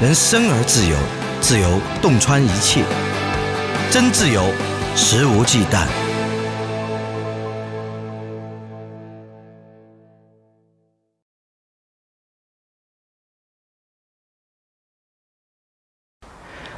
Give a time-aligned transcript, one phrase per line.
[0.00, 0.96] 人生而自由，
[1.40, 1.68] 自由
[2.00, 2.84] 洞穿一切，
[3.90, 4.44] 真自由，
[4.94, 5.88] 肆无忌惮。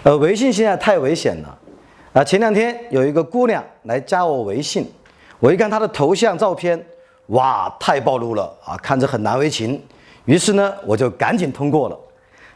[0.02, 1.58] 呃，微信现在太危险了
[2.14, 2.24] 啊！
[2.24, 4.90] 前两天有一个姑娘来加我微信，
[5.38, 6.82] 我一看她的头像照片，
[7.26, 9.78] 哇，太暴露了啊，看着很难为情。
[10.24, 12.00] 于是呢，我就赶紧通过了。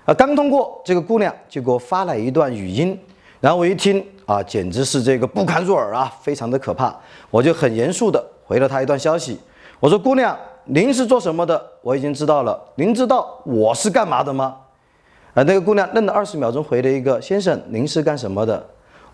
[0.04, 2.98] 啊，刚通过，这个姑娘就给我发来一段语音，
[3.40, 6.94] 然后我一听啊，简直是这个不堪入耳啊，非常的可怕。
[7.30, 9.40] 我就很严肃的回了她一段消息，
[9.80, 11.60] 我说：“姑娘，您是做什么的？
[11.80, 12.62] 我已经知道了。
[12.74, 14.56] 您知道我是干嘛的吗？”
[15.32, 18.62] 啊，那个姑娘愣了二十秒钟，回了一个：“先生，您是干什么的？”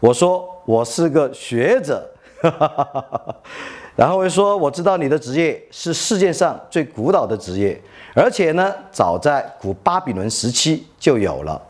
[0.00, 2.04] 我说：“我是个学者。”
[4.00, 7.78] 然后我说：“我知道你的职业是世界上最古老的职业。”
[8.16, 11.60] 而且呢，早在古巴比伦时期就有了。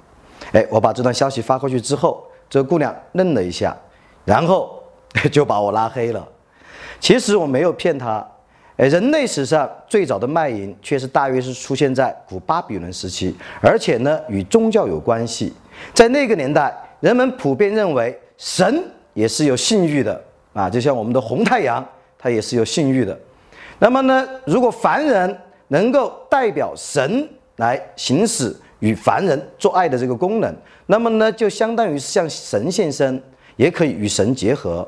[0.53, 3.77] 哎，我把这段消息发过去之后，这个姑娘愣了一下，
[4.25, 4.81] 然后
[5.33, 6.25] 就把我拉黑了。
[7.01, 8.25] 其实我没有骗她。
[8.77, 15.53] 哎，人类史上最早的卖淫，却是大约是出现在古巴比伦时期，而且呢，与宗教有关系。
[15.93, 21.85] 在那个年代，人们普遍认为神也是有性欲的啊，就像我们的红太阳，
[22.21, 23.19] 它也是有性欲的。
[23.79, 25.37] 那么呢，如果凡人，
[25.69, 27.27] 能够代表神
[27.57, 30.55] 来行使与凡人做爱的这个功能，
[30.87, 33.23] 那么呢，就相当于是向神献身，
[33.57, 34.87] 也可以与神结合。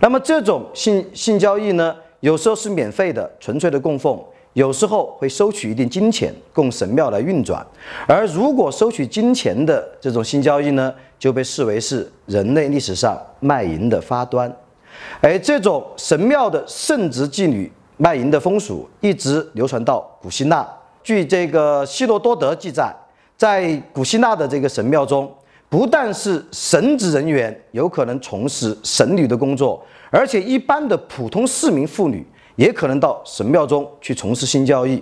[0.00, 4.18] 那么这种性性交易呢，有时候是免费的，纯粹的供奉；
[4.54, 7.64] 有时候会收取一定金钱，供神庙来运转。
[8.08, 14.52] 而如果收取金钱的这种性交易呢，就被视为是人类历史上卖淫的发端。
[15.20, 17.72] 而这种神庙的圣职妓女。
[17.96, 20.68] 卖淫的风俗一直流传到古希腊。
[21.04, 22.92] 据这个希罗多德记载，
[23.36, 25.32] 在古希腊的这个神庙中，
[25.68, 32.26] 不但是神职人员有可能从事神女的工作，而且一般的普通市民妇女
[32.56, 35.00] 也可能到神庙中去从事性交易。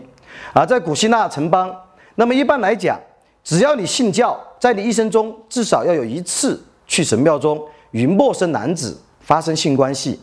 [0.52, 1.74] 而在古希腊城邦，
[2.16, 3.00] 那么一般来讲，
[3.42, 7.58] 只要你信教，在你一生中至少要有一次去神庙中
[7.92, 10.20] 与陌生男子发生性关系。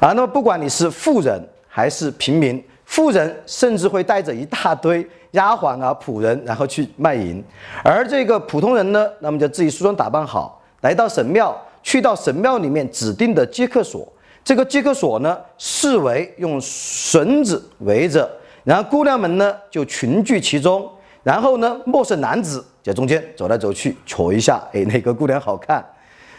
[0.00, 7.40] 啊，那么不管你是富人，还是平民，富人甚至会带着一大堆丫鬟啊、仆人，然后去卖淫；
[7.84, 14.06] 而这个普通人呢，那么就自己梳妆打扮好，来到神庙，去到神庙里面指定的接客所。
[14.44, 18.28] 这个接客所呢，视为用绳子围着，
[18.64, 20.90] 然后姑娘们呢就群聚其中，
[21.22, 25.84] 然后呢，陌生男子在中间走来走去，瞅一下，哎，哪个姑娘好看？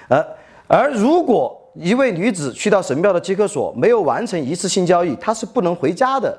[0.10, 0.22] 呃，
[0.68, 6.38] 而如果一位女子去到神庙的接客所，没有完成一次性交易，她是不能回家的。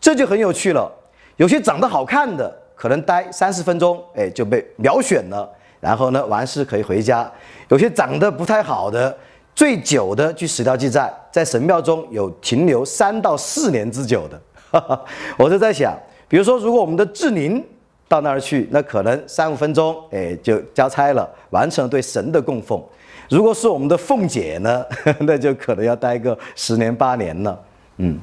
[0.00, 0.90] 这就很有趣了。
[1.36, 5.50] 有些长得好看的，可能待三十分钟，哎，就被秒选了，
[5.80, 7.30] 然后呢，完事可以回家。
[7.68, 9.16] 有些长得不太好的，
[9.54, 14.40] 最久的，据史料记载，在神庙中有停留三到四年之久的。
[15.38, 15.98] 我就在想，
[16.28, 17.64] 比如说，如果我们的志宁
[18.08, 22.82] 到那儿去，那可能三五分钟，哎，就交差了，完成了对神的供奉。
[23.28, 24.84] 如果是我们的凤姐呢，
[25.20, 27.60] 那就可能要待个十年八年了。
[27.98, 28.18] 嗯，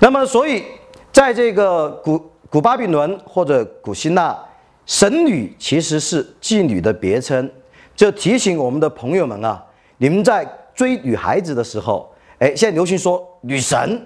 [0.00, 0.64] 那么所以
[1.12, 4.38] 在这个古古巴比伦或者古希腊，
[4.86, 7.50] 神女其实是妓女的别称。
[7.96, 9.62] 就提醒我们的朋友们啊，
[9.98, 14.00] 你们在追女孩子的时候，哎，现在流行说女神，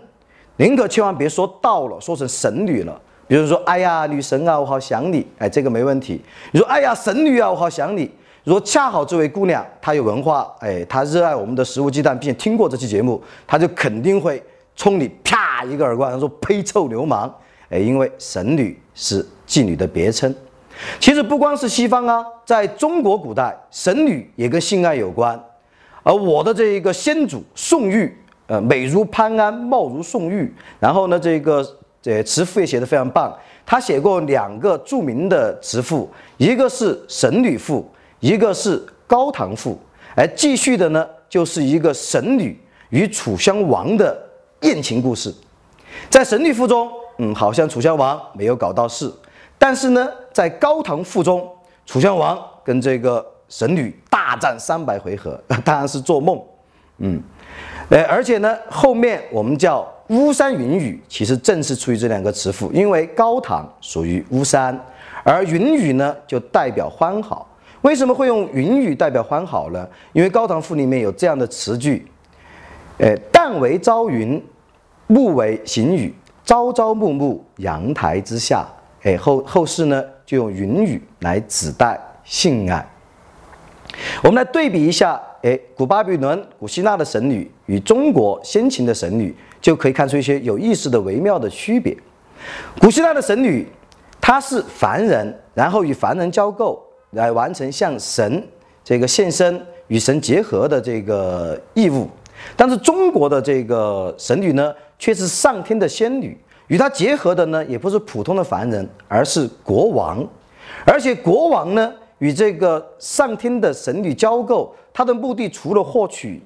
[0.57, 3.01] 宁可千万别说到了，说成神女了。
[3.29, 6.21] 比如说，哎呀，女神啊，我好想你，哎，这个没问题。
[6.51, 8.11] 你说，哎呀，神女啊，我好想你。
[8.45, 14.43] 如果恰好这位姑娘她有文化，哎，她热爱我们的食物鸡蛋，并且听过这期节目，她就肯定会
[14.77, 17.33] 冲你啪一个耳光，她说呸臭流氓，
[17.71, 20.33] 哎，因为神女是妓女的别称。
[21.01, 25.43] 其实不光是西方啊，在中国古代，神女也跟性爱有关。
[26.03, 28.15] 而我的这一个先祖宋玉，
[28.47, 31.67] 呃，美如潘安，貌如宋玉，然后呢，这个
[32.03, 33.35] 这词赋也写得非常棒，
[33.65, 37.89] 他写过两个著名的词赋，一个是神女赋。
[38.25, 39.79] 一个是高唐赋，
[40.15, 44.19] 而继续的呢，就是一个神女与楚襄王的
[44.63, 45.31] 艳情故事。
[46.09, 49.13] 在神女赋中，嗯，好像楚襄王没有搞到事，
[49.59, 51.47] 但是呢，在高唐赋中，
[51.85, 56.43] 楚襄王跟这个神女大战三百回合， 当然是做梦，
[57.01, 57.23] 嗯，
[57.91, 64.75] 呃，而且呢，后面我们叫巫山云雨，其实正是出于这两个词赋，因为高唐属于巫山，
[65.23, 67.47] 而云雨呢，就代表欢好。
[67.85, 69.87] 为什么会用云雨代表欢好呢？
[70.15, 72.07] 因为《高唐赋》里面有这样的词句，
[72.97, 74.43] 呃，旦为朝云，
[75.07, 76.15] 暮为行雨，
[76.47, 78.67] 朝朝暮暮，阳台之下。
[79.03, 82.87] 哎，后后世呢就用云雨来指代性爱。
[84.23, 91.95] 我们来对比一下，哎，古巴比伦、古希腊的神女与中国先秦的神女，就可以看出一些有意思的、微妙的区别。
[92.81, 93.69] 古希腊的神女，
[94.23, 96.79] 她是凡人，然后与凡人交媾，
[97.15, 98.47] 来完成向神
[98.85, 102.09] 这个献身、与神结合的这个义务。
[102.57, 110.27] 但是中国的这个神女呢，却是上天的仙女，与她结合的呢，也不是普通的凡人，而是国王，
[110.85, 111.93] 而且国王呢。
[112.19, 116.41] 与这个上天的神女交媾，他的目的除了获取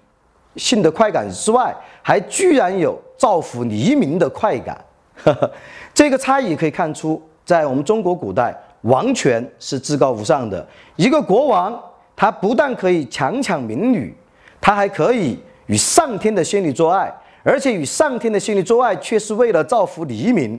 [0.56, 4.82] 性的快感之外，还居然有造福黎民的快感。
[5.94, 10.66] 这个差异可以看出，在我们中国古代，王权是至高无上的。
[10.96, 11.78] 一个国王，
[12.16, 14.14] 他不但可以强抢民女，
[14.60, 20.58] 他还可以与上天的仙女做爱，而且与上天的仙女做爱，却是为了造福黎民，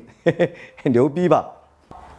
[0.83, 1.49] 很 牛逼吧？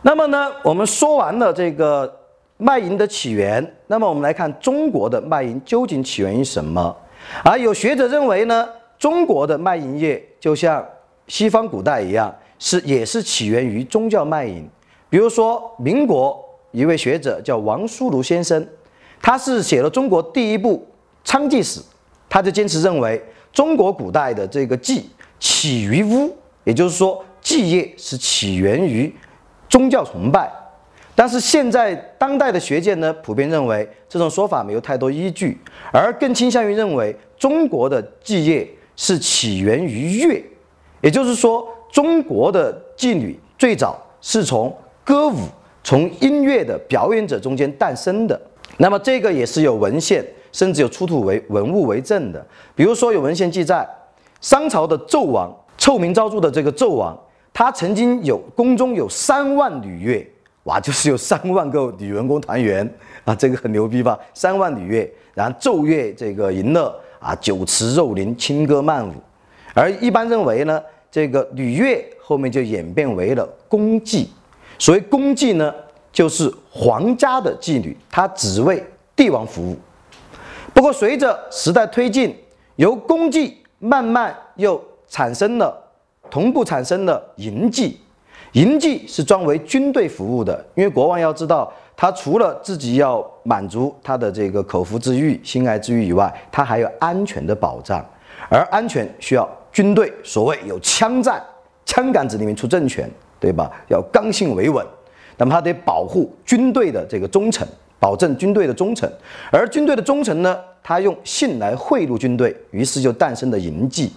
[0.03, 2.17] 那么呢，我们说完了这个。
[2.63, 6.95] 卖淫的起源，那么我们来看中国的卖淫究竟起源于什么？
[7.43, 8.69] 而有学者认为呢，
[8.99, 10.87] 中国的卖淫业就像
[11.27, 14.69] 西方古代一样，是也是起源于宗教卖淫。
[15.11, 18.65] 比如说，民国一位学者叫王书庐先生，
[19.21, 20.87] 他是写了中国第一部
[21.25, 21.81] 娼妓史，
[22.29, 23.21] 他就坚持认为
[23.53, 25.03] 中国古代的这个妓
[25.41, 29.13] 起于巫，也就是说，妓业是起源于
[29.69, 30.49] 宗教崇拜。
[31.17, 35.59] 但是现在当代的学界呢，普遍认为这种说法没有太多依据，
[35.93, 40.43] 而更倾向于认为中国的妓业是起源于乐，
[41.03, 44.75] 也就是说，中国的妓女最早是从
[45.11, 45.39] 歌舞、
[45.83, 48.41] 从音乐的表演者中间诞生的。
[48.77, 52.47] 那么这个也是有文献，甚至有出土为文物为证的。
[52.77, 53.85] 比如说有文献记载，
[54.41, 57.19] 商朝的纣王臭名昭著的这个纣王，
[57.53, 60.25] 他曾经有宫中有三万女乐。
[60.63, 62.89] 哇， 就是有三万个女员工团员
[63.25, 64.17] 啊，这个很牛逼吧？
[64.33, 69.15] 三万女乐，然后奏乐这个淫乐啊，酒池肉林，轻歌曼舞。
[69.75, 70.81] 而一般认为呢，
[71.11, 74.29] 这个女乐后面就演变为了宫妓。
[74.81, 75.73] 所谓宫妓呢，
[76.11, 78.83] 就是皇家的妓女，她只为
[79.15, 79.77] 帝王服务。
[80.73, 82.35] 不过随着时代推进，
[82.77, 85.77] 由宫妓慢慢又产生了，
[86.31, 87.93] 同步产生了淫妓。
[88.53, 98.03] 营妓是专为军队服务的，因为国王要知道，他除了自己要满足他的这个口腹之欲、心爱之欲以外，他还有安全的保障，
[98.49, 101.41] 而安全需要军队，所谓有枪战，
[101.85, 103.09] 枪杆子里面出政权，
[103.41, 103.71] 对吧？
[103.89, 104.87] 要刚性维稳，
[105.39, 107.67] 那么他得保护军队的这个忠诚，
[107.99, 109.11] 保证军队的忠诚，
[109.51, 114.11] 而军队的忠诚呢，他用性来贿赂军队，于是就诞生了营妓。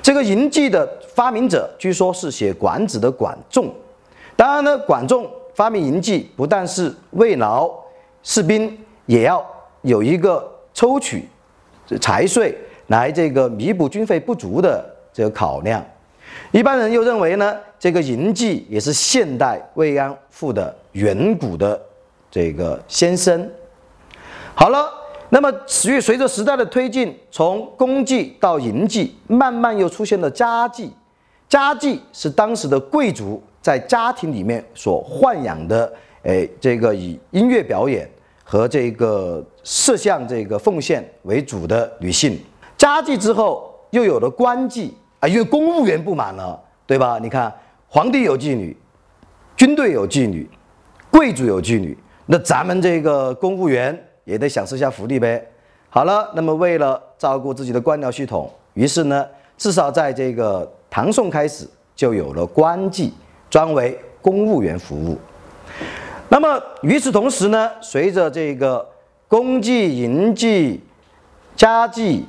[0.00, 3.74] 这个淫妓的发明者，据说是写《管子》的管仲。
[4.36, 7.70] 当然呢，管仲发明淫妓，不但是慰劳
[8.22, 9.44] 士兵，也要
[9.82, 11.28] 有一个抽取
[12.00, 12.56] 财税
[12.86, 15.84] 来这个弥补军费不足的这个考量。
[16.52, 21.80] 一般人又认为呢，这个淫妓也是现代慰安妇的远古的
[22.30, 23.50] 这个先生。
[24.54, 24.98] 好了。
[25.32, 30.90] 那么，随随着时代的推进，从公妓到淫妓，慢慢又出现了家妓。
[31.48, 35.92] 家妓是当时的贵族在家庭里面所豢养的，
[36.24, 38.10] 哎，这个以音乐表演
[38.42, 42.36] 和这个摄像这个奉献为主的女性。
[42.76, 47.20] 家妓之后，又有了官妓啊，因为公务员不满了，对吧？
[47.22, 47.54] 你看，
[47.92, 48.74] 皇帝有妓女，
[49.56, 50.48] 军队有妓女，
[51.10, 54.06] 贵族有妓女，那咱们这个公务员。
[54.24, 55.44] 也得享受一下福利呗。
[55.88, 61.66] 好了，那么为了照顾自己的官僚系统，于是呢，至少在这个唐宋开始
[61.96, 63.10] 就有了官妓，
[63.48, 65.18] 专为公务员服务。
[66.28, 68.86] 那么与此同时呢，随着这个
[69.26, 70.78] 公妓、营妓、
[71.56, 72.22] 家妓、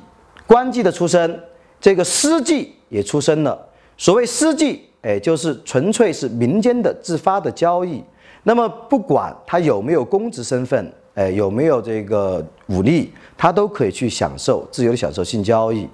[0.44, 1.38] 官妓的出生，
[1.80, 3.68] 这个私妓也出生了。
[3.96, 8.02] 所谓私妓，哎，就是纯粹是民间的自发的交易。
[8.44, 10.92] 那么不管他有没有公职身份。
[11.14, 15.86] 哎，有没有这个武力，他都可以去享受自由的享受性交易。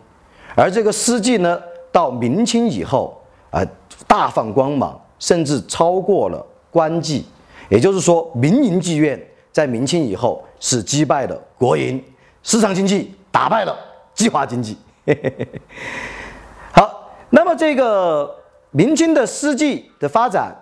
[0.55, 1.61] 而这个私妓呢，
[1.91, 3.61] 到明清以后啊，
[4.07, 7.25] 大放光芒，甚至超过了官妓。
[7.69, 12.01] 也就是说，民营妓院在明清以后是击败了国营
[12.45, 13.77] 市场经济，打败了
[14.15, 14.79] 计划经济。
[16.71, 18.33] 好，那么这个
[18.71, 20.55] 明清的私妓的发展，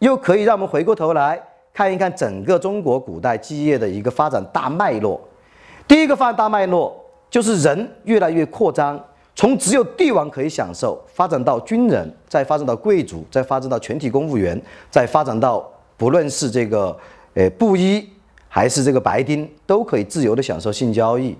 [0.00, 1.40] 又可以让我们回过头来。
[1.72, 5.20] 看一看整个中国古代基业的一个发展大脉络。
[5.88, 6.94] 第一个发展大脉络
[7.28, 9.02] 就是人越来越扩张，
[9.34, 16.96] 从只有帝王可以享受，发展到军人，再发展到贵族，再发展到全体公务员，再发展到不论是这个
[17.34, 18.08] 呃布衣，
[18.48, 21.36] 还是这个白丁，都可以自由的享受性交易。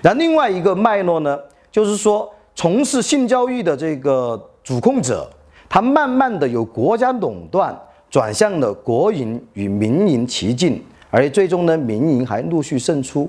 [0.00, 1.38] 然后另外一个脉络呢，
[1.70, 5.30] 就是说从事性交易的这个主控者，
[5.68, 7.76] 它慢慢的由国家垄断
[8.10, 13.28] 转向了国营与民营齐进，而最终呢，民营还陆续胜出，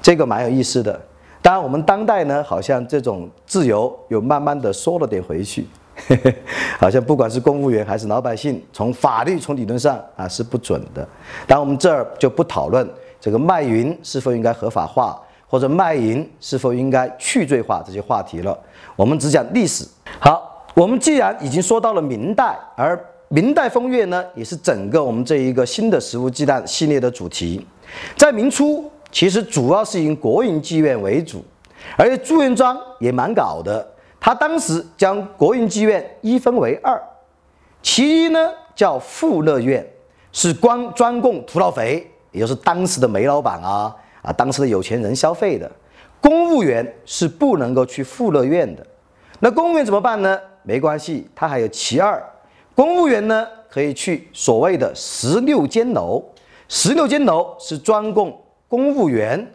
[0.00, 1.00] 这个蛮有意思的。
[1.40, 5.66] 当然，我们当代呢，好像这种自由又慢慢的缩了点回去。
[6.80, 11.06] 好像不管是公务员还是老百姓，从法律从理论上啊是不准的。
[11.46, 12.88] 当我们这儿就不讨论
[13.20, 18.58] 这个卖淫是否应该合法化，或者卖淫是否应该去罪化这些话题了。
[18.96, 19.86] 我们只讲历史。
[20.18, 22.98] 好，我们既然已经说到了明代，而
[23.28, 27.66] 明代风月呢，也是整个我们这一个新的食物忌惮系列的主题。
[28.16, 31.44] 在明初，其实主要是以国营妓院为主，
[31.96, 33.86] 而且朱元璋也蛮搞的。
[34.18, 37.00] 他当时将国营妓院一分为二，
[37.82, 39.86] 其一呢叫富乐院，
[40.30, 45.70] 是光专供土老肥，也就是当时的煤老板啊啊，当时的有钱人消费的。
[46.20, 48.86] 公务员是不能够去富乐院的。
[49.40, 50.38] 那公务员怎么办呢？
[50.62, 52.22] 没关系，他还有其二，
[52.74, 56.22] 公务员呢可以去所谓的十六间楼，
[56.68, 58.36] 十六间楼是专供
[58.68, 59.52] 公务员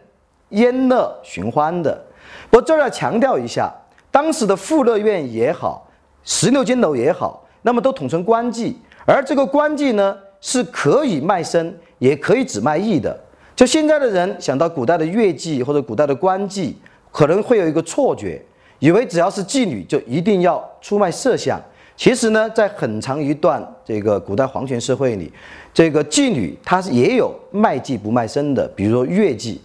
[0.50, 2.04] 宴乐寻欢的。
[2.50, 3.72] 我这儿要强调一下。
[4.10, 5.86] 当时的富乐院也好，
[6.24, 8.72] 十六间楼也好，那么都统称官妓，
[9.04, 13.16] 而这个官妓呢是可以卖身，也可以只卖艺的。
[13.54, 16.72] 就现在的人想到古代的乐妓或者古代的官妓，
[17.12, 18.42] 可能会有一个错觉，
[18.78, 21.60] 以为只要是妓女就一定要出卖色相。
[21.96, 25.32] 其实呢，在很长一段这个古代皇权社会里，
[25.74, 29.58] 这个妓女她也有卖妓不卖身的，比如说乐妓。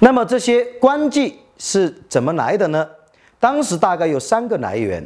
[0.00, 2.86] 那么这些官妓是怎么来的呢？
[3.40, 5.02] 当时大概有三个来源，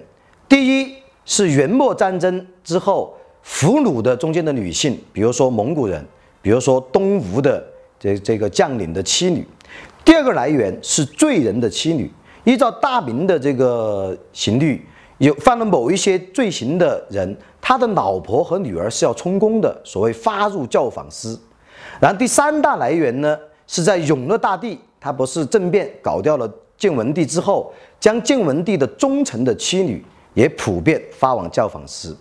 [0.49, 6.05] 第一是元末战争之后俘虏的中间的女性，比如说蒙古人，
[6.43, 7.65] 比如说东吴的
[8.01, 9.43] 这这个将领的妻女；
[10.05, 12.11] 第二个来源是罪人的妻女，
[12.49, 14.83] 依照大明的这个刑律，
[15.19, 21.39] 有犯了某一些罪行的人，他的老婆和女儿是要充公的，所谓发入教坊司。
[22.01, 26.51] 然后第三大来源呢，是在永乐大帝他不是政变搞掉了。
[26.79, 30.03] 建文帝之后，将建文帝的忠臣的妻女
[30.33, 32.17] 也普遍发往教坊司。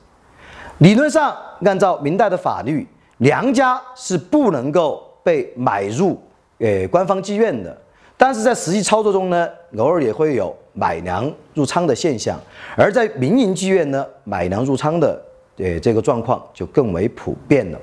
[0.80, 2.86] 理论上，按照明代的法律，
[3.20, 6.20] 良家是不能够被买入
[6.58, 7.78] 呃官方妓院的。
[8.18, 9.48] 但是在实际操作中呢，
[9.78, 12.40] 偶尔也会有买粮入仓的现象。
[12.76, 15.22] 而在民营妓院呢，买粮入仓的
[15.58, 17.80] 呃这个状况就更为普遍了。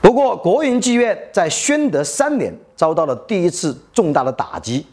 [0.00, 4.86] 不过，国营妓院在宣德三年遭到了第一次重大的打击。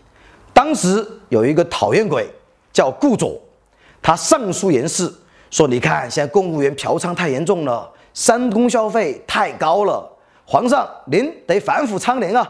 [0.53, 2.29] 当时有一个讨厌鬼
[2.73, 3.39] 叫顾左，
[4.01, 5.11] 他上书言事
[5.49, 10.09] 说：“你看，现在公务员嫖娼太严重了，三公消费太高了，
[10.45, 12.49] 皇上您得反腐倡廉啊！”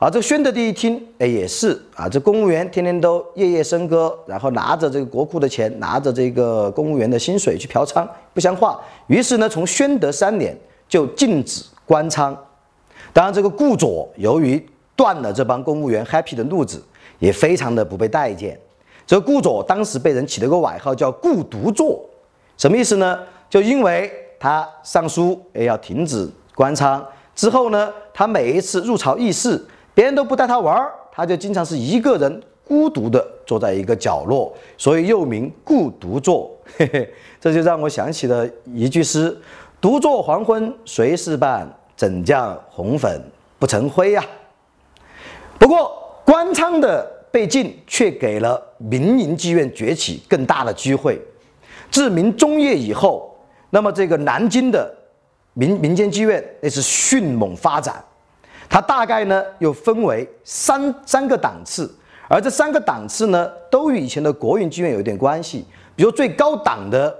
[0.00, 8.80] 啊，这个宣德帝一听，哎，也是啊，这公务员天天都夜夜笙歌，然后拿着这个国库的钱，拿着这个公务员的薪水去嫖娼，不像话。
[9.08, 10.56] 于是呢，从宣德三年
[10.88, 12.34] 就禁止官娼。
[13.12, 14.66] 当然，这个顾左由于
[14.96, 16.82] 断了这帮公务员 happy 的路子。
[17.20, 18.58] 也非常的不被待见。
[19.06, 22.02] 这个顾左当时被人起了个外号叫“顾独坐”，
[22.56, 23.18] 什么意思呢？
[23.50, 26.98] 就因为他上书哎要停止官娼
[27.34, 29.62] 之后呢，他每一次入朝议事，
[30.00, 36.50] 别人都不带他玩儿，他就经常是一个人孤独的坐在一个角落，所以又名“孤独坐”。
[36.78, 39.36] 嘿嘿，这就让我想起了一句诗
[39.78, 43.22] ：“独坐黄昏谁是伴，怎将红粉
[43.58, 44.24] 不成灰呀？”
[45.60, 45.94] 不过。
[46.24, 51.20] 官仓的被禁，却给了民营妓院崛起更大的机会。
[51.90, 53.36] 自明中叶以后，
[53.68, 54.94] 那么这个南京的
[55.52, 58.02] 民民间妓院那是迅猛发展。
[58.70, 61.94] 它大概呢又分为三三个档次，
[62.26, 65.66] 而这三个档次呢都与以前的国营妓院有一点关系。
[65.94, 67.14] 比如最高档的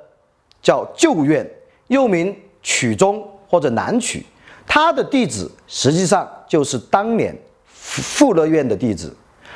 [0.63, 1.47] 叫旧院，
[1.89, 4.25] 又名曲中或者南曲，
[4.67, 7.37] 它的地址实际上就是当年。
[7.83, 9.13] 富乐院的弟子，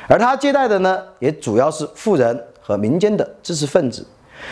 [0.09, 4.05] 而他接待的呢，也主要是富人和民间的知识分子。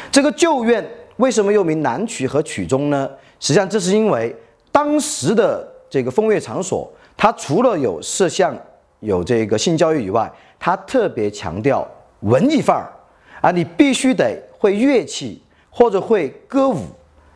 [0.10, 3.10] 这个旧院为什么又名南曲和曲中呢？
[3.42, 4.34] 实际上，这是因为
[4.72, 6.90] 当时的这个风月场所，
[7.24, 8.54] 它除了有摄像、
[9.00, 11.88] 有这个性教育以外，它特别强调
[12.20, 12.92] 文艺范儿
[13.40, 16.82] 啊，你必须得会乐器或者会歌舞，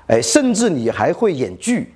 [0.08, 1.96] 哎，甚至你还会演剧。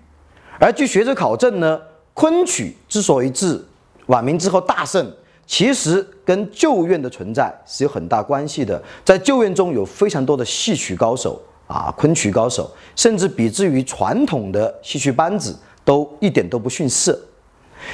[0.58, 1.82] 而据学者考证呢，
[2.14, 3.68] 昆曲之所以自
[4.06, 5.06] 晚明之后大盛，
[5.46, 8.82] 其实跟旧院的存在是有很大关系的。
[9.04, 17.20] 在旧院中有非常多的戏曲高手啊，昆曲高手，甚至比之于传统的戏曲班子，都一点都不逊色。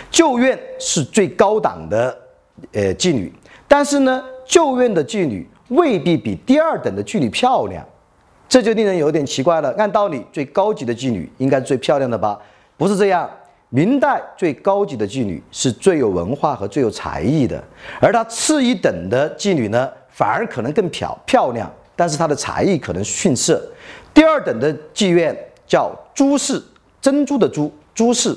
[0.10, 2.18] 旧院是最高档的
[2.72, 3.32] 呃妓女，
[3.68, 7.86] 但是呢，旧院的妓女未必比第二等的妓女漂亮，
[8.48, 9.74] 这就令人有点奇怪了。
[9.78, 12.40] 按道理，最高级的妓女应该最漂亮的吧？
[12.78, 13.30] 不是这样。
[13.70, 17.62] 明代最高级的妓女是最有文化和最有才艺的，
[18.00, 23.62] 而她次一等的妓女呢，反而可能更漂漂亮，但是她的才艺可能逊色。
[24.14, 26.64] 第二等的妓院叫朱氏，
[27.02, 28.34] 珍珠的珠，朱氏。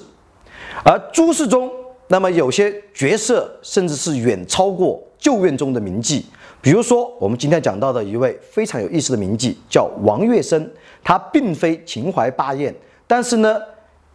[0.85, 1.71] 而朱氏中，
[2.09, 6.23] 那么有些角色甚至是远超过旧院中的名妓，
[6.61, 10.69] 比如说我们今天讲到的一位非常有意思的名妓，叫王月笙，
[11.03, 12.75] 他并非秦淮八艳，
[13.07, 13.61] 但是呢。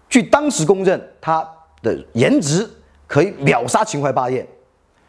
[0.08, 1.46] 据当时公认，他
[1.82, 2.66] 的颜值
[3.08, 4.48] 可以秒杀秦淮八艳。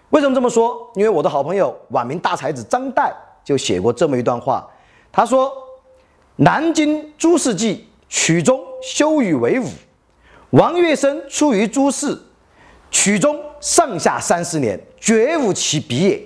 [0.09, 0.91] 为什么这么说？
[0.95, 3.13] 因为我的好朋友晚明大才子张岱
[3.45, 4.67] 就写过这么一段话。
[5.13, 5.53] 他说
[6.37, 9.67] ：“南京朱氏记曲中修与为伍，
[10.51, 12.19] 王月生出于朱氏，
[12.91, 16.23] 曲中上下三十年，绝无其比也。”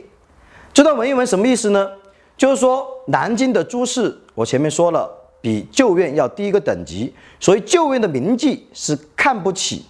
[0.73, 1.91] 这段文言文什么意思呢？
[2.37, 5.17] 就是说南京的朱氏，我前面说了。
[5.43, 9.87] 比旧院要低一个等级，所以旧院的名妓是看不起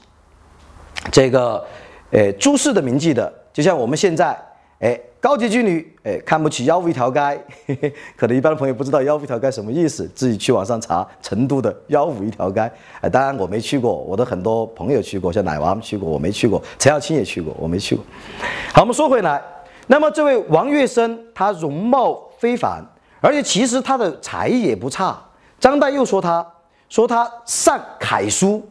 [1.10, 1.66] 这个，
[2.12, 3.32] 呃，朱氏的名妓的。
[3.52, 4.40] 就像我们现在，
[4.78, 7.20] 哎，高级妓女，哎，看不起腰腹一条街。
[8.16, 12.60] 可能一般的朋友不知道腰腹一条街什么意思，自己去网上查成都的腰五一条街。
[13.02, 16.62] 哎，当然我没去过，我的很多朋友去过，像奶娃去过，我没去过。
[16.78, 18.02] 陈小青也去过，我没去过。
[18.72, 19.42] 好，我们说回来，
[19.88, 22.82] 那么这位王月生，他容貌非凡，
[23.20, 25.22] 而且其实他的才艺也不差。
[25.58, 26.46] 张岱又说他，
[26.88, 28.66] 说他善楷书，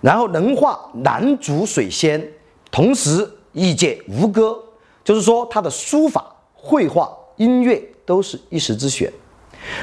[0.00, 2.24] 然后能画南竹水仙，
[2.70, 4.56] 同时亦见吴歌，
[5.08, 9.10] 就是说他的书法、绘画、音乐都是一时之选。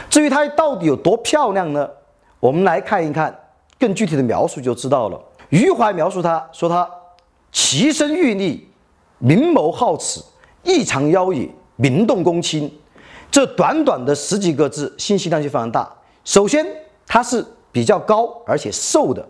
[0.07, 1.89] 至于他到底有多漂亮呢？
[2.39, 3.35] 我们来看一看
[3.79, 5.19] 更具体的描述就知道了。
[5.49, 6.87] 余怀描述他说他
[7.51, 8.69] 奇身玉立，
[9.17, 10.21] 明眸皓齿，
[10.61, 12.71] 异常妖冶，明动公卿。
[13.31, 15.91] 这短短的十几个字，信息量就非常大。
[16.23, 16.63] 首先，
[17.07, 19.27] 他是比较高而且瘦的。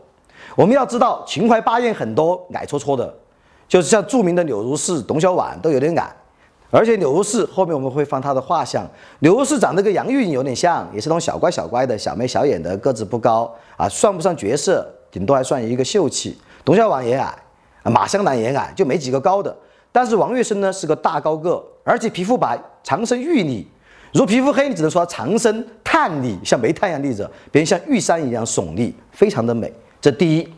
[0.58, 3.18] 我们要知道，秦淮八艳很多矮戳戳的，
[3.68, 6.16] 就是像著名的柳如是、董小宛都有点矮。
[6.72, 8.86] 而且柳如是后面我们会放她的画像，
[9.20, 16.38] 柳如是长得跟杨钰莹有点像，也是那种小乖小乖的小眉小眼的，个子不高啊，算不上绝色，顶多还算一个秀气。
[16.66, 17.34] 董小宛也矮，
[17.84, 19.56] 马香南也矮，就没几个高的。
[19.92, 23.66] 但是王月笙呢是个大高个，而且皮肤白，长身玉立。
[24.12, 29.72] 如皮肤黑，你只能说长身炭立，像煤炭一样立着，别人像玉山一样耸立，非常的美。
[30.02, 30.54] 这第一，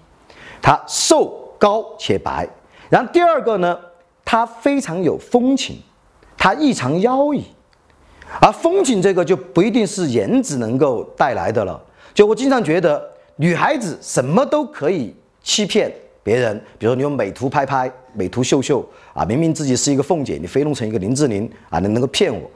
[0.62, 2.48] 她瘦高且白。
[2.90, 3.78] 然后第二个呢，
[4.24, 5.78] 她非常有风情，
[6.38, 7.44] 她异常妖异。
[8.42, 11.82] 而风情这个就不一定是颜值能够带来的了。
[12.14, 13.02] 就我经常觉得，
[13.38, 15.90] 女孩子什么都可以欺骗
[16.24, 22.50] 别人，比如说你用美图拍拍、美图秀秀啊，明明自己是一个凤姐，你非弄成一个林志玲啊，能能够骗我。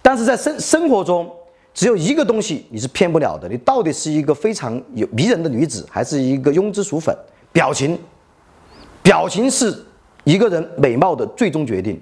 [0.00, 1.30] 但是在生生活中，
[1.74, 7.14] 只有一个东西你是骗不了的，你到底是一个非常有迷人的女子，还是一个庸脂俗粉？
[7.52, 7.98] 表情，
[9.08, 9.74] 表情是
[10.24, 11.98] 一个人美貌的最终决定。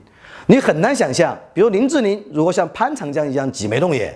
[0.46, 4.12] 你很难想象，比如林志玲如果像潘长江一样挤眉弄眼，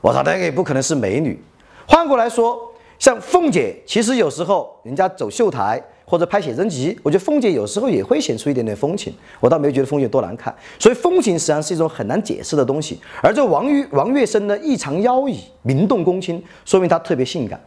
[0.00, 1.38] 我操，那个也不可能是美女。
[1.86, 2.58] 换过来说，
[2.98, 5.78] 像凤姐，其实有时候人家走秀台。
[6.04, 10.54] 或者拍写真集，我觉得凤姐有时候也会显出一点点风情，我倒没觉得凤姐多难看。
[10.78, 13.00] 所以风情实际上是一种很难解释的东西。
[13.22, 17.58] 而这王玉王月笙呢，异常妖异，灵动公卿，说明她特别性感。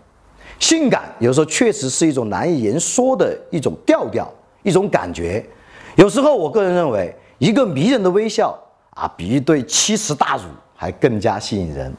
[0.59, 4.31] 性感有时候确实是一种难以言说的一种调调，
[4.65, 5.45] 一种感觉。
[5.95, 8.53] 有时候我个人认为，一个迷人的微笑
[8.95, 10.43] 啊，比一对七尺大乳
[10.75, 11.93] 还更加吸引人。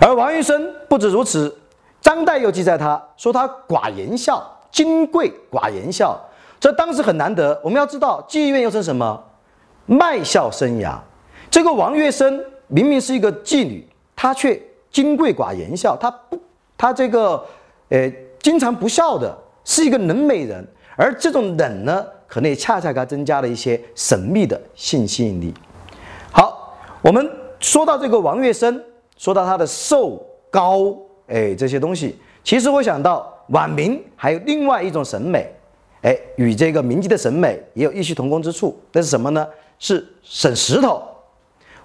[0.00, 1.56] 而王玉生不止如此，
[2.02, 4.50] 张岱又记载他说他寡言笑。
[4.70, 6.18] 金贵寡言笑，
[6.58, 7.60] 这当时很难得。
[7.62, 9.22] 我们要知道，妓院又称什么？
[9.86, 10.98] 卖笑生涯。
[11.48, 16.36] 这个王月生明明是一个妓女，她却金贵寡言笑，她不，
[16.76, 17.40] 她这个，
[17.88, 19.32] 呃，经常不笑的，
[19.64, 20.66] 是一个冷美人。
[20.96, 25.52] 而这种冷呢，可能也恰恰给她增加了一些神秘的性吸引力。
[26.32, 27.30] 好，我们
[27.60, 28.80] 说到这个王月笙，
[29.16, 33.30] 说到他的瘦高，哎，这些东西，其实我想到。
[33.48, 35.46] 晚明还有另外一种审美，
[36.00, 38.74] 哎，与这个明记的审美也有异曲同工之处。
[38.90, 39.46] 那是什么呢？
[39.78, 41.02] 是省石头。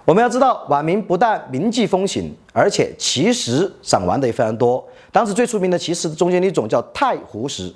[0.06, 4.82] 我们要知道，晚明不但铭记风行，而且奇石赏玩的也非常多。
[5.12, 7.70] 当时最出名的奇石中间的一种叫太湖石。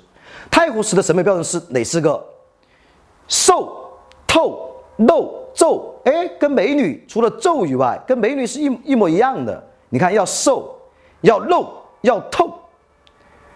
[0.49, 2.23] 太湖石的审美标准是哪四个？
[3.27, 3.91] 瘦、
[4.27, 5.93] 透、露、皱。
[6.05, 9.61] 哎，跟美女除了皱以外，跟美女是一一模一样的。
[9.89, 10.79] 你看，要瘦，
[11.21, 11.67] 要露，
[12.01, 12.53] 要透。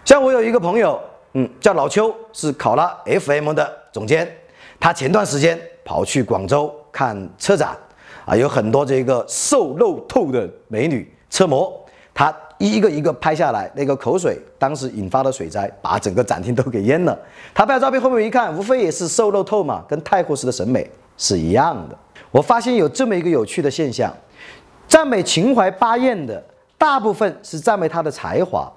[0.03, 0.99] 像我有一个朋友，
[1.33, 4.35] 嗯，叫老邱，是考拉 FM 的总监。
[4.79, 7.77] 他前段时间跑去广州看车展，
[8.25, 11.85] 啊，有很多这个瘦露透的美女车模，
[12.67, 17.17] 一个一个拍下来，那个口水当时引发的水灾，把整个展厅都给淹了。
[17.53, 21.97] 他拍照片后面一看，无非也是瘦肉透嘛，跟太湖石的审美是一样的。
[22.31, 24.13] 我发现有这么一个有趣的现象，
[24.87, 26.43] 赞美秦淮八艳的
[26.77, 28.71] 大部分是赞美她的才华。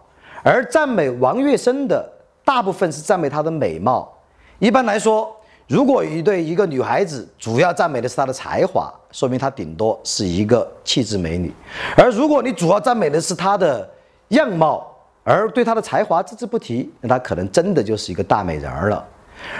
[0.44, 2.08] 而赞美王月笙的
[2.44, 4.12] 大部分是赞美她的美貌。
[4.58, 5.36] 一般来说，
[5.72, 11.48] 如果一对一个女孩子主要赞美的是她的才华，说明她顶多是一个气质美女；
[11.96, 13.88] 而如果你主要赞美的是她的
[14.28, 14.86] 样貌，
[15.24, 19.02] 而对她的才华只字不提，那她可能真的就是一个大美人儿了。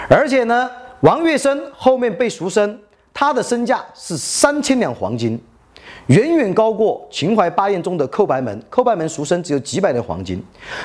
[0.07, 2.79] 而且呢，王月笙后面被赎身，
[3.11, 5.41] 她的身价是三千两黄金。
[6.07, 10.43] 远远高过秦淮八艳中的寇白门，寇白门赎身只有几百两黄金，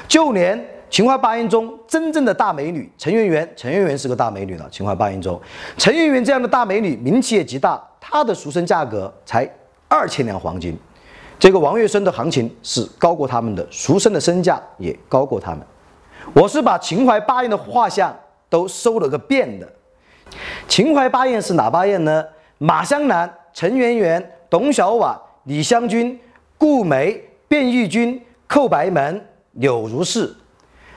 [0.08, 0.58] 就连
[0.90, 4.68] 秦淮八艳中真正的大美女陈圆圆，陈圆圆是个大美女了。
[4.70, 5.40] 秦淮八艳中，
[5.76, 9.48] 陈圆圆这样的大美女名气也极大，她的赎身价格才
[9.88, 10.76] 二千两黄金。
[11.38, 15.60] 这个王月笙的行情是高过他们的，赎身的身价也高过他们。
[16.34, 18.14] 我是把秦淮八艳的画像
[18.48, 19.68] 都收了个遍的。
[20.66, 22.24] 秦淮八艳是哪八艳呢？
[22.58, 24.32] 马湘兰、陈圆圆。
[24.50, 26.18] 董小宛、李香君、
[26.56, 29.22] 顾梅、卞玉君、寇白门、
[29.52, 30.34] 柳如是，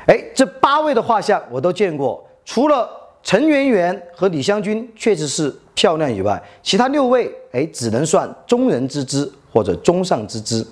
[0.07, 2.23] 哎，这八位的画像我都见过。
[2.43, 2.89] 除了
[3.23, 10.65] 陈圆圆和李香君确实是漂亮以外，其他六位哎，只能算中人之姿或者中上之姿。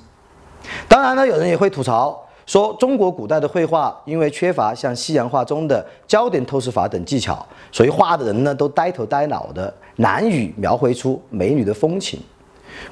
[0.87, 12.19] 当然呢，有人也会吐槽说，中国古代的绘画因为缺乏像西洋画中的焦点透视法等技巧，所以画的人呢都呆头呆脑的，难以描绘出美女的风情。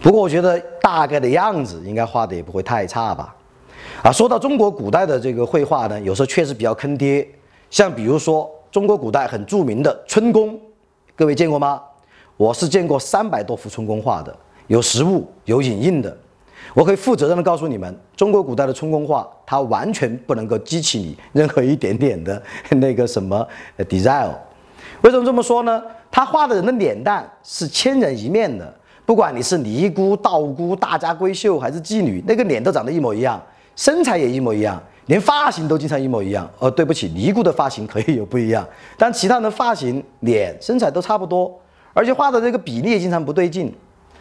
[0.01, 3.35] 不过我觉得大概的样子应该画的也不会太差吧。
[4.03, 7.27] 啊，说到中国古代的这个绘画呢，有时候确实比较坑爹。
[7.69, 10.57] 像比如说中国古代很著名的春宫，
[11.15, 11.81] 各位见过吗？
[12.37, 14.33] 我是见过三百多幅春宫画的，
[14.67, 16.15] 有实物有影印的。
[16.73, 22.41] 我可以负责任的告诉你们，中国古代的春宫画，它完全不能够激起你任何一点点的
[22.77, 23.45] 那个什么
[23.79, 24.29] desire。
[25.01, 25.81] 为什么这么说呢？
[26.11, 28.71] 他画的人的脸蛋是千人一面的。
[29.05, 33.41] 不管你是尼姑、道姑、大家闺秀还是妓女，那个脸都长得一模一样，
[33.77, 36.49] 身材也一模一样，连发型都经常一模一样。
[36.59, 41.57] 哦，对不起，尼姑的发型可以有不一样， 但其他人的发型、脸、身材都差不多，
[41.93, 43.73] 而且画的这个比例也经常不对劲。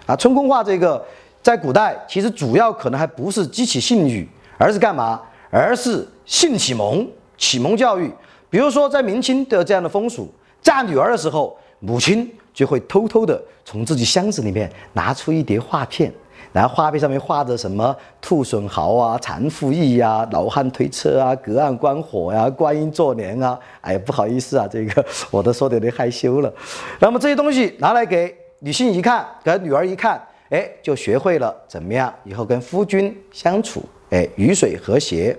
[0.06, 1.04] 啊，春宫画这个，
[1.42, 5.20] 在古代其实主要可能还不是激起性欲，而是干嘛？
[5.50, 7.04] 而是性启蒙、
[7.36, 8.08] 启蒙教育。
[8.48, 12.30] 比如说在明清都有这样的风俗，嫁女儿的时候，母亲。
[12.56, 16.10] 就会偷偷的从自己箱子里面拿出一叠画片，
[16.56, 23.58] 然后画壁上面画着什么兔笋豪啊、蚕妇意呀、老汉推车啊、隔岸观火呀、观音坐莲啊。
[23.82, 26.50] 哎，不好意思啊，这个 我都说的有点害羞了。
[26.98, 35.36] 那么这些东西拿来给女性一看，给女儿一看，哎，就学会了怎么样以后跟夫君相处，哎，鱼水和谐。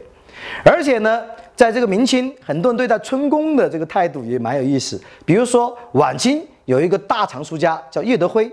[0.63, 1.23] 而且呢，
[1.55, 5.01] 在这个明清，很多人对待春宫的这个态度也蛮有意思。
[5.25, 6.45] 比如说晚清。
[6.67, 8.51] 有一个大藏书家叫叶德辉，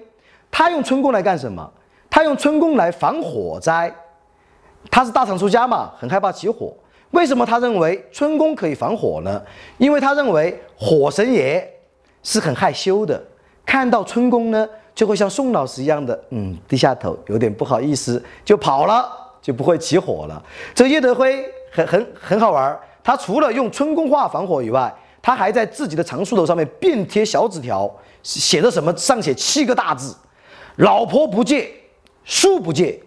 [0.48, 1.68] 他用春宫来干什么？
[2.14, 3.92] 他用春宫来防火灾。
[4.88, 6.72] 他是大藏书家嘛，很害怕起火。
[7.10, 9.42] 为什么他认为春宫可以防火呢？
[9.78, 11.68] 因为他认为火神爷
[12.22, 13.20] 是很害羞的，
[13.66, 19.10] 看到春宫呢，就会像宋老师一样的，嗯，低下头，有点不好意思，就跑了，
[19.42, 20.40] 就不会起火了。
[20.72, 27.92] 这叶德辉很很很好玩，他除了用春宫画防火以外，他还在自己的长书头上面便贴小纸条。
[28.22, 28.96] 写的什么？
[28.96, 30.14] 上写七个大字
[30.78, 31.70] ：“老婆不借，
[32.24, 33.00] 书不借。”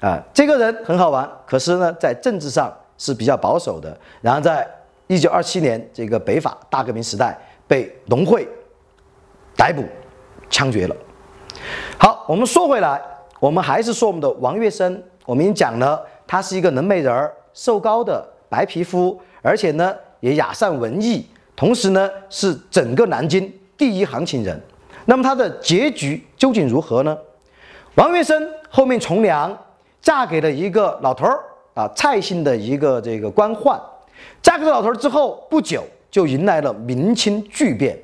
[0.00, 3.96] 啊，这个人很好玩，可是呢，在政治上是比较保守的。
[4.20, 4.68] 然后在
[5.06, 7.34] 一九二七年这个北法大革命时代，
[7.66, 8.46] 被农会
[9.56, 9.82] 逮捕、
[10.50, 10.94] 枪决了。
[11.96, 13.00] 好，我们说回来，
[13.40, 15.02] 我们还是说我们的王月生。
[15.24, 23.50] 我们已经讲了，他是一个能美人儿，瘦高的白皮肤，而且呢也雅善文艺，同时呢是整个南京。
[23.78, 24.60] 第一行情人，
[25.06, 27.16] 那么他的结局究竟如何呢？
[27.96, 29.56] 王月生后面从良，
[30.02, 31.40] 嫁给了一个老头儿
[31.74, 33.80] 啊，蔡姓的一个这个官宦。
[34.42, 37.96] 嫁给了老头儿之后，不久就迎来了明清巨变。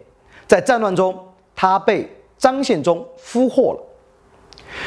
[0.46, 1.18] 在战乱中，
[1.56, 3.80] 他被张献忠俘获了。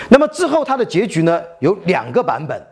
[0.07, 1.43] 那么之后他的结局呢？
[1.59, 2.65] 有两个版本，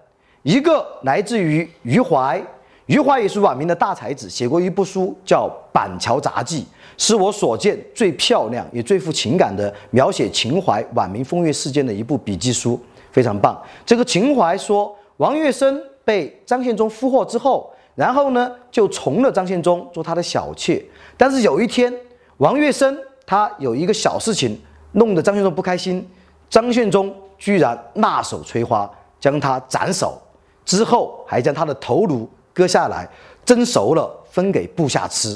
[0.44, 2.42] 一个来自于余怀，
[2.86, 6.62] 余怀也是晚明的大才子，写过一部书叫《板桥杂记》。
[7.02, 12.80] 是我所见最漂亮也最富情感的描写秦淮晚明风月事件的一部笔记书，
[13.12, 13.60] 非常棒。
[13.84, 20.80] 这个秦淮说，王月生被张献忠俘获之后，然后呢就从了张献忠做他的小妾。
[21.18, 21.92] 但是有一天，
[22.38, 24.56] 王月生他有一个小事情
[24.92, 26.08] 弄得张献忠不开心，
[26.52, 28.88] 张献忠居然辣手摧花，
[29.20, 30.22] 将他斩首，
[30.64, 33.10] 之后还将他的头颅割下来，
[33.44, 35.36] 蒸熟了分给部下吃。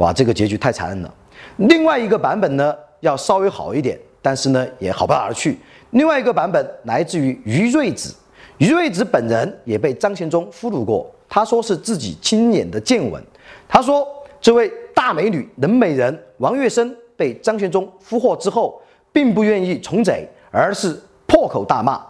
[0.00, 1.14] 哇，这个结局太残忍了。
[1.56, 5.58] 另外一个版本呢，要稍微好一点，但是呢也好不到哪儿去。
[5.90, 8.14] 另外一个版本来自于于瑞子，
[8.56, 13.22] 于瑞子本人也被张献忠俘虏过，他说是自己亲眼的见闻。
[13.68, 14.08] 他说，
[14.40, 18.80] 这位大美女冷美人王月生被张献忠俘获之后，
[19.12, 22.00] 并不愿意从贼，而是破口大骂。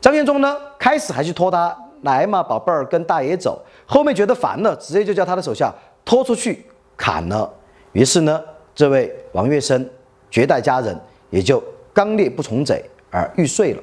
[0.00, 6.64] 张献忠呢，开始还是拖他来嘛，宝贝儿跟大爷走，后面觉得烦了，直接就叫他的手下拖出去
[7.00, 7.50] 砍了。
[7.92, 8.38] 于是呢。
[8.72, 9.84] 这位王月生
[10.30, 13.82] 绝代佳人也就刚烈不从贼而玉碎了。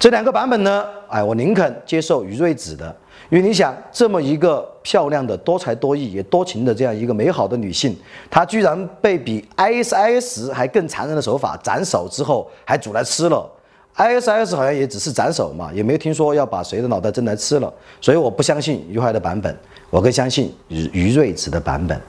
[0.00, 2.96] 这两个版本呢，哎，我宁肯接受于瑞子的，
[3.28, 7.96] 因为你想，这么一个漂亮的、多才多艺也多情的这样一个美好的女性，
[8.28, 13.48] 她居然被比 ISIS 还更残忍的手法斩首之后还煮来吃了。
[13.96, 17.72] ISIS 好像也只是斩首嘛，也没有听说要把谁的脑袋蒸来吃了。
[18.00, 19.56] 所以我不相信余淮的版本，
[19.90, 22.00] 我更相信于于瑞子的版本。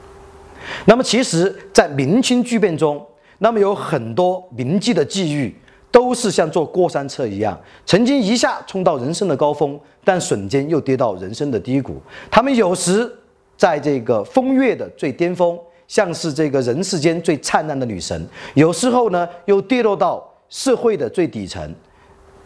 [0.86, 3.06] 那么，其实，在明清巨变中，
[3.40, 5.56] 那么有很多名妓的际遇，
[5.92, 12.02] 都是像坐过山车一样，曾经一下冲到人生的高峰，但瞬间又跌到人生的低谷。
[12.30, 13.12] 他们有时
[13.56, 18.22] 在这个风月的最巅峰，像是这个人世间最灿烂的女神；
[18.54, 21.74] 有时候呢，又跌落到社会的最底层，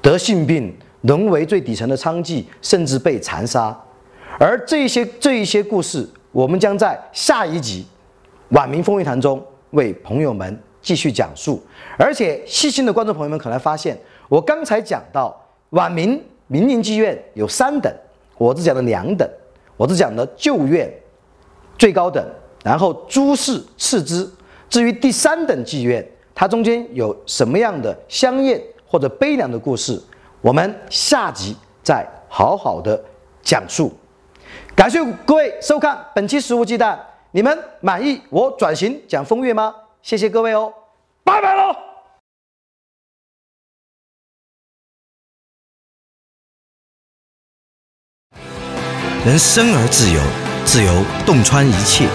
[0.02, 3.78] 得性病，沦为最底层的娼妓，甚至被残杀。
[4.40, 7.86] 而这些这一些故事，我们将在下一集。
[8.52, 11.62] 晚明风云谈中为朋友们继续讲述，
[11.98, 15.36] 而且细心的观众朋友们可能发现，我刚才讲到
[15.70, 17.94] 晚明民营妓院有三等，
[18.38, 19.30] 我只讲了两等，
[19.78, 20.92] 我只讲了旧院
[21.78, 22.24] 最高等，
[22.64, 24.30] 然后朱氏次之。
[24.70, 30.02] 至于第三等妓院，它中间有什么样的香艳或者悲凉的故事，
[30.42, 33.02] 我们下集再好好的
[33.42, 33.94] 讲述。
[34.76, 36.98] 感谢各位收看本期《食物鸡蛋》。
[37.34, 39.74] 你们满意我转型讲风月吗？
[40.02, 40.74] 谢谢各位哦，
[41.24, 41.74] 拜拜喽！
[49.26, 50.20] 人生而自由，
[50.66, 50.92] 自由
[51.26, 52.10] 洞穿一切，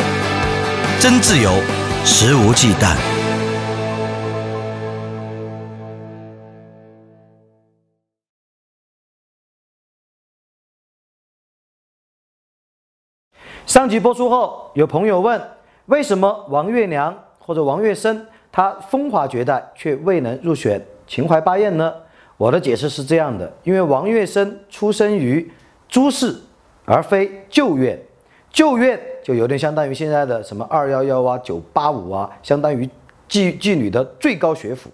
[1.00, 1.50] 真自由，
[2.04, 3.15] 肆无忌惮。
[13.66, 15.40] 上集播出后，有朋友问：
[15.86, 21.92] 为什么王月娘或者王月生她风华绝代却未能入选秦淮八艳呢？
[22.36, 25.50] 我的解释是这样的：因为王月生出生于
[25.88, 26.36] 朱氏，
[26.84, 28.00] 而非旧院。
[28.52, 32.88] 旧院就有点相当于现在的什么二幺幺啊、九八五啊，相当于
[33.28, 34.88] 妓妓女的最高学府。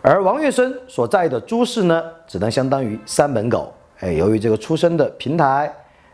[0.00, 3.70] 而王月生所在的朱氏呢，只能相当于三门狗。
[4.00, 5.70] 哎，由于这个出生的平台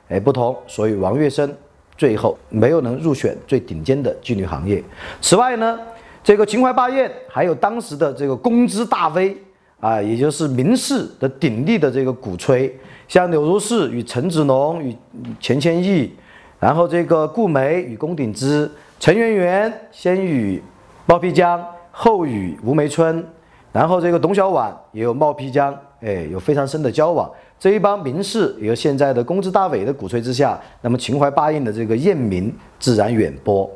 [0.09, 1.55] 哎不同，所以王月生。
[2.03, 4.83] 最后没有能入选最顶尖的妓女行业。
[5.21, 5.79] 此外呢，
[6.25, 9.37] 这个秦淮八艳还有当时的这个公知大 V
[9.79, 14.93] 啊，也就是名士的鼎力的这个鼓吹，像柳如是与陈子龙与
[15.39, 16.13] 钱谦益，
[16.59, 20.61] 然后这个顾梅与龚鼎之，陈圆圆先与
[21.07, 23.25] 冒辟疆，后与吴梅村，
[23.73, 27.31] 然后这个董小宛也有冒辟疆，哎，有非常深的交往。
[27.63, 33.71] 这一帮名士，由现在的公知大伟的鼓吹之下，那么秦淮八艳的这个艳名自然远播。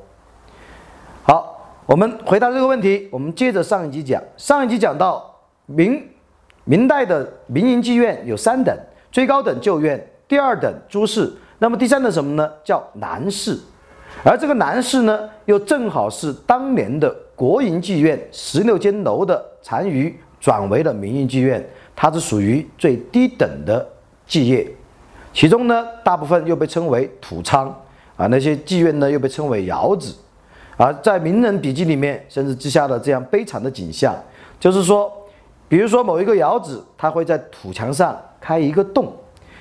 [1.22, 4.20] 好，我们回答这个问题，我们接着上一集讲。
[4.36, 5.32] 上一集讲到
[5.66, 6.04] 明
[6.64, 8.76] 明代的民营妓院有三等，
[9.12, 12.50] 最高等旧院，第二等朱氏，那么第三等什么呢？
[12.64, 13.56] 叫南氏。
[14.24, 21.64] 而这个南氏呢，又正好是当年的国营妓院十六间楼的残余，转为了民营妓院。
[21.96, 23.88] 它是属于最低等的
[24.28, 24.70] 妓业，
[25.32, 27.66] 其中呢，大部分又被称为土娼
[28.16, 30.14] 啊，那些妓院呢又被称为窑子，
[30.76, 34.14] 而在名人笔记里面，甚至记下了这样悲惨的景象，
[34.60, 35.10] 就是说，
[35.68, 39.10] 比如说某一个窑子，它会在土墙上开一个洞，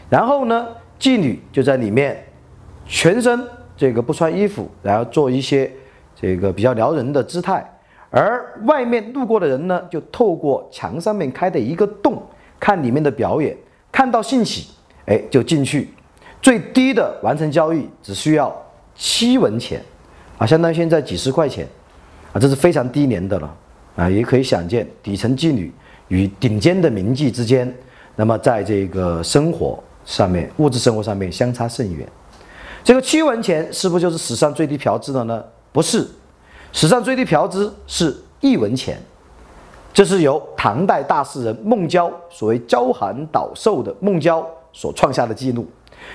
[0.10, 0.68] 然后呢，
[1.00, 2.22] 妓女就在里面，
[2.86, 3.42] 全身
[3.78, 5.72] 这个不穿衣服，然后做一些
[6.14, 7.66] 这个比较撩人的姿态。
[8.16, 12.24] 而外面路过的人呢，就透过墙上面开的一个洞
[12.58, 13.54] 看里面的表演，
[13.92, 14.70] 看到兴起，
[15.06, 15.90] 哎，就进去。
[16.42, 18.56] 最低的完成交易只需要
[18.96, 19.82] 七文钱，
[20.38, 21.68] 啊，相当于现在几十块钱，
[22.32, 23.58] 啊，这是非常低廉的了，
[23.98, 25.70] 啊，也可以想见底层妓女
[26.08, 27.70] 与顶尖的名妓之间，
[28.16, 32.08] 那么在这个生活上面、物质生活上面相差甚远。
[32.82, 35.44] 这个七文钱是不是就是史上最低嫖资的呢？
[35.74, 36.08] 不是，
[36.76, 39.02] 史上最低嫖资是一文钱，
[39.94, 45.66] 这是由唐代大诗人孟郊所谓“娇寒岛瘦”的孟郊所创下的记录。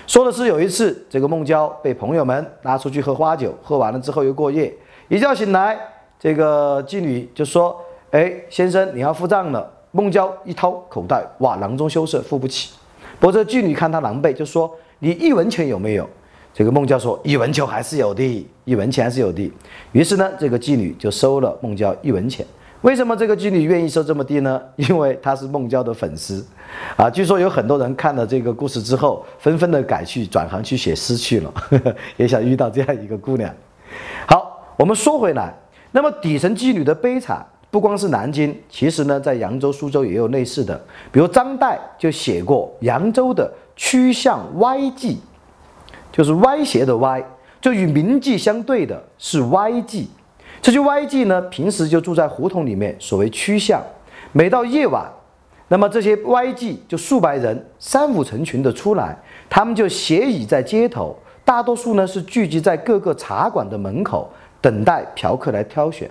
[0.06, 4.70] 说的是有一次，这个孟郊被朋友们拉出去喝花酒，喝完了之后又过夜，
[5.08, 5.78] 一觉醒来，
[6.18, 7.74] 这个妓女就说
[8.12, 12.74] ：“哎，先生，你要付账了。”孟郊一掏口袋，哇，囊中羞涩，付不起。
[13.18, 14.70] 不过这妓女看他狼狈，就说
[15.00, 16.06] ：“你一文钱有没有？”
[16.52, 19.50] 这个孟郊说：“一文钱还是有的，一文钱还是有的。”
[19.92, 22.44] 于是呢，这个妓女就收了孟郊一文钱。
[22.82, 24.60] 为什么这个妓女愿意收这么低呢？
[24.76, 26.44] 因为她是孟郊的粉丝，
[26.96, 31.54] 啊，据说有很多人看了这个故事之后，纷纷的改去转行去写诗去了，
[32.16, 33.54] 也想遇到这样一个姑娘。
[34.26, 35.54] 好，我们说回来，
[35.92, 40.80] 那么底层妓女的悲惨，不光是南京，其实呢，在扬州、苏州也有类似的，
[41.12, 45.16] 比如张岱就写过扬州的曲巷歪妓。
[46.12, 47.22] 就是歪斜的歪，
[47.60, 50.06] 就与名妓相对的是歪妓。
[50.62, 53.82] 这些歪妓呢，平时就住在胡同里面，所谓趋巷。
[54.32, 55.10] 每到夜晚，
[55.68, 59.16] 那么这些歪妓就数百人，三五成群的出来，
[59.48, 66.10] 他们就斜倚在街头，大多数呢是聚集在各个茶馆的门口，等待嫖客来挑选。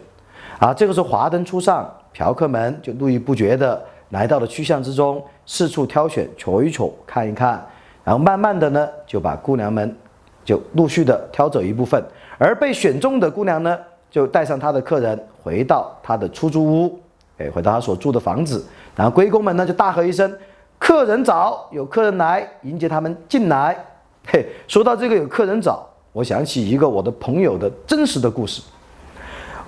[0.59, 7.63] 啊，这个时候华灯初上，嫖客们就络绎不绝的来到了趋巷之中，四处挑选，瞅一瞅，看一看。
[8.09, 9.95] 然后慢慢的呢，就把姑娘们
[10.43, 12.03] 就陆续的挑走一部分，
[12.39, 13.77] 而被选中的姑娘呢，
[14.09, 16.99] 就带上她的客人回到她的出租屋，
[17.37, 18.65] 哎，回到她所住的房子。
[18.95, 20.35] 然后龟公们呢就大喝一声
[20.79, 23.77] ：“客人早，有客人来迎接他们进来。”
[24.25, 28.59] 嘿，说到这个有客人早，我想起一个我的朋友的真实的故事。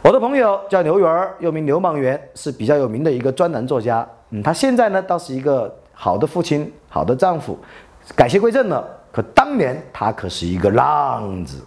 [0.02, 4.04] 我的朋友叫刘元，又名刘莽元，是比较有名的一个专栏作家。
[4.32, 7.56] 嗯，他现在呢倒是一个好的父亲，好的丈夫。
[8.15, 11.63] 改邪归正了，可当年他可是一个浪子。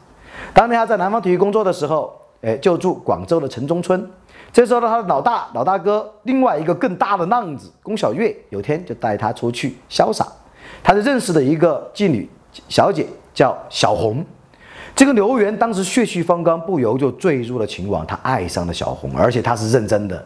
[0.52, 4.08] 当年他在南方体育工作的时候，哎，就住广州的城中村。
[4.52, 10.26] 这时候呢，他的老大、老大哥，另外一个更大的浪子龚小月，有天就带他出去潇洒。
[10.82, 12.28] 他就认识了一个妓女
[12.68, 14.24] 小姐，叫小红。
[14.94, 18.06] 这个刘元当时血气方刚，不由就坠入了情网。
[18.06, 20.24] 他爱上了小红，而且他是认真的，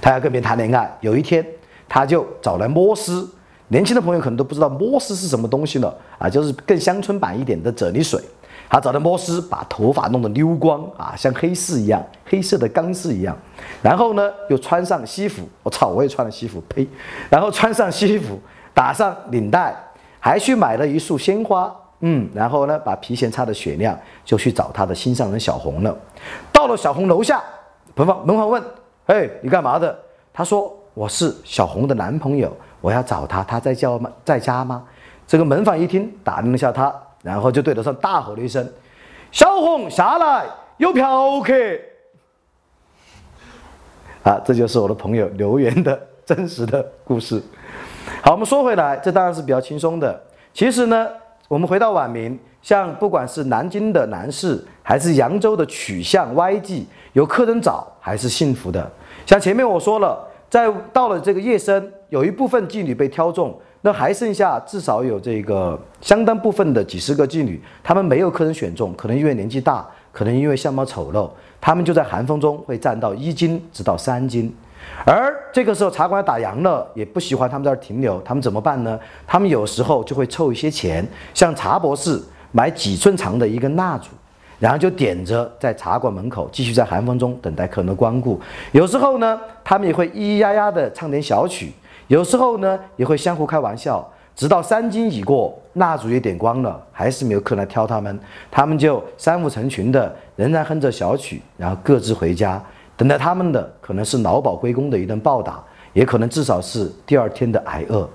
[0.00, 0.96] 他要跟别人谈恋爱。
[1.00, 1.46] 有一天，
[1.88, 3.28] 他就找来摩斯。
[3.68, 8.22] 年轻的朋友可能都不知道摩丝是什么东西了啊，就是更乡村版一点的啫喱水。
[8.70, 13.34] 他找的摩丝，把头发弄得溜光啊，像黑丝一样，黑色的钢丝一样。
[13.80, 16.86] 然后呢，又穿上西服，我操，我也穿了西服，呸！
[17.30, 18.38] 然后穿上西服，
[18.74, 19.74] 打上领带，
[20.20, 25.96] 还去买了一束鲜花，嗯，然后呢，把皮鞋擦得雪亮，就去找他的心上人小红了。
[26.52, 27.42] 到了小红楼下，
[27.94, 28.62] 门房门房问
[29.06, 29.98] ：“哎，你干嘛的？”
[30.30, 34.10] 他说：“我是小红的男朋友。”我要找他，他在叫吗？
[34.24, 34.84] 在家吗？
[35.26, 38.66] 这个门房一听，打量一下他，然后就对着上大吼了一声
[39.30, 40.46] ：“小红下来，
[40.78, 41.52] 有嫖客！”
[44.24, 47.42] 啊，这就是我的朋友刘源的真实的故事。
[48.22, 50.18] 好，我们说回来，这当然是比较轻松的。
[50.54, 51.08] 其实呢，
[51.48, 58.90] 我们回到晚明，像不管是南京的南市，还是扬州的曲巷歪妓，有客人找还是幸福的。
[59.26, 60.27] 像前面我说了。
[60.50, 71.30] 在到了这个夜深，有一部分妓女被挑中，那还剩下至少有这个相当部分的几十个妓女，她们没有客人选中，可能因为年纪大，可能因为相貌丑陋，
[71.60, 74.54] 她们就在寒风中会站到一斤直到三斤。
[75.04, 78.98] 而这个时候茶馆打烊了，也不喜欢他们在这儿停留，他们怎么办呢？
[79.26, 82.18] 他们有时候就会凑一些钱，向茶博士
[82.52, 84.08] 买几寸长的一根蜡烛。
[84.58, 88.40] 然后就点着在茶馆门口，继续在寒风中等待客人的光顾。
[88.72, 91.68] 有时候呢，他们也会咿咿呀呀的唱点小曲；
[92.08, 94.04] 有时候呢，也会相互开玩笑。
[94.34, 98.18] 直到三更已过，蜡烛也点光了，还是没有客人来挑他们，
[98.50, 102.60] 他们就三五成群的，仍然哼着小曲，然后各自回家。
[102.96, 108.08] 等待他们的可能是劳保归公的一顿暴打，也可能至少是第二天的挨饿。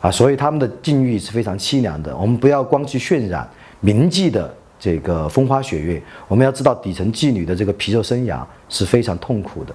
[0.00, 2.16] 啊，所以他们的境遇是非常凄凉的。
[2.16, 3.48] 我们不要光去渲染
[3.80, 4.52] 铭记的。
[4.80, 9.74] 这个风花雪月，我们要知道底层妓女的这个皮肉生涯是非常痛苦的，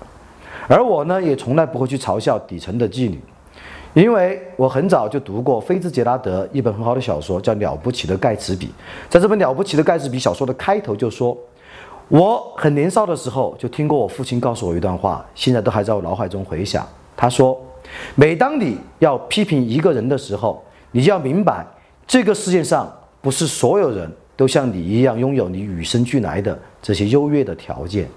[0.67, 3.19] 而我呢，也从来不会去嘲笑底层的妓女，
[3.93, 8.65] 因为我很早就读过菲兹杰拉德一本很好的小说，叫《了不起的盖茨比》。
[9.07, 11.37] 在这本《了不起的盖茨比》小说的开头就说，
[12.07, 16.83] 我很年少的时候就听过我父亲告诉我一段话，现在都还在我脑海中回响。
[17.15, 17.55] 他说，
[18.15, 21.63] 每当你要批评一个人的时候，你就要明白，
[22.07, 22.91] 这个世界上
[23.21, 24.11] 不是所有人。
[24.35, 28.09] 都像你一样拥有你与生俱来的这些优越的条件，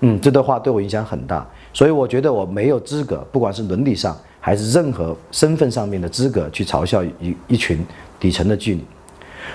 [0.00, 7.84] 嗯，这段话对我影响很大，所以我觉得我没有资格，不管是伦理上还是任何身份上面的资格去嘲笑一一群
[8.20, 8.84] 底层的妓女。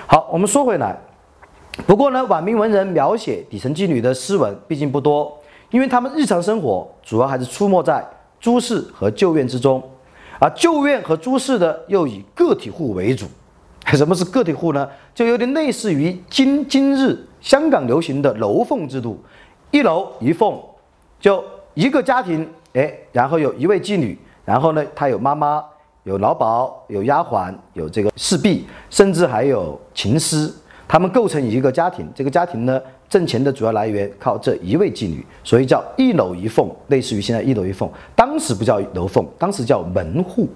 [0.06, 0.98] 好，我们说回来，
[1.86, 5.38] 不过呢，晚明文人描写底层妓女的诗文毕竟不多，
[5.70, 8.04] 因为他们日常生活主要还是出没在
[8.40, 9.80] 朱市和旧院之中，
[10.40, 13.26] 而旧院和朱市的又以个体户为主。
[13.94, 14.88] 什么是个体户呢？
[15.14, 19.20] 就有点类似于今今日香港流行的楼凤制度，
[19.70, 20.58] 一楼一凤，
[21.20, 25.62] 就一个家庭，哎，然后有一位妓女，然后呢，她有妈妈，
[26.04, 30.50] 有老鸨，有丫鬟，有这个侍婢，甚至还有琴师，
[30.88, 32.08] 他们构成一个家庭。
[32.14, 32.80] 这个家庭呢，
[33.10, 37.90] 挣钱的主要来源靠这一位妓女，所以叫一楼一凤，类似于现在一楼一凤。
[38.16, 40.48] 当时不叫楼凤，当时叫门户，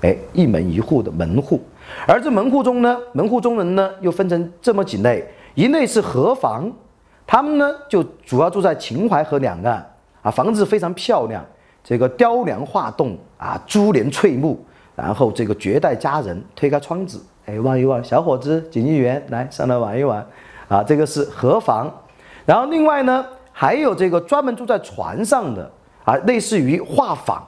[0.00, 1.60] 哎，一门一户的门户。
[2.06, 6.70] 而这门户中呢，门户中人呢又分成这么几类，一类是河房，
[7.26, 9.84] 他们呢就主要住在秦淮河两岸
[10.22, 11.44] 啊，房子非常漂亮，
[11.82, 14.58] 这个雕梁画栋啊，珠帘翠幕，
[14.94, 20.24] 然后这个绝代佳人推开窗子，哎望一望，小伙子锦衣园来上来玩一玩，
[20.68, 21.92] 啊，这个是河房，
[22.46, 25.70] 然后另外呢还有这个专门住在船上的
[26.04, 27.38] 啊，类似于画舫，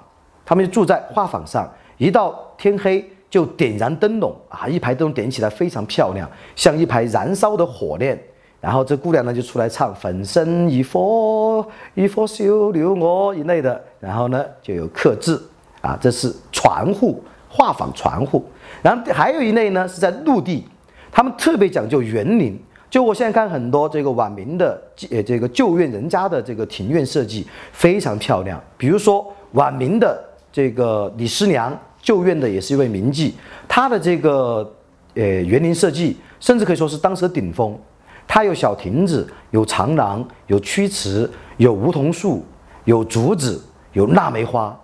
[0.45, 3.09] 他们就住在画舫上，一到天黑。
[3.31, 8.21] 就点燃灯笼啊，一排灯点起来非常漂亮，像一排燃烧的火焰。
[8.61, 11.65] 然后这姑娘呢就出来唱“粉身一佛，
[11.95, 13.81] 一佛修留我”一类的。
[14.01, 15.41] 然后呢就有刻字
[15.81, 18.45] 啊，这是船户画舫船户。
[18.83, 20.67] 然后还有一类呢是在陆地，
[21.13, 22.61] 他们特别讲究园林。
[22.91, 28.61] 就我现在看很多这个晚明的呃这个旧院人家的这个庭院设计非常漂亮。
[28.77, 30.21] 比如说晚明的
[30.53, 31.79] 这个李师娘。
[32.11, 33.31] 旧院的也是一位名妓，
[33.69, 34.69] 他的这个
[35.15, 37.79] 呃园林设计，甚至可以说是当时的顶峰。
[38.27, 42.45] 它有小亭子，有长廊，有曲池，有梧桐树，
[42.85, 44.77] 有竹子，有腊梅花。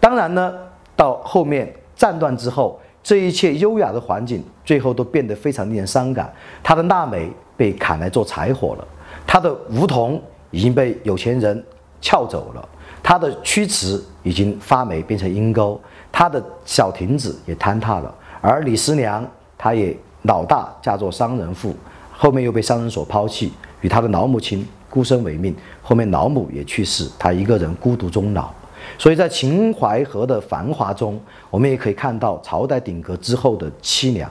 [0.00, 0.52] 当然呢，
[0.96, 6.28] 到后面战乱之后，这一切优雅的环境，最后都变得非常令人伤感。
[6.60, 8.84] 它的腊梅被砍来做柴火了，
[9.24, 11.64] 它的梧桐已经被有钱人
[12.00, 12.68] 撬走了，
[13.00, 15.80] 它的曲池已经发霉变成阴沟。
[16.10, 19.24] 他的小亭子也坍塌了，而李师娘
[19.56, 21.74] 她也老大嫁作商人妇，
[22.10, 23.52] 后面又被商人所抛弃，
[23.82, 28.50] 与他的老母亲孤身为命，后面老母也去世，他一个人孤独终老。
[28.96, 34.30] 所以在秦淮河的繁华中，我们也可以看到朝代鼎革之后的凄凉。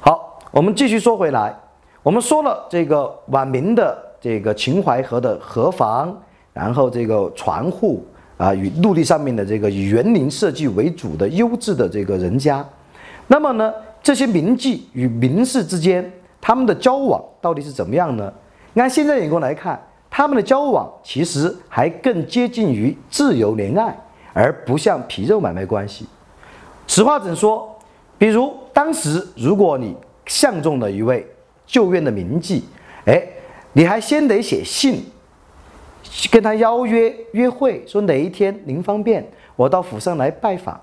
[0.00, 1.54] 好，我们继续说回来，
[2.02, 6.16] 我们说了这个晚明的这个秦淮河的河房，
[6.52, 8.06] 然后这个船户。
[8.42, 12.66] 啊，与陆地上面的这个以园林设计为主的优质的这个人家，
[13.28, 13.72] 那么呢，
[14.02, 18.32] 这些名妓与名士之间他们的交往到底是怎么样呢？
[18.74, 19.80] 按现在眼光来看，
[20.10, 23.96] 他们的交往其实还更接近于自由恋爱，
[24.32, 26.04] 而不像皮肉买卖关系。
[26.88, 27.72] 此话怎说？
[28.18, 31.24] 比如当时如果你相中了一位
[31.64, 32.62] 旧院的名妓，
[33.04, 33.22] 哎，
[33.72, 35.04] 你还先得写信。
[36.30, 40.80] 跟他邀约约会，说哪一天您方便，我到府上来拜访。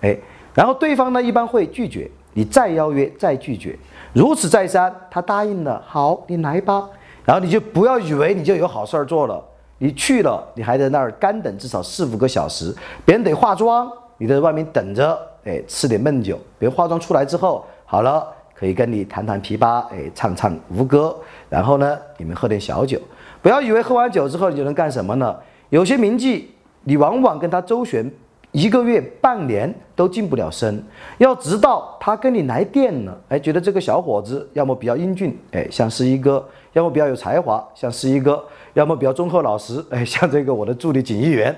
[0.00, 0.16] 哎，
[0.54, 3.78] 然后对方呢一般会拒绝，你再邀约再拒绝，
[4.12, 6.88] 如此再三，他答应了，好，你来吧。
[7.24, 9.40] 然后你就不要以为你就有好事儿做了，
[9.78, 16.38] 你去了，你还在那儿干等至少四五个小时，别人得化妆，你在外面等着，哎，吃点闷酒。
[16.58, 21.14] 别化妆出来之后，好了，可以跟你弹弹琵琶，哎，唱唱吴歌，
[21.48, 22.98] 然后呢，你们喝点小酒。
[23.42, 25.36] 不要以为喝完酒之后你就能干什么呢？
[25.70, 26.44] 有些名妓，
[26.84, 28.08] 你往往跟他周旋
[28.52, 30.84] 一个月、半年都进不了身，
[31.18, 36.38] 要直到他跟你来电了，哎，觉得这个小伙子要么比较英俊，哎，像是一个；
[36.74, 38.38] 要么比较有才华，像是一个；
[38.74, 41.56] 要么比较忠厚老实，哎，像这个我的助理锦衣员。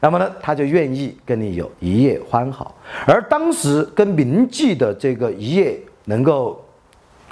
[0.00, 2.74] 那么呢，他就愿意跟你有一夜欢好。
[3.06, 6.62] 而当时跟名妓的这个一夜能够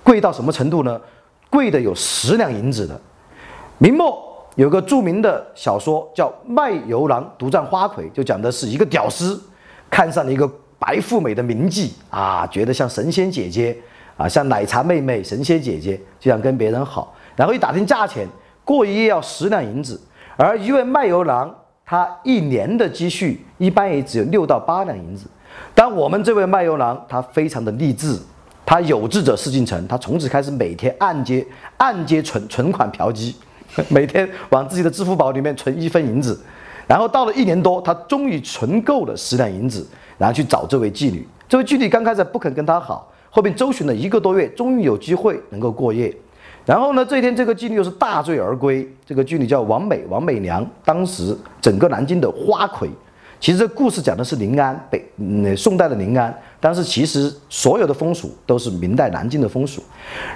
[0.02, 0.98] 贵到什么程度呢？
[1.50, 2.98] 贵的有十两银子的。
[3.82, 4.16] 明末
[4.54, 9.42] 有个著名的小说叫《卖油郎独占花魁》，就讲的是一个屌丝
[9.90, 13.76] 看上了一个白富美的名妓啊，觉得像神仙姐姐
[14.16, 17.12] 啊，像奶茶妹妹、神仙姐姐，就想跟别人好。
[17.34, 18.24] 然后一打听价钱，
[18.64, 20.00] 过一夜要十两银子。
[20.36, 21.52] 而一位卖油郎，
[21.84, 25.26] 他一年的积蓄一般也只有六到八两银子。
[25.74, 28.16] 但我们这位卖油郎，他非常的励志，
[28.64, 31.44] 他有志者事竟成，他从此开始每天按揭
[31.78, 33.34] 按揭存存款嫖妓。
[33.88, 36.38] 每天往自己的支付宝里面存一分银子，
[36.86, 39.86] 然后到了一年多，他终于存够了十两银子，
[40.18, 41.26] 然后去找这位妓女。
[41.48, 46.14] 这位妓女刚开始不肯跟他好，后面周旋了一个多月，终于有机会能够过夜。
[46.64, 48.88] 然后呢，这一天这个妓女又是大醉而归。
[49.04, 52.88] 这个妓女叫王美，王美娘，当时整个南京的花魁，
[53.40, 59.82] 其实这故事讲的是临安北，嗯，宋代的临安，但是其实所有的风俗都是明代南京的风俗。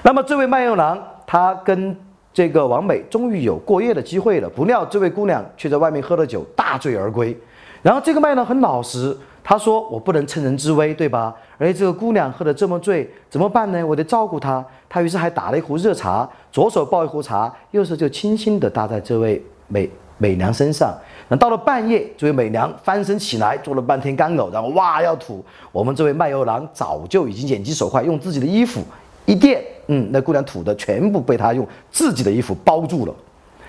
[0.03, 1.97] 那么这位卖油郎，他跟
[2.37, 7.34] 这个王美终于有过夜的机会了，不料这位姑娘却在外面喝了酒，大醉而归。
[7.80, 11.34] 然后这个卖呢很老实，他说我不能趁人之危，对吧？
[11.57, 13.82] 而且这个姑娘喝得这么醉，怎么办呢？
[13.87, 14.62] 我得照顾她。
[14.87, 20.95] 他于是还打了一壶热茶，左手抱一壶茶，右手就轻轻地搭在这位美美娘身上。
[21.28, 25.43] 那到了半夜，这位美娘翻身起来，做了半天干呕，然后哇要吐。
[25.72, 28.82] 我们这位卖油郎早就已经眼疾手快，用自己的衣服
[29.27, 33.14] 一垫，嗯，那姑娘吐的全部被他用自己的衣服包住了。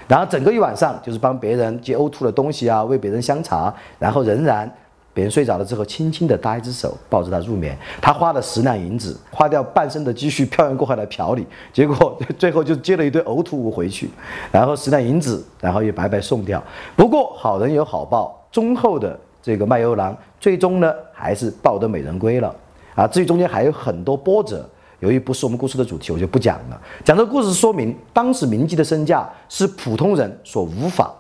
[0.07, 4.71] 然后整个一晚上就是帮别人接呕吐的东西啊，喂别人香茶，然后仍然。
[5.13, 7.75] 别人睡着了之后，轻轻地搭一只手抱着他入眠。
[7.99, 11.43] 他花了十两银子，花掉半生的积蓄，漂洋过海来嫖你，
[11.73, 14.11] 结果最后就接了一堆呕吐物回去，
[14.51, 16.61] 然后十两银子，然后也白白送掉。
[16.95, 22.55] 不过好人有好报，忠厚的这个卖油郎最终呢还是抱得美人归了
[22.93, 23.07] 啊。
[23.07, 24.63] 至于中间还有很多波折，
[24.99, 26.81] 由于不是我们故事的主题，我就不讲了。
[27.03, 31.13] 讲这个故事说明，当时名妓的身价是普通人所无法。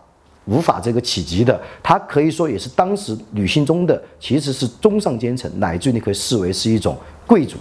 [0.45, 7.57] 无法这个企及的，他可以说也是当时女性中的其实是中上阶层，乃至你可以视为是一种贵族。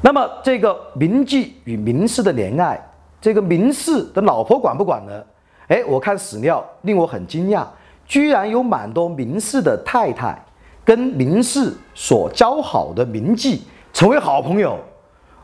[0.00, 2.76] 那么这个名妓与名士的恋爱，
[3.20, 5.22] 这个名士的老婆管不管呢？
[5.68, 7.64] 哎，我看史料令我很惊讶，
[8.04, 10.36] 居然有蛮多名士的太太
[10.84, 13.60] 跟名士所交好的名妓
[13.94, 14.76] 成为好朋友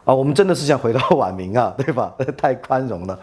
[0.04, 0.12] 啊！
[0.12, 2.12] 我们真的是想回到晚明啊， 对吧？
[2.36, 3.16] 太宽容了。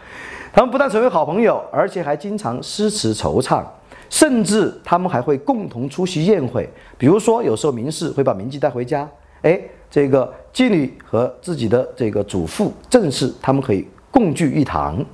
[0.54, 3.62] 他们不但成为好朋友，而且还经常诗词惆怅，
[4.08, 6.68] 甚至他们还会共同出席宴会。
[6.96, 9.06] 比如说，有时候名士会把名妓带回家，
[9.42, 9.60] 哎，
[9.90, 15.04] 这个妓女和自己的这个祖父正室，他们可以共聚一堂。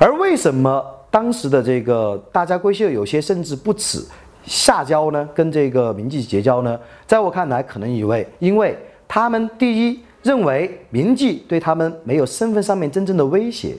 [0.00, 4.02] 而为什么当时的这个大家闺秀有些甚至不耻
[4.44, 5.28] 下交呢？
[5.34, 6.80] 跟这个名妓结交呢？
[7.06, 8.74] 在我看来，可能以为，因为
[9.08, 13.74] 他们第一认为名妓对他们没有身份上面真正的威胁。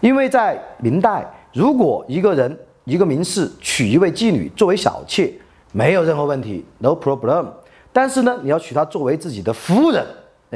[0.00, 5.32] 因为在明代，如果一个人一个名士娶一位妓女作为小妾，
[5.72, 7.46] 没有任何问题，no problem。
[7.92, 10.04] 但是呢，你要娶她作为自己的夫人。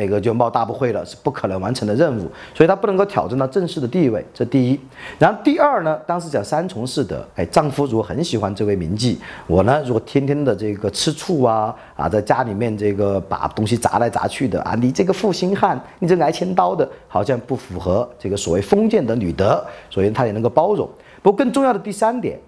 [0.01, 4.81] 那个就冒大不讳了，是不可能完成的任务，所以他不能够挑战到正式的地位，这第一。
[5.19, 20.89] 然后第二呢，当时讲三从四德，哎，丈夫如果很喜欢这位名妓，我呢如果天天的这个吃醋啊啊，在家里面这个把东西砸来砸去的啊，你这个负心汉，你这挨千刀的，好像不符合这个所谓封建的女德，所以他也能够包容。
[21.21, 22.41] 不过更重要的第三点，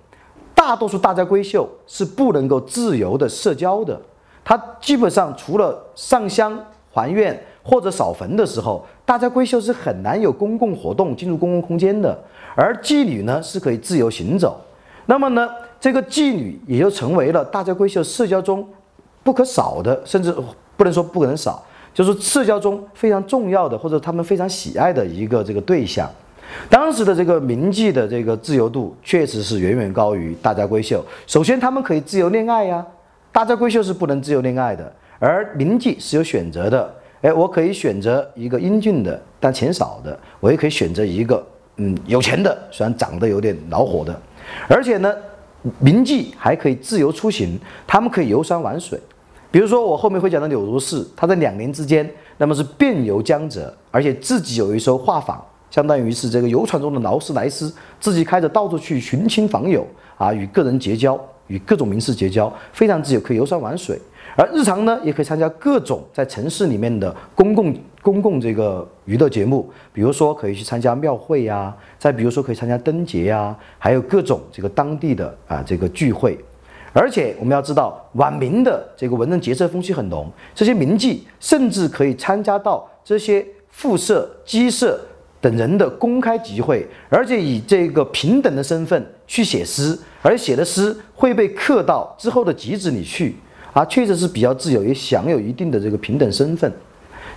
[0.54, 4.00] 大多数大家闺秀是不能够自由的社交的，
[4.42, 6.58] 她基本上除了上香。
[6.92, 12.16] 还愿或者扫坟的时候，大家闺秀是很难有公共活动进入公共空间的，
[12.54, 14.60] 而妓女呢是可以自由行走。
[15.06, 15.48] 那么呢，
[15.80, 18.66] 这个妓女也就成为了大家闺秀社交中
[19.22, 20.32] 不可少的，甚至
[20.76, 21.64] 不能说不可能少，
[21.94, 26.08] 就是社交中非常重要的或者他们非常喜爱的一个这个对象。
[26.68, 31.02] 当时的这个名妓的这个自由度确实是远远高于大家闺秀。
[31.26, 32.84] 首先，他们可以自由恋爱呀，
[33.32, 34.92] 大家闺秀是不能自由恋爱的。
[35.22, 41.46] 而名妓是有选择的，哎，我可以选择一个英俊的但钱少的，我也可以选择一个
[41.76, 44.20] 嗯有钱的，虽然长得有点恼火的。
[44.68, 45.14] 而且呢，
[45.78, 47.56] 名妓还可以自由出行，
[47.86, 48.98] 他们可以游山玩水。
[49.52, 55.36] 比如说我后面会讲的柳如是，他在两年之间，那么是遍游江浙，而且自己有一艘画舫，
[55.70, 59.86] 相当于是这个游船中的劳斯莱斯，自己开着到处去寻亲访友
[60.18, 61.16] 啊，与个人结交，
[61.46, 63.96] 与各种名士结交，非常自由，可以游山玩水。
[64.34, 76.38] 而日常呢，也可以参加各种在城市里面的公共公共这个娱乐节目，比如说可以去参加庙会呀，再比如说可以参加灯节呀，还有各种这个当地的啊这个聚会。
[76.94, 85.00] 而且我们要知道，晚明的这个文人杰色风气很浓，这些名妓甚至可以参加到这些富社、鸡社
[85.40, 93.36] 等人的公开集会，而且以这个平等的身份去写诗，而写的诗会被刻到之后的集子里去。
[93.72, 96.70] 啊，确实是比较自由，也享有一定的这个平等身份。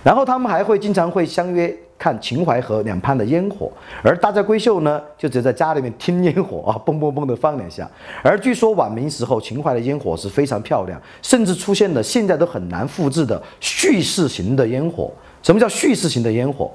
[0.04, 3.72] 然后他们还会经常会相约看秦淮河两畔的烟火，
[4.04, 7.90] 而大家闺秀呢，就只在家里面听烟火啊，嘣嘣嘣的放两下。
[8.22, 15.10] 而据说晚明时候秦淮的烟火是非常漂亮，甚至出现了现在都很难复制的叙事型的烟火。
[15.42, 16.70] 什么叫叙事型的烟火？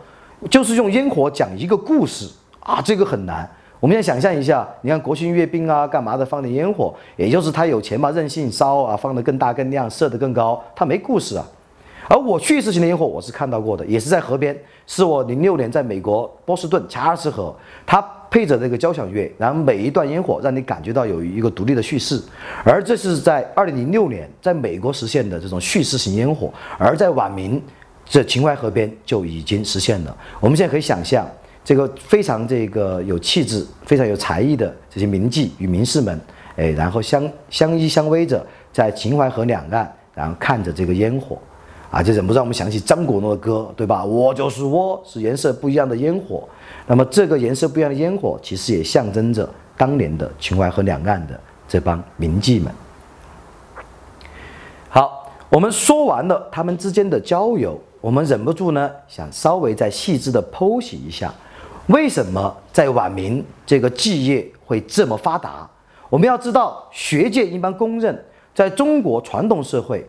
[0.49, 2.27] 就是用烟火讲一个故事
[2.59, 3.49] 啊，这个很难。
[3.81, 11.43] 我们要想象一下，你看国庆阅兵啊，干嘛的放点烟火，也就是他有钱嘛，任性烧啊，放得更大更亮，射得更高，他没故事啊。
[12.07, 14.55] 而我叙事型的烟火，我是看到过的，也是在河边，
[14.85, 22.21] 是我零六年在美国波士顿查尔斯河，他配着这个交响乐，然后每一段烟火让你感觉到有一个独立的叙事。
[22.63, 27.59] 而这是在二零零六年在美国实现的这种叙事型烟火，而在晚明
[28.05, 30.15] 这秦淮河边就已经实现了。
[30.39, 31.25] 我们现在可以想象，
[31.63, 36.19] 这个非常这个有气质、非常有才艺的这些名妓与名士们，
[36.55, 41.37] 哎，然后相相依相偎着在秦淮河两岸，然后看着这个烟火。
[41.91, 44.01] 啊，就忍不住让我们想起张国荣的歌，对吧？
[44.01, 46.47] 我就是我，是颜色不一样的烟火。
[46.87, 51.37] 那么这个颜色不一样的烟火，其实也象征着当年的秦淮河两岸的
[51.67, 52.73] 这帮名妓们。
[54.87, 61.33] 好，我们说完了他们之间的交友，我们忍不住呢，想稍微再细致的剖析一下，
[61.91, 65.69] 为什么在晚明这个妓业会这么发达？
[66.09, 68.17] 我们要知道，学界一般公认，
[68.55, 70.05] 在中国传统社会。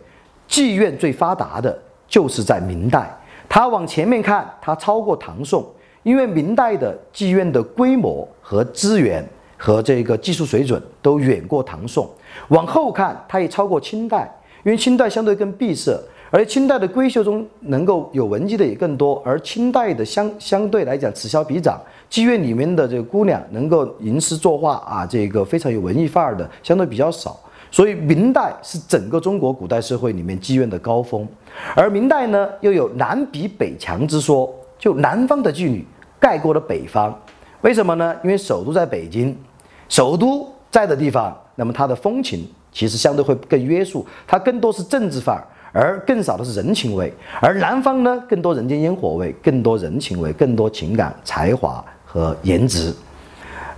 [0.48, 1.76] 妓院最发达的
[2.06, 3.10] 就是在明代，
[3.48, 5.66] 它往前面看，它超过唐宋，
[6.04, 9.26] 因为明代的妓院的规模和资源
[9.56, 12.08] 和这个技术水准都远过唐宋。
[12.48, 14.30] 往后看，它也超过清代，
[14.62, 15.98] 因为清代相对更闭塞，
[16.32, 21.78] 而清代的闺秀中能够有文妓的也更多，而清代的相相对来讲此消彼长，
[22.10, 27.38] 妓院里面的这个姑娘能够吟诗作画啊，这个非常有文艺范儿的相对比较少。
[27.70, 31.28] 所以明代是整个中国古代社会里面妓院的高峰，
[31.76, 35.84] 而明代呢又有南比北强之说，就南方的妓女
[36.18, 37.14] 盖过了北方，
[37.60, 38.16] 为什么呢？
[38.24, 39.36] 因为首都在北京，
[39.90, 52.94] 首都在的地方，那么它的风情其实相对会更约束，它更多是政治范儿，而更少的是人情味，而南方呢更多人间烟火味，更多人情味，更多情感、才华和颜值。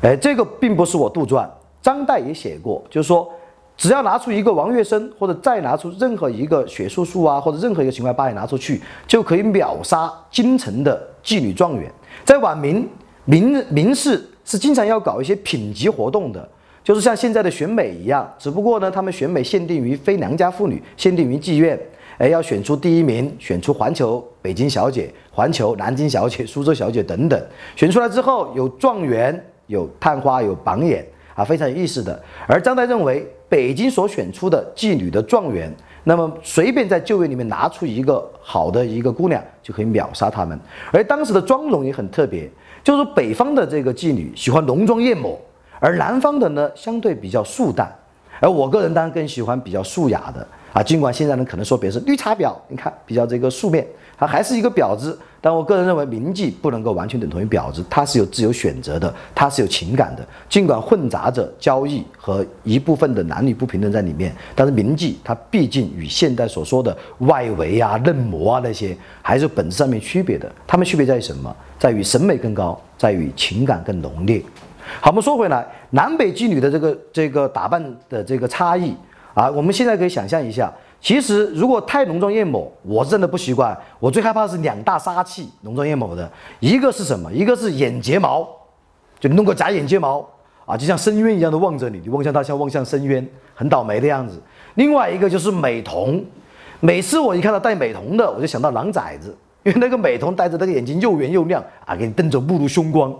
[0.02, 1.48] 哎，这个并不是我杜撰，
[1.80, 3.30] 张岱也写过，就是说。
[3.76, 11.92] 只要拿出一个王月生，或者再拿出任何一个雪叔叔啊，或者任何一个秦淮八艳拿出去，就可以秒杀京城的妓女状元。
[12.24, 12.88] 在晚明，
[13.24, 16.48] 明明士是经常要搞一些品级活动的，
[16.84, 21.76] 就是像现在的选美一样，只不过呢，他们选美限定于非良家妇女，限定于妓院，
[22.18, 27.42] 哎，要选出第一名，选出环球北京小姐、环球南京小姐、苏州小姐等等。
[27.74, 31.04] 选出来之后，有状元，有探花，有榜眼。
[31.34, 32.22] 啊，非常有意思的。
[32.46, 35.74] 而张岱认为，北京所选出的妓女的状元，
[36.04, 40.56] 那么随便在旧院里面拿出一个好的一个姑娘，就可以秒杀他们。
[40.92, 42.48] 而当时的妆容也很特别，
[42.84, 45.36] 就是北方的这个妓女喜欢浓妆艳抹，
[45.84, 47.94] 而南方的呢相对比较素淡。
[48.40, 53.86] 而我个人当然更喜欢比较素雅的啊，尽管现在呢可能说别人是绿茶婊，你看比较这个素面。
[54.16, 70.50] 它还是一个婊子，但我个人认为名妓不能够完全等同于婊子，它是有自由选择的，它是有情感的，尽管混杂着交易和一部分的男女不平等在里面，但是名妓它毕竟与现代所说的外围啊、嫩模啊那些还是本质上面区别的。
[70.66, 71.54] 它们区别在于什么？
[71.76, 74.40] 在于审美更高，在于情感更浓烈。
[75.00, 78.94] 好，我们说回来，南北妓女的这个这个打扮的这个差异
[79.34, 80.72] 啊，我们现在可以想象一下。
[81.00, 83.76] 其实，如果太浓妆艳抹，我真的不习惯。
[84.00, 86.30] 我最害怕是两大杀器，浓妆艳抹的，
[86.60, 87.30] 一个是什么？
[87.30, 88.48] 一个是眼睫毛，
[89.20, 90.26] 就弄个假眼睫毛
[90.64, 94.40] 啊，就像深渊一样的望着你，你望向他像望向深渊，很倒霉的样子。
[94.76, 96.24] 另外一个就是美瞳，
[96.80, 103.14] 每次我一看到戴美瞳的，我就想到狼崽子，因为那个美瞳戴着那个眼睛又圆又亮啊，给你瞪着目露凶光。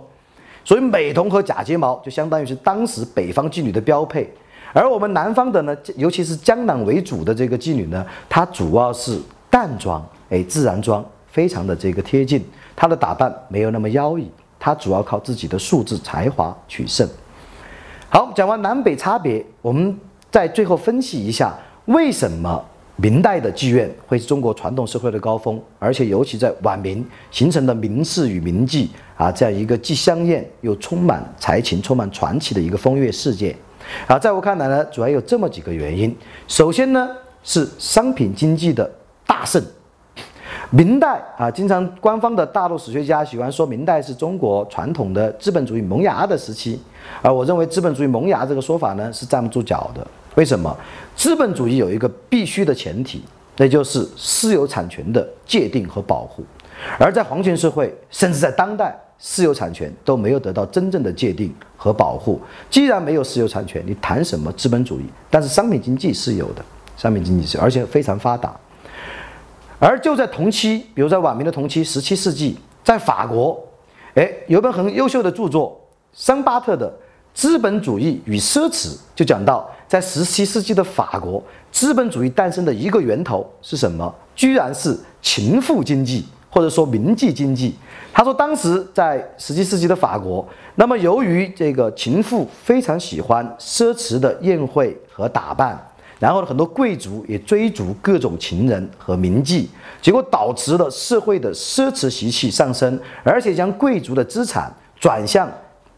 [0.65, 4.29] 所以美瞳和假睫毛就相当于是当时北方妓女的标配。
[4.73, 9.17] 而我们南方的呢，尤其是江南为主的这个妓女呢，她主要是
[9.49, 12.43] 淡妆，哎，自然妆，非常的这个贴近，
[12.75, 17.07] 她的打扮没有那么妖异，她主要靠自己的素质才华取胜。
[18.09, 19.97] 好，讲完南北差别，我们
[20.29, 21.55] 再最后分析一下，
[21.85, 22.65] 为什么
[22.97, 28.87] 明代的妓院会是中国传统社会的高峰，而且尤其在晚明形成的名士与名妓
[29.17, 33.55] 啊这样一个既香艳又充满才情、充满传奇的一个风月世界。
[34.07, 36.15] 啊，在我看来呢，主要有这么几个原因。
[36.47, 37.07] 首先呢，
[37.43, 38.89] 是商品经济的
[39.27, 39.61] 大盛。
[40.71, 46.81] 明代啊，经常官方的大陆史学家喜欢说明代是中国传统的资本主义萌芽的时期，
[47.21, 50.05] 而我认为资本主义萌芽这个说法呢是站不住脚的。
[50.33, 50.75] 为什么？
[51.15, 53.23] 资本主义有一个必须的前提，
[53.57, 56.43] 那就是私有产权的界定和保护。
[56.99, 58.95] 而在皇权社会，甚至在当代。
[59.17, 62.39] 私有产权都没有得到真正的界定和保护。
[62.69, 65.05] 既然没有私有产权，你谈什么资本主义？
[65.29, 66.63] 但是商品经济是有的，
[66.97, 68.53] 商品经济是，而且非常发达。
[69.79, 73.57] 而就在同期，比如在晚明的同期，十七世纪，在法国，
[74.15, 76.89] 哎，有本很优秀的著作，桑巴特的
[77.33, 84.13] 《资本主义与奢侈》，就讲到在十七世纪的法国，资本主义诞生的一个源头是什么？
[84.35, 86.25] 居然是情妇经济。
[86.47, 87.75] 或者说民妓经济。
[88.13, 95.77] 他说，当时在十七世纪的法国，那么由于这个情妇非常喜欢奢侈的宴会和打扮，
[96.17, 99.67] 然后很多贵族也追逐各种情人和名妓，
[100.01, 105.51] 结果导致了社会的奢侈习气上升，而且将贵族的资产转向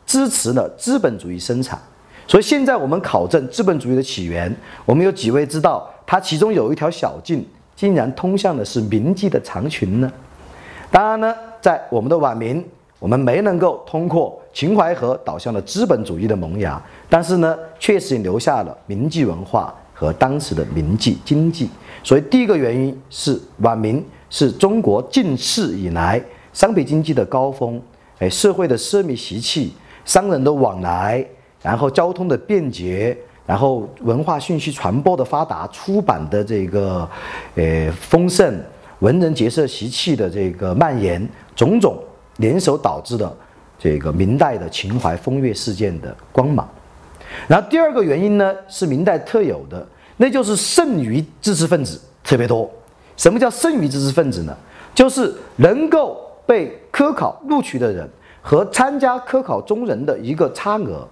[0.07, 1.79] 支持了资本主义生产。
[2.27, 4.53] 所以现在我们考证资本主义的起源，
[4.85, 10.11] 我们有几位知道它其中有一条小径竟然通向的是铭记的长裙呢？
[10.91, 12.61] 当然呢，在我们的晚明，
[12.99, 21.69] 我们没能够通过秦淮河导向了资本主义的萌芽，但是呢，确实留下了铭记文化和当时的铭记经济。
[22.03, 26.21] 所以第一个原因是晚明是中国近世以来
[26.51, 27.81] 商品经济的高峰，
[28.19, 29.71] 哎，社会的奢靡习气，
[30.03, 31.25] 商人的往来。
[31.61, 37.07] 然后交通的便捷，然后文化信息传播的发达，出版的这个，
[37.55, 38.59] 呃丰盛，
[38.99, 41.97] 文人结社习气的这个蔓延，种种
[42.37, 43.35] 联手导致的
[43.79, 46.67] 这个明代的秦淮风月事件的光芒。
[47.47, 49.85] 然后第二个原因呢，是明代特有的，
[50.17, 52.69] 那就是剩余知识分子特别多。
[53.15, 54.55] 什么叫剩余知识分子呢？
[54.93, 58.07] 就是能够被科考录取的人
[58.41, 61.07] 和参加科考中人的一个差额。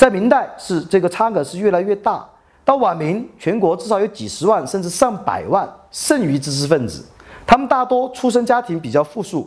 [0.00, 2.26] 在明代是这个差额是越来越大，
[2.64, 7.04] 到晚明，全国至少有几十万甚至上百万剩余知识分子，
[7.46, 9.46] 他们大多出身家庭比较富庶，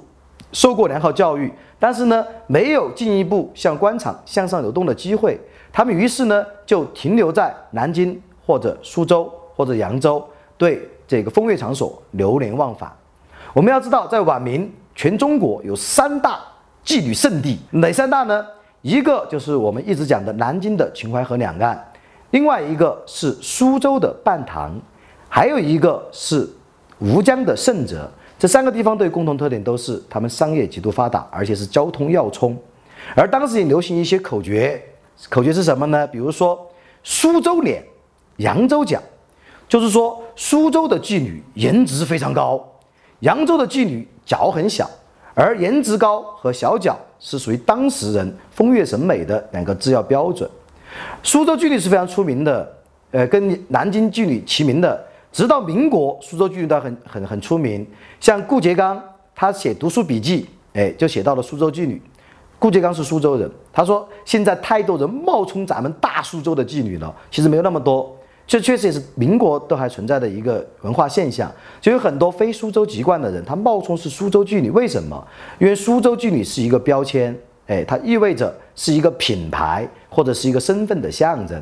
[0.51, 5.41] 受过良好教育，但是呢，没有进一步向官场向上流动的机会，
[5.72, 10.24] 他们于是呢就停留在南京或者苏州或者扬州，
[10.56, 12.95] 对这个风月场所流连忘返。
[13.56, 16.39] 我们要知道，在晚明，全中国有三大
[16.86, 18.45] 妓女圣地，哪三大呢？
[18.84, 21.92] 一个就是我们一直讲的南京的秦淮河两岸，
[22.32, 24.78] 另外一个是苏州的半塘，
[25.30, 26.48] 还有一个是
[27.00, 28.12] 吴江的盛泽。
[28.38, 32.58] 这三个地方都有共同特点，都是他们商业极度发达，而且是交通要冲。
[33.16, 34.84] 而当时也流行一些口诀，
[35.30, 36.06] 口诀是什么呢？
[36.08, 36.70] 比如说
[37.04, 37.82] 苏州脸，
[38.38, 39.02] 扬州脚，
[39.70, 42.62] 就是说苏州的妓女颜值非常高，
[43.20, 44.90] 扬州的妓女脚很小。
[45.36, 50.50] 而颜值高和小脚是属于当时人风月审美的两个制药标准。
[51.24, 52.72] 苏州妓女是非常出名的，
[53.12, 55.04] 呃，跟南京妓女齐名的。
[55.32, 57.86] 直到民国，苏州妓女都很很很出名。
[58.20, 59.02] 像顾颉刚，
[59.34, 62.00] 他写读书笔记，哎，就写到了苏州妓女。
[62.60, 68.16] 顾颉刚是苏州人，他说现在太多人冒充咱们大苏州的妓女了，其实没有那么多。
[68.46, 74.70] 这确实也是民国都还存在的一个文化现象，就有很多非苏州籍贯的人，他冒充是苏州妓女。
[74.70, 75.26] 为什么？
[75.60, 77.36] 因为苏州妓女是一个标签，
[77.68, 81.60] 哎，它意味着是一个品牌或者是一个身份的象征。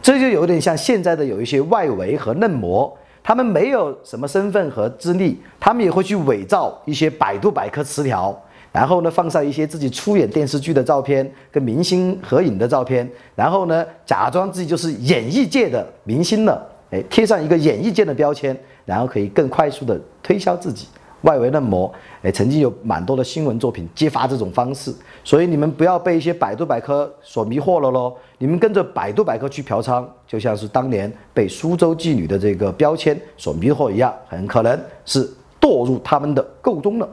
[0.00, 8.36] 这就有点像现在的有一些外围和嫩模，他们没有什么身份和资历，他们也会去伪造一些百度百科词条。
[8.72, 20.86] 然后呢，放上一些自己出演电视剧的照片，跟明星合影的照片，然后呢，假装自己就是演艺界的明星了，哎，贴上一个演艺界的标签，然后可以更快速的推销自己，
[21.20, 21.92] 外围嫩模，
[22.22, 24.90] 哎，曾经有蛮多的新闻作品揭发这种方式，
[25.22, 37.06] 所以你们不要被一些百度百科所迷惑了喽，你们跟着百度百科去嫖娼，就像是当年被苏州妓女的这个标签所迷惑一样，很可能是堕入他们的垢中了。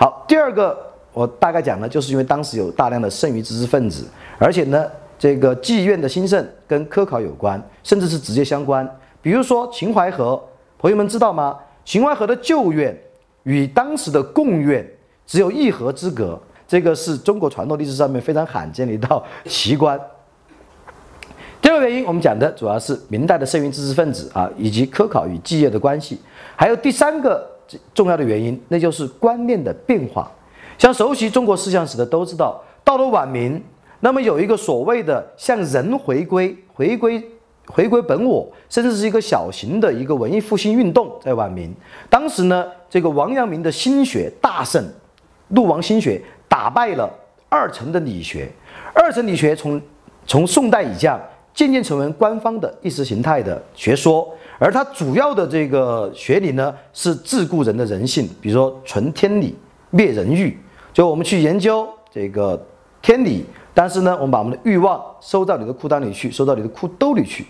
[0.00, 0.74] 好，第二个
[1.12, 4.06] 我大概讲呢，就是因为当时有大量的剩余知识分子，
[4.38, 4.86] 而且呢，
[5.18, 8.90] 这个妓院的兴盛跟科考有关，甚至是直接相关。
[9.20, 10.42] 比如说秦淮河，
[10.78, 11.54] 朋友们知道吗？
[11.84, 12.98] 秦淮河的旧院
[13.42, 14.82] 与当时的贡院
[15.26, 20.00] 只有一河之隔，这个是中国传统历史上面非常罕见的一道奇观。
[21.60, 26.18] 第二个原因，我们讲的主要是明代的剩余知识分子啊，以及科考与妓业的关系，
[26.56, 27.49] 还有第三个。
[27.94, 30.30] 重要的原因，那就是观念的变化。
[30.78, 33.62] 像熟悉中国思想史的都知道，到了晚明，
[34.00, 37.22] 那么有一个所谓的向人回归、回归、
[37.66, 41.74] 回归本我，甚至是一个小型的一个文艺复兴运动，在晚明。
[42.08, 44.82] 当时呢，这个王阳明的心学大胜，
[45.48, 47.08] 陆王心学打败了
[47.48, 48.50] 二程的理学，
[48.94, 49.80] 二程理学从
[50.26, 51.20] 从宋代以降，
[51.52, 54.28] 渐渐成为官方的意识形态的学说。
[54.58, 59.56] 而它主要的这个学理呢，是自顾人的人性，比如说存天理，
[59.90, 60.58] 灭人欲，
[60.92, 62.62] 就我们去研究这个
[63.00, 67.46] 天理，但是呢，我们把我们的欲望收到你的裤裆里去，收到你的裤兜里去。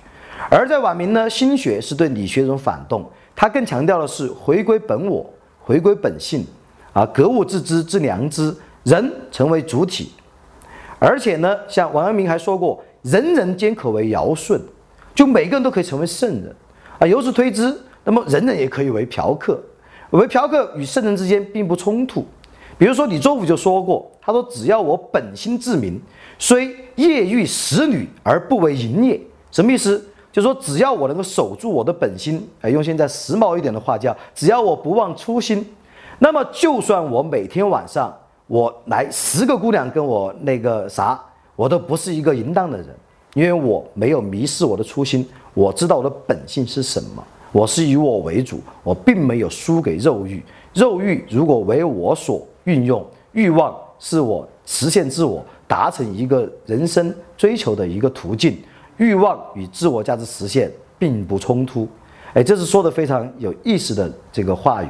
[0.49, 5.29] 而在晚明呢，心学是对理学一种反动，它更强调的是回归本我，
[5.59, 6.47] 回归本性，
[6.93, 10.13] 啊，格物致知之良知，人成为主体。
[11.01, 14.61] 而且呢，像王阳明还说过，人人皆可为尧舜，
[15.15, 16.55] 就每个人都可以成为圣人。
[16.99, 17.75] 啊，由此推知，
[18.05, 19.59] 那么人人也可以为嫖客，
[20.11, 22.27] 为嫖客与圣人之间并不冲突。
[22.77, 26.01] 比如说李周武就说过，他说只要我本心自明，
[26.39, 29.21] 虽夜遇使女而不为淫也，
[29.51, 30.03] 什么意思？
[30.33, 35.67] 就说只要我能够守住我的本心，哎，用现在时髦一点的话叫，只要我不忘初心，
[36.21, 41.21] 那么就算我每天晚上我来十个姑娘跟我那个啥，
[41.61, 42.87] 我都不是一个淫荡的人，
[43.35, 50.43] 因为我没有迷失我的初心，我知道我的本性是什么，我是以我为主，我并没有输给肉欲，
[50.73, 52.47] 肉欲如果为我所。
[52.65, 58.57] 运用欲望是我实现自我、达成一个人生追求的一个途径。
[58.97, 61.87] 欲望与自我价值实现并不冲突。
[62.33, 64.89] 哎，这是说的非常有意思的这个话语。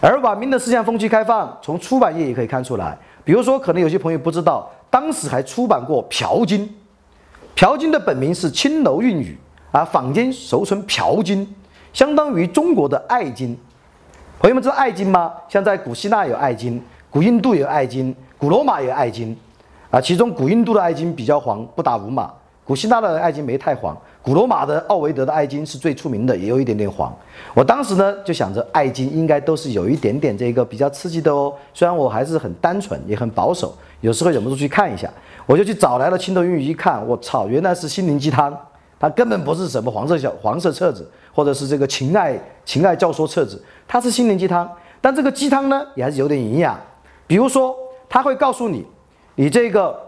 [0.00, 2.98] 而晚明的思想风气开放，从出版业也可以看出来。
[3.24, 6.66] 比如说，可能有些朋友不知道，当时还出版过《嫖经》。
[7.54, 9.38] 《嫖经》的本名是《青楼韵语》，
[9.78, 11.46] 啊，坊间俗称《嫖经》，
[11.92, 13.54] 相当于中国的《爱经》。
[14.40, 15.32] 朋友们知道《爱经》吗？
[15.48, 16.80] 像在古希腊有《爱经》。
[17.10, 19.36] 古印度有爱经，古罗马有爱经，
[19.90, 22.24] 啊，其中古印度的爱经比较黄，不打五马；
[22.64, 27.12] 古希腊的爱经没太黄，古罗马的奥维德的爱经是最出名的，也有一点点黄。
[27.54, 31.52] 我当时呢就想着，爱经应该都是有一点点这个比较刺激的哦。
[31.74, 35.10] 虽然我还是很单纯，也很保守，有时候忍不住去看一下，
[35.44, 38.56] 我就去找来了《青头韵语》，一看，我操，原来是心灵鸡汤，
[39.00, 44.70] 它根本不是什么黄色小黄色册子，或者是这个情爱情爱教唆册子，它是心灵鸡汤。
[45.00, 46.78] 但这个鸡汤呢，也还是有点营养。
[47.26, 47.74] 比如说，
[48.08, 48.86] 他会告诉你，
[49.34, 49.98] 你这个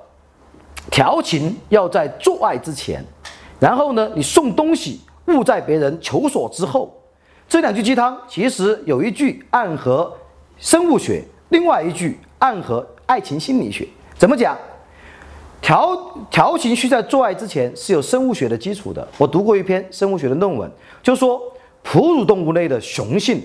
[0.89, 3.05] 调情要在做爱之前，
[3.61, 6.93] 然后呢，你送东西勿在别人求索之后。
[7.49, 10.13] 这两句鸡汤其实有一句暗合
[10.59, 13.87] 生物学，另外一句暗合爱情心理学。
[14.19, 14.57] 怎么讲？
[15.61, 15.97] 调
[16.31, 19.07] 调情需在做爱之前是有生物学的基础的。
[19.19, 20.71] 我读过一篇生物学的论文，
[21.03, 21.41] 就说
[21.83, 23.43] 哺乳动物类的雄性，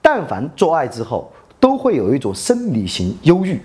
[0.00, 1.30] 但凡做爱之后。
[1.60, 3.60] 都会有一种生理型忧郁，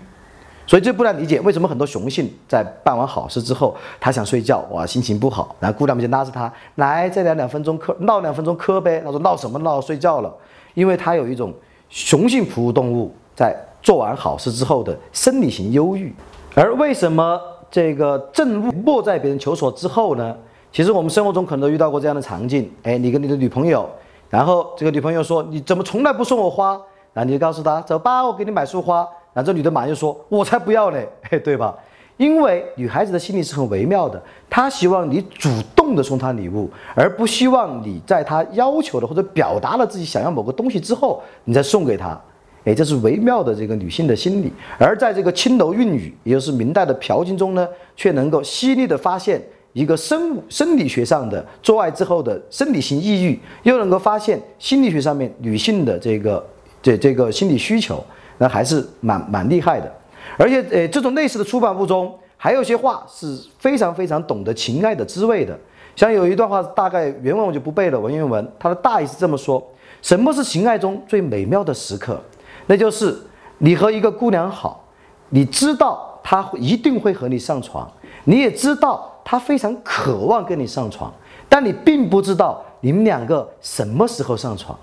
[0.66, 9.02] 所以这不难理解为什么很多雄性在办完好事之后，他想睡觉，哇，心情不好，然后姑娘们就拉着他来再聊两分钟嗑，闹两分钟嗑呗。
[9.04, 10.34] 他说闹什么闹，睡觉了，
[10.74, 11.54] 因为他有一种
[11.90, 16.16] 雄性哺乳动物在做完好事之后的生理型忧郁。
[16.56, 17.40] 而为什么
[17.70, 20.36] 这个正物莫在别人求索之后呢？
[20.72, 23.88] 其实我们生活中可能都遇到过这样的场景，哎，你跟你的女朋友，
[24.30, 26.72] 然后这个女朋友说你怎么从来不送我花？
[27.14, 29.08] 然后你就告诉他走吧，我给你买束花。
[29.34, 31.08] 那这女的马上就说：“我才不要嘞，
[31.44, 31.76] 对吧？”
[32.18, 42.20] 因为女孩子的心理是很微妙的，她希望你主动的送她礼物，而不希望你在她要求的或者表达了自己想要某个东西之后，你再送给她。
[42.66, 44.54] 哎，这是微妙的这个女性的心理。
[44.78, 49.42] 而在这个青楼韵语，也就是明代的嫖经中呢，却能够犀利的发现
[49.74, 56.46] 一个生物生理学上的做爱之后的生理性抑郁，又能够发现心理学上面女性的这个。
[56.84, 58.04] 这这个心理需求，
[58.38, 59.92] 那还是蛮蛮厉害的，
[60.38, 65.58] 而且呃，这种类似的出版物中，还有些话是非常非常懂得情爱的滋味的。
[65.96, 69.64] 像有一段话，大概原文我就不背了，文言文，它的大意是这么说：
[70.02, 72.20] 什么是情爱中最美妙的时刻？
[72.66, 73.16] 那就是
[73.60, 74.84] 你和一个姑娘好，
[75.30, 77.90] 你知道她一定会和你上床，
[78.24, 81.14] 你也知道她非常渴望跟你上床，
[81.48, 84.78] 但你并不知道你们两个什么时候上床，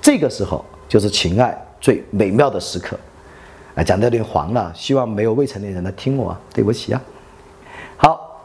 [0.00, 0.64] 这个时候。
[0.88, 2.98] 就是情爱最美妙的时刻，
[3.74, 7.02] 啊，讲的有点黄了，希望没有未成年人来听我，对不起啊。
[7.96, 8.44] 好，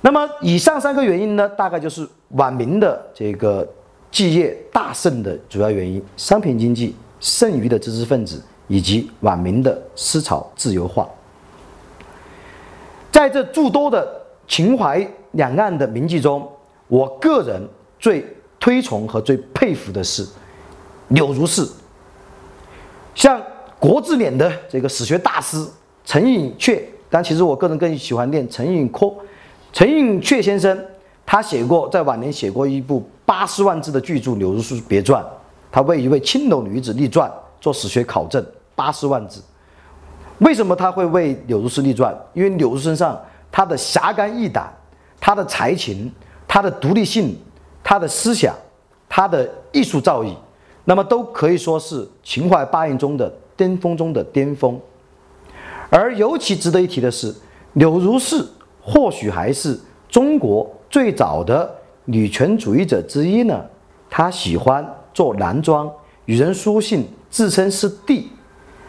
[0.00, 3.66] 那么以上三个原因呢，大概就是晚明的这个
[4.10, 11.08] 继业大盛的主要原因：商品经济、剩余的知识分子以及晚明的思潮自由化。
[13.10, 14.06] 在这诸多的
[14.46, 16.46] 秦淮两岸的名妓中，
[16.88, 17.60] 我个人
[17.98, 18.24] 最
[18.60, 20.26] 推崇和最佩服的是。
[21.10, 21.64] 柳如是，
[23.16, 23.42] 像
[23.80, 25.66] 国字脸的这个史学大师
[26.04, 29.12] 陈寅恪，但其实我个人更喜欢念陈寅恪。
[29.72, 30.78] 陈寅恪先生，
[31.24, 35.22] 他写过，在晚年写过一部八十万字的巨著《柳如是别传》，
[35.72, 38.44] 他为一位青楼女子立传做史学考证，
[38.74, 39.42] 八十万字。
[40.38, 42.14] 为什么他会为柳如是立传？
[42.34, 43.18] 因为柳如身上
[43.50, 44.70] 他的侠肝义胆，
[45.18, 46.12] 他的才情，
[46.46, 47.34] 他的独立性，
[47.82, 48.54] 他的思想，
[49.08, 50.34] 他的艺术造诣。
[50.88, 54.80] 那么都可以说是秦淮八艳中的巅峰中的巅峰，
[55.90, 57.34] 而尤其值得一提的是，
[57.72, 58.44] 柳如是
[58.80, 59.76] 或许还是
[60.08, 61.68] 中国最早的
[62.04, 63.64] 女权主义者之一呢。
[64.08, 65.90] 她喜欢做男装，
[66.26, 68.30] 与人书信，自称是帝，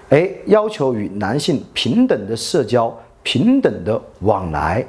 [0.10, 4.86] 哎，要求与男性平等的社交，平等的往来，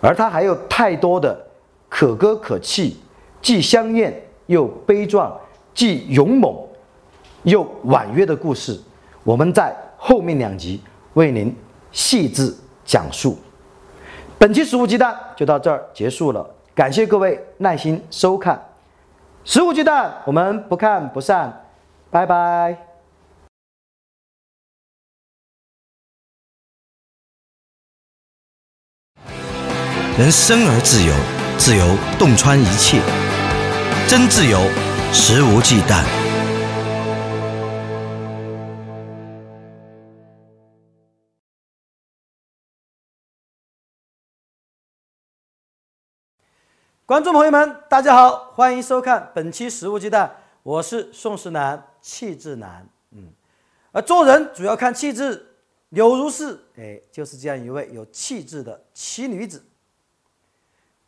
[0.00, 1.46] 而她还有太多的
[1.88, 2.96] 可歌可泣，
[3.40, 5.32] 既香艳又悲壮。
[5.78, 6.52] 既勇猛，
[7.44, 8.76] 又婉约的故事，
[9.22, 10.82] 我们在后面两集
[11.14, 11.54] 为您
[11.92, 12.52] 细致
[12.84, 13.38] 讲述。
[14.40, 18.56] 本期《食物鸡蛋》就到这儿结束了，感谢各位耐心收看
[19.44, 21.64] 《食物鸡蛋》，我们不看不散，
[22.10, 22.76] 拜拜。
[30.18, 31.14] 人生而自由，
[31.56, 33.00] 自由洞穿一切，
[34.08, 34.58] 真自由，
[35.10, 36.04] 肆无忌惮。
[47.06, 50.28] 观众朋友们，大家好，欢迎收看本期《食物鸡蛋》，
[50.62, 52.86] 我是宋时南，气质男。
[53.12, 53.32] 嗯，
[53.92, 55.54] 而做人主要看气质，
[55.88, 59.64] 柳如是，哎，就是这样一位有气质的奇女子。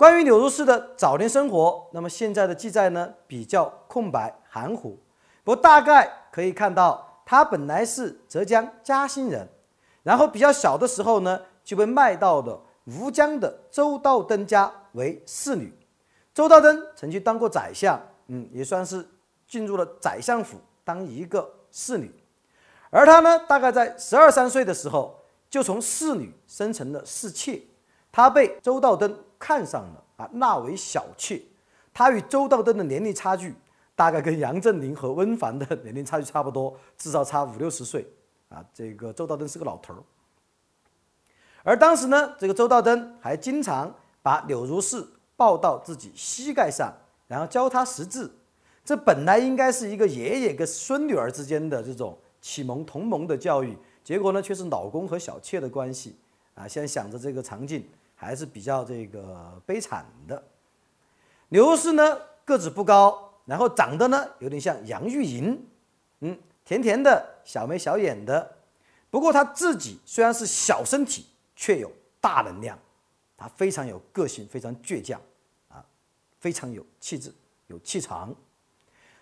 [0.01, 4.99] 关于柳如是的早年生活，那么现在的记载呢比较空白含糊，
[5.45, 9.47] 不过大概可以看到，她本来是浙江嘉兴人，
[10.03, 15.71] 然后比较小的时候呢就被卖到了吴江的周道登家为侍女。
[16.33, 19.07] 周道登曾经当过宰相，嗯，也算是
[19.47, 22.11] 进入了宰相府当一个侍女。
[22.89, 27.61] 而她呢，大概在十二三岁的时候，就从侍女升成了侍妾。
[28.11, 31.43] 她被周道登看上了啊，纳为小妾。
[31.93, 33.53] 她与周道登的年龄差距，
[33.97, 38.07] 大概跟杨振宁和温凡的年龄差距差不多，至少差五六十岁
[38.49, 38.65] 啊。
[38.73, 39.99] 这个周道登是个老头儿。
[41.65, 45.05] 而当时呢，这个周道登还经常把柳如是。
[45.41, 46.93] 抱到自己膝盖上，
[47.27, 48.31] 然后教他识字。
[48.85, 53.75] 这本来应该是一个爷爷跟孙女儿之间的这种启蒙同盟的教育，
[54.05, 56.15] 结果呢却是老公和小妾的关系
[56.55, 56.69] 啊！
[56.69, 57.89] 现在想着这个场景
[58.21, 60.43] 还是比较这个悲惨的。
[61.49, 65.67] 刘氏呢个子不高，然后长得呢有点像杨钰莹，
[66.21, 68.57] 嗯，甜甜的小眉小眼的。
[69.09, 71.25] 不过他自己虽然是小身体，
[71.57, 71.91] 却有
[72.21, 72.79] 大能量，
[73.39, 75.19] 他非常有个性，非常倔强。
[75.69, 75.83] 啊
[76.39, 77.33] 非常有气质、
[77.69, 78.35] 有气场。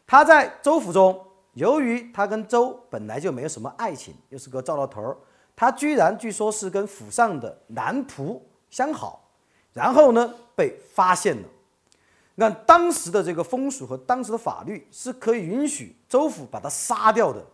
[0.06, 1.24] 他在周府中，
[1.54, 5.16] 由于他跟周本来就没有什么爱情，又是个糟老头儿，
[5.54, 8.40] 他居然据说是跟府上的男仆
[8.70, 9.28] 相好，
[9.72, 11.48] 然后呢被发现了。
[12.34, 17.44] 那当时的这个风俗和当时的法律是可以允许周府把他杀掉的。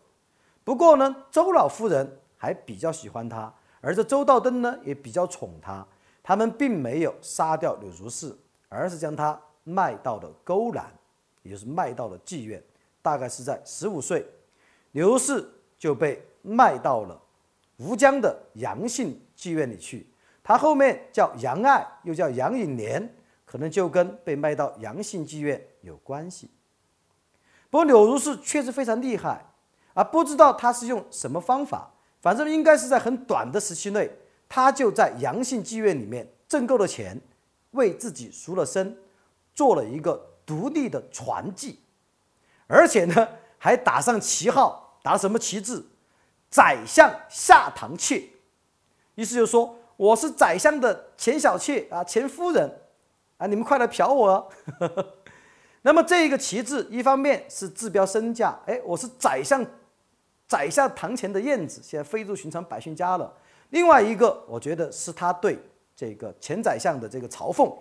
[0.62, 5.86] 不过呢，周老夫人还比较喜欢他，而这周道登呢也比较宠他，
[6.22, 8.36] 他们并没有杀掉柳如是，
[8.68, 9.40] 而是将他。
[9.66, 10.92] 卖到了勾栏，
[11.42, 12.62] 也就是卖到了妓院，
[13.00, 14.22] 大概是在十五岁，
[14.92, 15.42] 刘氏
[15.78, 17.18] 就被卖到了
[17.78, 20.06] 吴江的杨姓妓院里去。
[20.44, 26.48] 他后面叫杨爱，又叫杨颖莲，可能就跟被卖到杨姓妓院有关系。
[27.68, 29.44] 不过柳如是确实非常厉害，
[29.94, 34.08] 啊，不知道他是用什么方法，反正应该是在很短的时期内，
[34.48, 37.20] 他就在杨姓妓院里面挣够了钱，
[37.72, 38.96] 为自己赎了身。
[39.56, 41.78] 做了一个独立的传记，
[42.66, 45.80] 而且呢还打上旗号，打什么旗帜？
[46.50, 48.30] 宰相下堂妾，
[49.14, 52.70] 意思就是说我是宰相的前小妾啊，前夫人
[53.38, 54.50] 啊，你们快来嫖我。
[55.82, 59.64] 那么这一个旗帜，一方面是自标身价，哎，我是宰相，
[60.48, 63.32] 宰相堂前的燕子，现在飞入寻常百姓家了。
[63.70, 65.58] 另外一个，我觉得是他对
[65.94, 67.72] 这个前宰相的这个嘲讽。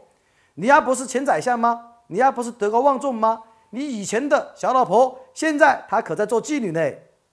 [0.55, 1.91] 你丫不是前宰相吗？
[2.07, 3.41] 你丫不是德高望重吗？
[3.69, 6.79] 你以前的小老婆，现在她可在做妓女呢。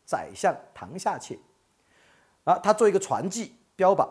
[0.07, 1.39] 宰相堂下妾，
[2.43, 4.09] 啊，他做一个传记标榜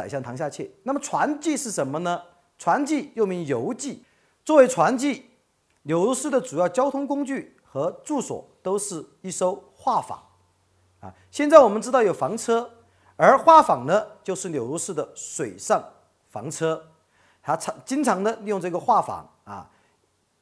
[0.00, 0.70] 宰相堂下妾。
[0.84, 2.22] 那么传记是什么呢？
[2.56, 4.02] 传记又名游记。
[4.42, 5.26] 作为传记，
[5.82, 10.14] 柳如是的主要交通工具和住所都是一艘画舫，
[11.06, 12.70] 啊，现在我们知道有房车，
[13.16, 15.84] 而画舫呢，就是柳如是的水上
[16.28, 16.82] 房车。
[17.42, 19.70] 他常经常呢利用这个画舫啊，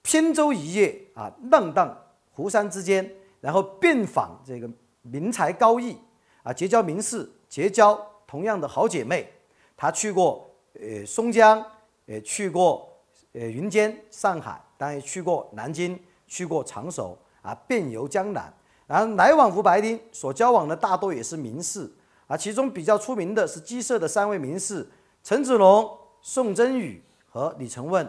[0.00, 1.96] 扁舟一叶啊，浪荡
[2.32, 4.70] 湖山之间，然后遍访这个
[5.02, 5.96] 名才高逸
[6.44, 9.32] 啊，结交名士，结交同样的好姐妹。
[9.78, 11.64] 他去过呃松江，
[12.06, 12.92] 呃去过
[13.32, 18.52] 呃云间、上海，当然也去过南京，去过常熟啊，遍游江南。
[18.88, 21.90] 然后来往吴白丁，所交往的大多也是名士
[22.26, 24.86] 啊，其中比较出名的是鸡舍的三位名士
[25.22, 25.96] 陈子龙。
[26.20, 27.00] 宋真宇
[27.30, 28.06] 和李成问，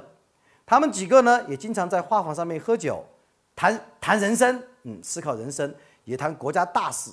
[0.65, 3.05] 他们几个呢也经常在画舫上面喝酒，
[3.55, 5.74] 谈谈人生，嗯，思考人生，
[6.05, 7.11] 也谈国家大事。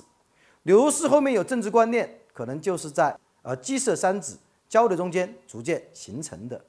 [0.63, 4.39] 柳如是后面有政治观念，可能就是在呃鸡舍三子
[4.69, 6.59] 交流中间逐渐形成的。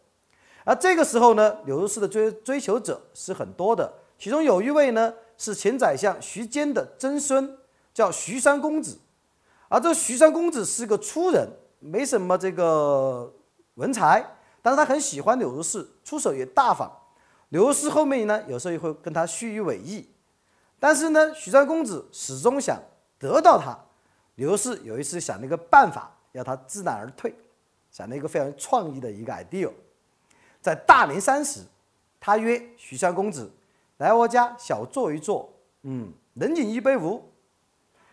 [0.65, 7.57] 而这个时候呢，柳如是的追追求者是很多的，其中有一位呢是前宰相徐坚的曾孙，
[7.95, 8.99] 叫徐三公子。
[9.69, 13.33] 而这徐三公子是个粗人，没什么这个
[13.75, 14.25] 文才，
[14.63, 16.91] 但是他很喜欢柳如是，出手也大方。
[17.51, 20.05] 柳如是后面呢，有时候也会跟他虚与委蛇，
[20.79, 22.79] 但是呢，徐三公子始终想
[23.19, 23.79] 得到他。
[24.35, 27.35] 柳如是有一次想了一个办法，要他知难而退，
[27.99, 29.69] 想了一个非常创意的一个 idea，
[30.61, 31.63] 在大年三十，
[32.21, 33.51] 他约徐山公子
[33.97, 37.21] 来我家小坐一坐，嗯，能饮一杯无？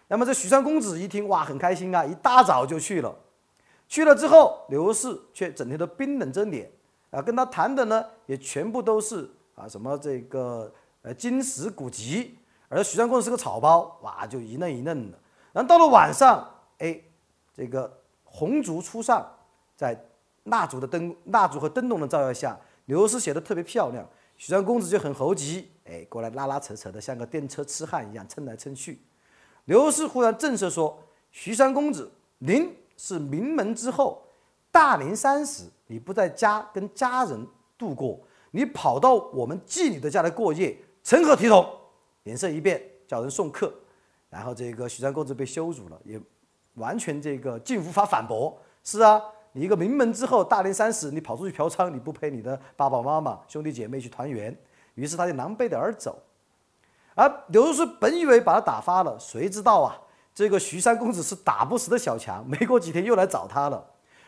[0.07, 3.15] 那么这徐山公子一听，哇，很开心啊，一大早就去了。
[3.87, 6.67] 去了之后，刘氏却整天都冰冷着脸，
[7.11, 10.73] 啊，跟他谈的呢也全部都是啊什么这个
[11.03, 15.19] 呃金石古籍，而徐山公子是个草包，哇，就一愣一愣的。
[15.53, 16.43] 然后到了晚上，
[16.79, 16.99] 哎，
[17.53, 19.31] 这个红烛初上，
[19.75, 19.99] 在
[20.45, 24.07] 蜡烛的灯、蜡烛和灯笼的照耀下，刘氏写的特别漂亮。
[24.37, 28.99] 许三公子就很猴急，哎，过来拉拉扯扯的，像个电车痴汉一样蹭来蹭去。
[29.65, 31.01] 刘氏忽然正色说
[31.31, 34.21] ：“徐三公子，您是名门之后，
[34.71, 37.47] 大年三十你不在家跟家人
[37.77, 38.19] 度过，
[38.51, 41.67] 你跑到我们妓女的家来过夜，成何体统？”
[42.23, 43.73] 脸色一变，叫人送客。
[44.29, 46.19] 然后这个许三公子被羞辱了，也
[46.73, 48.57] 完全这个竟无法反驳。
[48.83, 49.21] 是啊，
[49.57, 54.53] 你一个名门之后，大年三十你跑出去嫖娼，你不陪你的爸爸妈妈、兄弟姐妹去团圆，
[54.95, 56.21] 于是他就狼狈的而走。
[57.13, 59.97] 而刘氏本以为把他打发了，谁知道啊，
[60.33, 63.81] 这个徐三公子是打不死的小强，没过几天又来找他了。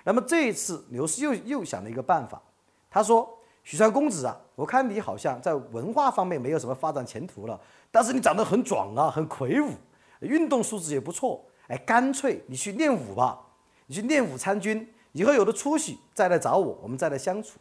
[0.05, 2.41] 那么这一次，刘氏又又想了一个办法，
[2.89, 3.29] 他说
[3.65, 7.59] ：“徐三公子啊，我看你好像在文化方面没有什么发展前途了，
[7.91, 9.71] 但是你长得很壮啊，很魁梧。”
[10.21, 13.37] 运动素质也不错，哎，干脆你去练武吧，
[13.87, 17.57] 你去练武参军，以后有了出息再来找我，我们再来相处。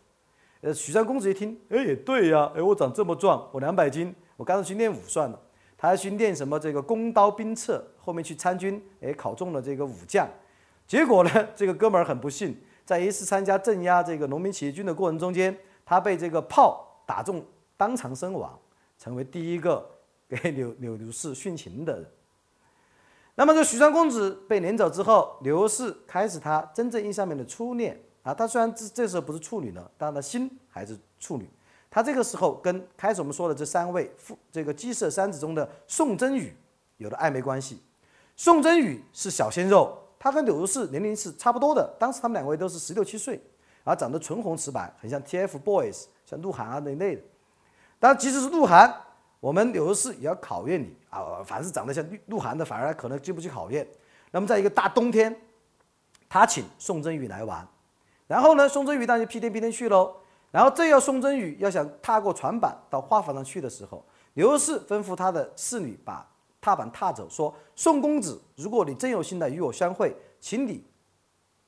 [0.61, 5.41] 呃，许三公子一听，哎，也对呀，哎，我长这么壮，我两百斤，我干脆去练武算了。
[5.79, 10.29] 他还去练什么这个弓刀兵策，后面去参军，哎，考中了这个武将。
[10.87, 12.55] 结果呢， 这个哥们儿很不幸，
[12.85, 17.43] 在一次参加镇压这个农民起义军的过程中间，他被这个炮打中，
[17.79, 18.59] 当场身亡，
[18.99, 19.83] 成为第一个
[20.29, 22.07] 给柳柳刘氏殉情的人。
[23.39, 28.33] 那么这许三公子被撵走之后，刘氏开始他真正意义上面的初恋啊。
[28.33, 31.47] 他虽然这这时候不是处女了，但他心还是处女。
[31.91, 36.57] 他这个时候跟开始我们说的这三位父这个鸡舍三子中的宋真宇
[36.97, 37.83] 有了暧昧关系。
[38.37, 43.35] 宋真宇是小鲜肉，他跟柳如是年龄是差不多的，当时他们两位都是十六七岁，
[43.85, 47.23] 然后长得唇红齿白，很像 TFBOYS，像鹿晗啊那一类的。
[47.99, 49.03] 但即使是鹿晗。
[49.39, 51.43] 我们柳如是也要考验你啊！
[51.45, 53.87] 凡是长得像鹿鹿晗的，反而可能经不起考验。
[54.31, 55.35] 那么，在一个大冬天，
[56.29, 57.67] 他请宋真宇来玩，
[58.27, 60.15] 然后呢，宋真宇当然就屁颠屁颠去喽。
[60.51, 64.05] 然后，正要宋真宇要想踏过船板到花房上去的时候，
[64.35, 66.27] 刘氏吩咐他的侍女把
[66.61, 70.85] 踏板踏走，说：“宋公子，如果你真有心来与我相会，请你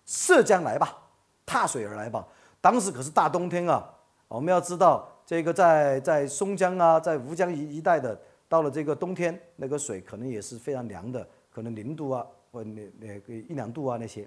[0.07, 0.97] 涉江来吧，
[1.45, 2.27] 踏水而来吧。”
[2.61, 3.89] 当时可是大冬天啊，
[4.27, 5.09] 我们要知道。
[5.25, 8.19] 这个在在松江啊，在吴江一一带的，
[8.49, 14.27] 到了这个冬天，那个水可能也是非常凉的，可能零度啊，或那那个一两度啊那些。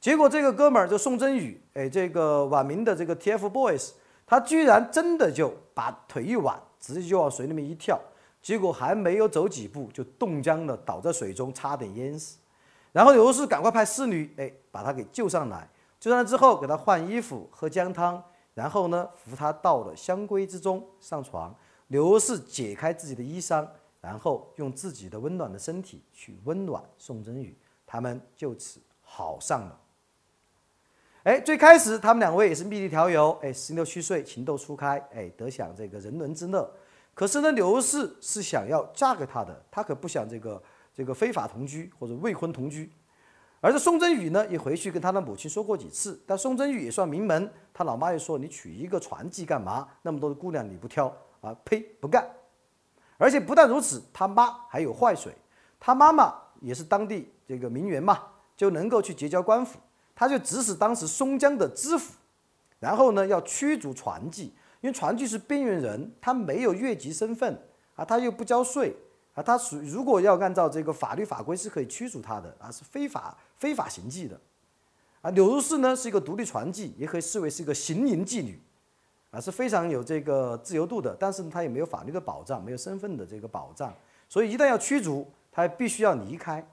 [0.00, 3.92] 结果这个哥们儿就宋真宇，哎，这个晚明的这个 TFBOYS，
[4.26, 7.98] 他居然真的就把腿一挽，直接就往水里面一跳，
[8.42, 12.36] 结果还没有走几步就冻僵了，倒在水中，差点淹死。
[12.92, 15.66] 然后刘氏赶快派侍女，哎，把他给救上来，
[15.98, 18.22] 救上来之后给他换衣服，喝姜汤。
[18.52, 21.52] 然后呢，扶他到了香闺之中上床，
[21.88, 23.66] 刘氏解开自己的衣裳，
[24.00, 27.56] 然后用自己的温暖的身体去温暖宋真宇，
[27.86, 29.80] 他们就此好上了。
[31.24, 36.70] 哎，最开始他们两位也是蜜里调油，哎，十六七岁情窦初开，哎，得享这个人伦之乐。
[37.14, 40.62] 可是呢，刘氏是想要嫁给他的，他可不想这个
[40.92, 42.90] 这个非法同居或者未婚同居。
[43.60, 49.88] 而这宋真宇呢，也回去跟他的母亲说过几次，但宋真宇也算名门，他老妈也说你娶一个传妓干嘛？
[50.02, 51.10] 那么多的姑娘你不挑
[51.44, 51.56] 啊？
[51.64, 52.28] 呸，不干！
[53.16, 55.34] 而且不但如此，他妈还有坏水，
[55.78, 58.20] 他妈妈也是当地这个名媛嘛，
[58.56, 59.78] 就能够去结交官府，
[60.14, 62.14] 他就指使当时松江的知府，
[62.80, 64.50] 然后呢要驱逐传妓，
[64.80, 67.60] 因为传妓是边缘人，他没有越级身份
[67.94, 68.96] 啊，他又不交税。
[69.34, 74.40] 啊，他属如果要按照这个法律法规是可以驱逐他的啊，是非法非法行妓的，
[75.22, 78.62] 啊，柳如是呢是一个独立传妓，也可以视为是一个行淫妓女，
[79.34, 83.92] 啊，是非常有这个自由度的，但是，他也没有法律的保障，没有身份的这个保障，
[84.28, 86.64] 所以一旦要驱逐，他必须要离开，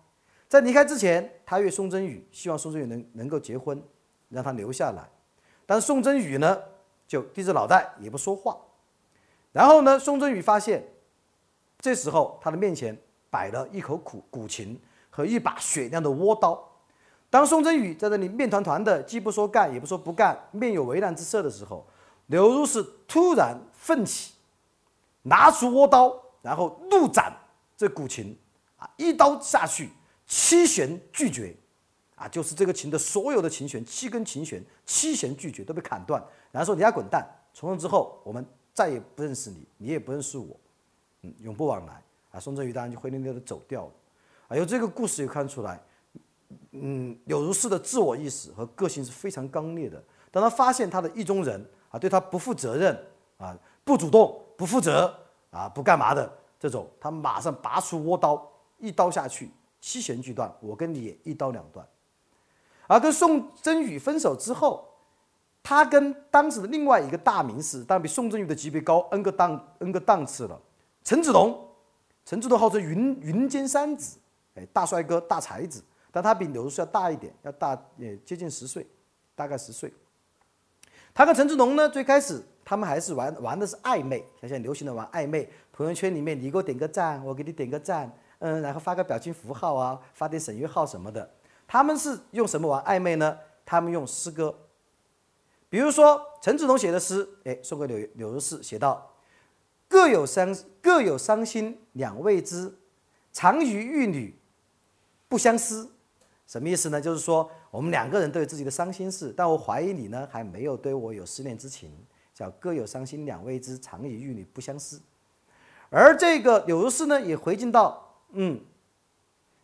[0.48, 3.82] 在离开之前，他约宋真宇，希望宋真宇能能够结婚，
[4.30, 5.10] 让他留下来，
[5.66, 6.56] 但是宋真宇呢
[7.08, 8.56] 就低着脑袋也不说话，
[9.52, 10.84] 然后呢，宋真宇发现。
[11.84, 12.96] 这时候他的面前
[13.32, 14.80] 摆了一口古古琴
[15.10, 16.64] 和一把雪亮的倭刀。
[17.28, 21.84] 当宋真宇在这里面团团的，既不说干也不说不干，面有为难之色的时候，
[22.32, 24.34] 柳如是突然奋起，
[25.24, 27.38] 拿出倭刀，然后怒斩
[27.76, 28.38] 这古琴，
[28.78, 29.90] 啊，一刀下去，
[30.26, 31.54] 七弦俱绝，
[32.16, 40.48] 啊，就是这个琴的所有的琴弦，七根琴弦，七弦俱绝，都被砍断，然后说你要滚蛋，从此之后我们再也不认识你，你也不认识我，
[41.24, 42.02] 嗯，永不往来，
[42.32, 43.92] 啊，宋真宇当然就灰溜溜的走掉了，
[44.48, 45.78] 啊，由这个故事也看出来。
[46.72, 50.02] 嗯，柳如是的自我意识和个性是非常刚烈的。
[50.32, 52.98] 当他发现他的意中人啊对他不负责任
[53.38, 55.14] 啊不主动不负责
[55.52, 61.86] 啊不干嘛的这种，他马上拔出倭刀，一刀下去，七弦俱断，我跟你也一刀两断。
[62.88, 64.88] 而跟宋真宇分手之后，
[65.64, 70.60] 他跟当时的另外一个大名士，但比宋真宇的级别高 n 个档 n 个档次了，
[71.04, 71.68] 陈子龙，
[72.26, 74.18] 陈子龙号称云云间三子，
[74.56, 75.84] 哎，大帅哥大才子。
[76.12, 78.86] 但他比柳如是要大一点，要大也接近十岁，
[79.34, 79.92] 大概十岁。
[81.14, 91.30] 他跟陈志龙呢，最开始他们还是玩玩的是暧昧，像现在流行的玩暧昧，朋友圈里面你给我点个赞，我给你点个赞，嗯，然后发个表情符号啊，发点省略号什么的。
[91.68, 93.38] 他们是用什么玩暧昧呢？
[93.66, 94.54] 他们用诗歌，
[95.70, 99.14] 比如说陈志龙写的诗，哎，送给柳柳如是，写道：
[99.88, 102.74] 各有伤各有伤心两未知，
[103.32, 104.40] 常与玉女
[105.28, 105.92] 不相思。
[106.52, 107.00] 什么意思呢？
[107.00, 111.90] 就是说，我们两个人都有自己的伤心事，但我怀疑你呢，还没有对我有思念之情，
[112.34, 115.02] 叫各有伤心两未知，常与玉女不相思。
[115.90, 118.60] 而这个柳如是呢，也回敬道：“嗯，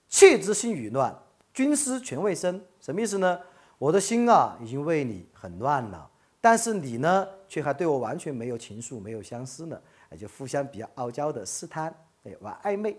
[0.08, 1.14] 妾之心已乱，
[1.54, 3.38] 君思全未生。”什么意思呢？
[3.78, 6.10] 我的心啊，已经为你很乱了，
[6.40, 9.78] 但是你呢，却还对我完全没有情愫，没有相思呢。
[10.12, 11.94] 也就互相比较傲娇的试探，
[12.24, 12.98] 哎，玩暧昧，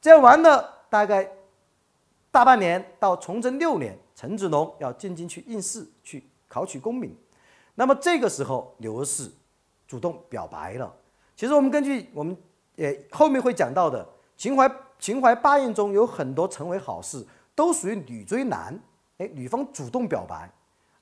[0.00, 1.28] 这样玩了大概。
[2.32, 7.14] 大半年到崇祯六年，陈子龙要进京去应试，去考取功名。
[7.74, 9.30] 那么这个时候，刘氏
[9.86, 10.90] 主动表白了。
[11.36, 12.34] 其实我们根据我们
[12.76, 17.22] 呃后面会讲到的秦淮秦淮八艳中有很多成为好事，
[17.54, 18.80] 都属于女追男。
[19.18, 20.50] 哎，女方主动表白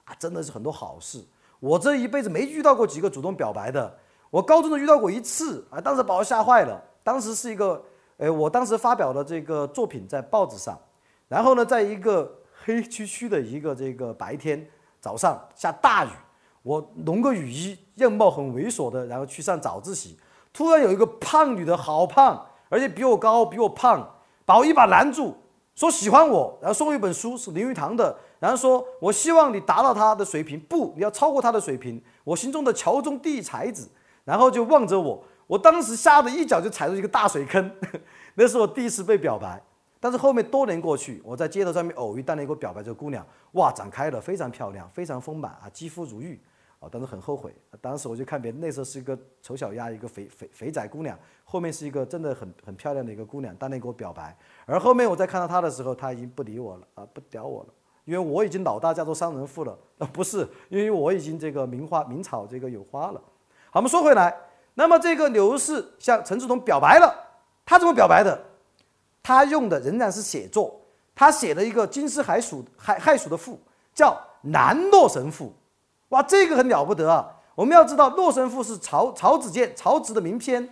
[0.06, 1.24] 啊，真的是很多好事。
[1.60, 3.96] 我这一辈子没遇到过几个主动表白的。
[4.30, 6.82] 我高中的遇到过一次啊，当时把我吓坏了。
[7.04, 7.80] 当时是一个，
[8.16, 10.76] 呃，我当时发表的这个作品在报纸上。
[11.30, 12.28] 然后呢，在一个
[12.64, 16.08] 黑黢黢的一个这个白天早上下大雨，
[16.64, 20.18] 我弄个雨衣，样貌很猥琐的，然后去上早自习。
[20.52, 24.04] 突然有一个胖女的，好胖，而且比我高，比我胖，
[24.44, 25.36] 把我一把拦住，
[25.76, 33.88] 说喜欢我，然后送一本书，是林语堂的，然后说我希望你达到他的水平，不，你要超过他的水平，我心中的桥中第一才子。
[34.22, 37.70] 然后就望着我，我当时吓得一脚就踩入一个大水坑，
[38.34, 39.60] 那是我第一次被表白。
[40.02, 46.40] 但是后面多年过去，我在街头上面偶遇当年给我表白这个姑娘，哇，长开了，非常漂亮，非常丰满啊，肌肤如玉，
[46.78, 47.54] 啊，当时很后悔。
[47.82, 54.34] 当时我就看别人那时候是一个丑小鸭，一个肥肥肥仔姑娘，后面是一个真的很很漂亮的一个姑娘，当年给我表白。
[54.64, 57.68] 而后面我再看到她的时候，她已经不理我了啊，不屌我了，
[58.06, 63.20] 因为我已经老大，嫁做商人妇了啊，不是，因为我已经这个名花名草这个有花了。
[63.70, 64.34] 好，我们说回来，
[64.72, 67.14] 那么这个刘氏向陈志同表白了，
[67.66, 68.46] 他怎么表白的？
[69.22, 70.80] 他用的仍然是写作，
[71.14, 73.60] 他写了一个惊世骇俗、骇骇俗的赋，
[73.94, 75.46] 叫《南洛神赋》。
[76.08, 77.36] 哇，这个很了不得啊！
[77.54, 80.66] 我们要知道，《洛神赋》是曹曹子建、曹植的名篇。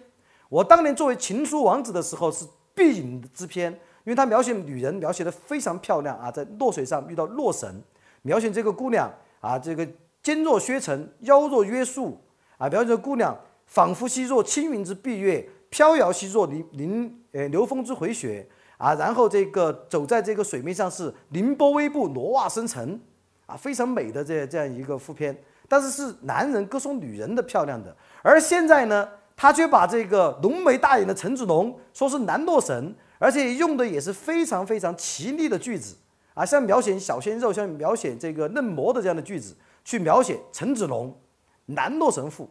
[0.48, 3.70] 我当年作为情书王子的时候是必饮之篇，
[4.04, 7.82] 因为他描写女人描写的非常漂亮啊，在洛水上遇到洛神，
[8.22, 9.86] 描写这个姑娘啊，这个
[10.22, 12.18] 肩若削成，腰若约束
[12.56, 15.48] 啊，描写这姑娘仿佛兮若青云之蔽月。
[15.70, 18.46] 飘摇兮若凌凌呃流风之回雪
[18.76, 23.00] 啊，然后这个走在这个水面上是凌波微步，罗袜生尘
[23.46, 25.36] 啊，非常美的这这样一个副篇。
[25.68, 35.96] 但是是男人歌颂女人的漂亮的，而现在呢，他却把这个浓眉大眼的陈子龙说是南洛神，而且用的也是非常非常奇丽的句子
[36.34, 41.14] 啊，像描写小鲜肉，像描写这个嫩模的这样的句子，去描写陈子龙
[41.66, 42.48] 南洛神赋，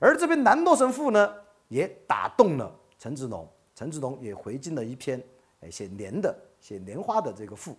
[0.00, 1.32] 而这边南洛神赋呢。
[1.70, 2.68] 也打动了
[2.98, 3.48] 陈子龙，
[3.80, 5.18] 陈子龙也回敬了一篇，
[5.62, 7.74] 哎，写莲的，写莲花的这个赋，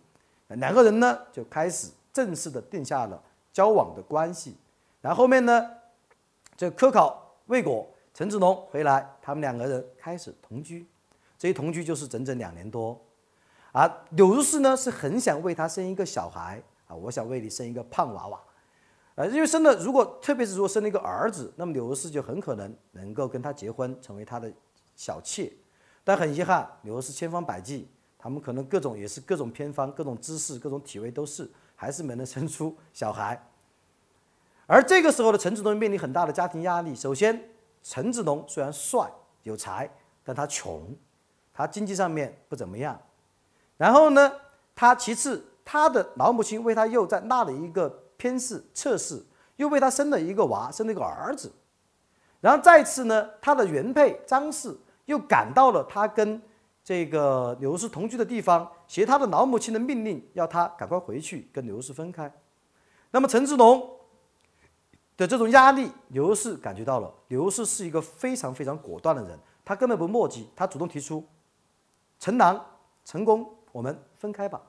[0.48, 3.22] 两个人呢就开始正式的定下了
[3.54, 4.58] 交往的关系。
[5.00, 5.70] 然后后面呢，
[6.58, 10.88] 这科考未果，陈子龙回来，他们两个人开始同居，
[11.38, 13.00] 这一同居就是整整两年多。
[13.72, 18.42] 啊柳如是呢是很想为他生一个小孩啊，我想为你生一个胖娃娃。
[19.14, 24.52] 呃，因为生了，如果特别是如果生了一个儿子，那么柳如是就很可能能够跟他结婚，成为他的
[24.96, 25.54] 小妾。
[26.04, 27.88] 但很遗憾，柳如是千方百计，
[28.18, 33.48] 他们可能各种也是各种偏方、各种姿势、各种体位都是，还是没能生出小孩。
[34.66, 36.96] 而这个时候的陈子龙面临很大的家庭压力。
[36.96, 37.50] 首先，
[37.84, 39.12] 陈子龙虽然帅
[39.44, 39.90] 有才，
[40.24, 40.96] 但他穷，
[41.54, 43.00] 他经济上面不怎么样。
[43.78, 44.32] 然后呢，
[44.74, 49.22] 他其次，他的老母亲为他又在纳了一个偏室侧室，
[49.58, 51.52] 又为他生了一个娃，生了一个儿子。
[52.40, 54.76] 然后再次呢，他的原配张氏
[55.12, 56.42] 又赶到了他跟
[56.84, 62.32] 这个刘氏同居的地方，携他的老母亲的命令，要他赶快回去跟刘氏分开。
[63.12, 63.88] 那么陈志龙
[65.16, 67.14] 的这种压力，刘氏感觉到了。
[67.28, 71.24] 刘氏是一个非常非常果断的人，他根本不墨迹，他主动提出
[72.20, 72.60] ：“陈郎，
[73.06, 74.62] 陈公，我们分开吧。”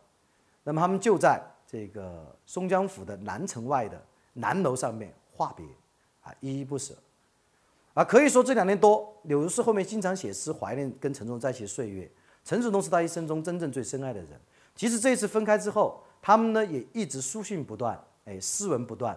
[0.65, 4.01] 那么他们就在这个松江府的南城外的
[4.35, 5.65] 南楼上面话别，
[6.21, 6.95] 啊，依依不舍。
[7.95, 12.11] 啊，可以说这两年多，柳如是后面经常写诗怀念跟陈忠在一起的岁月。
[12.45, 14.29] 陈子龙是他一生中真正最深爱的人。
[14.75, 19.17] 即使这一次分开之后，他们呢也一直书信不断，哎，诗文不断，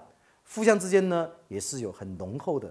[0.54, 2.68] 互相之间呢也是有很浓厚的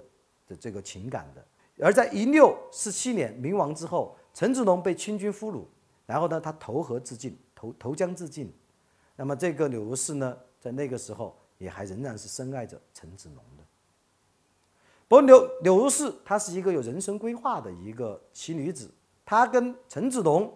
[0.46, 1.44] 的这个情感的。
[1.82, 5.64] 而在一六四七年明亡之后，陈子龙被清军俘虏，
[6.04, 8.52] 然后呢他投河自尽，投投江自尽。
[9.16, 13.63] 那么这个柳如是呢，在那个时候也还仍然是深爱着陈子龙的。
[15.14, 18.92] 不过柳柳如是，她是一个有人生规划的一个奇女子。
[19.24, 20.52] 她跟陈子龙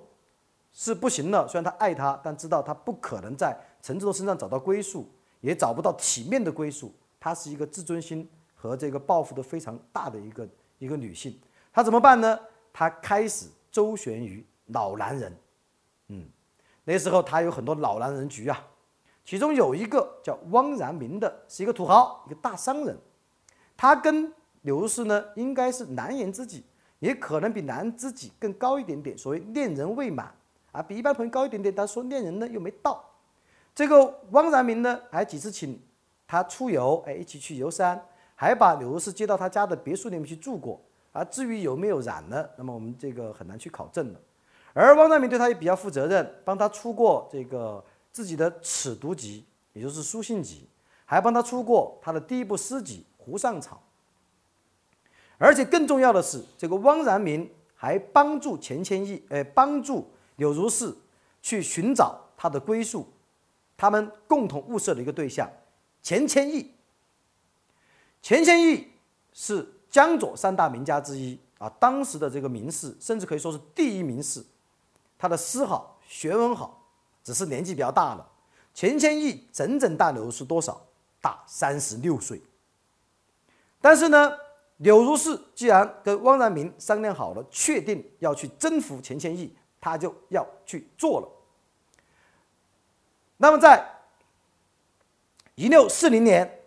[0.72, 5.08] 是不行了，虽然她爱他，但知道他不可能在陈子龙身上找到归宿，
[5.42, 6.92] 也找不到体面的归宿。
[7.20, 10.48] 她是一个自尊心和这个抱负都非常大的一个
[10.80, 11.38] 一个女性。
[11.72, 12.36] 她怎么办呢？
[12.72, 15.38] 她开始周旋于老男人。
[16.08, 16.28] 嗯，
[16.82, 18.66] 那时候她有很多老男人局啊，
[19.24, 22.98] 其中有一个叫汪然明的，是一个土豪，一个大商人。
[23.76, 26.64] 他跟刘氏呢，应该是难言知己，
[26.98, 29.16] 也可能比难知己更高一点点。
[29.16, 30.34] 所谓恋人未满
[30.72, 31.74] 啊，比一般朋友高一点点。
[31.74, 33.04] 他说恋人呢又没到。
[33.74, 35.80] 这个汪然明呢，还几次请
[36.26, 38.00] 他出游，哎，一起去游山，
[38.34, 40.80] 还把刘如是接到他家的别墅里面去住过。
[41.12, 44.20] 啊，至于有没有染呢，那么我们这个很难去考证了。
[44.74, 47.82] 而汪然明对他也比较负责任，帮他出过这个
[48.12, 50.68] 自己的尺牍集，也就是书信集，
[51.04, 53.06] 还帮他出过他的第一部诗集。
[53.16, 53.82] 湖上草，
[55.38, 60.94] 而且更重要的是，这个汪然明还帮助钱谦益，哎，帮助柳如是
[61.40, 63.06] 去寻找他的归宿。
[63.76, 65.48] 他们共同物色的一个对象，
[66.02, 66.74] 钱谦益。
[68.20, 68.88] 钱谦益
[69.32, 74.44] 是江左三大名家之一啊，当时的这个名士，甚至可以说是第一名士。
[75.16, 76.82] 他的诗好，学问好，
[77.22, 78.28] 只是年纪比较大了。
[78.74, 80.84] 钱谦益整整大柳如是多少？
[81.20, 82.42] 大三十六岁。
[83.80, 84.32] 但是呢，
[84.78, 91.28] 柳如是既然跟汪然明商量好了，确定要去征服钱谦益，他就要去做了。
[93.36, 93.84] 那么在
[95.56, 96.60] 一六四零年，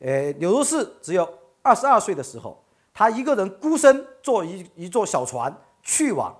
[0.00, 1.26] 呃，柳如是只有
[1.62, 2.62] 二十二岁的时候，
[2.92, 6.38] 他一个人孤身坐一一座小船去往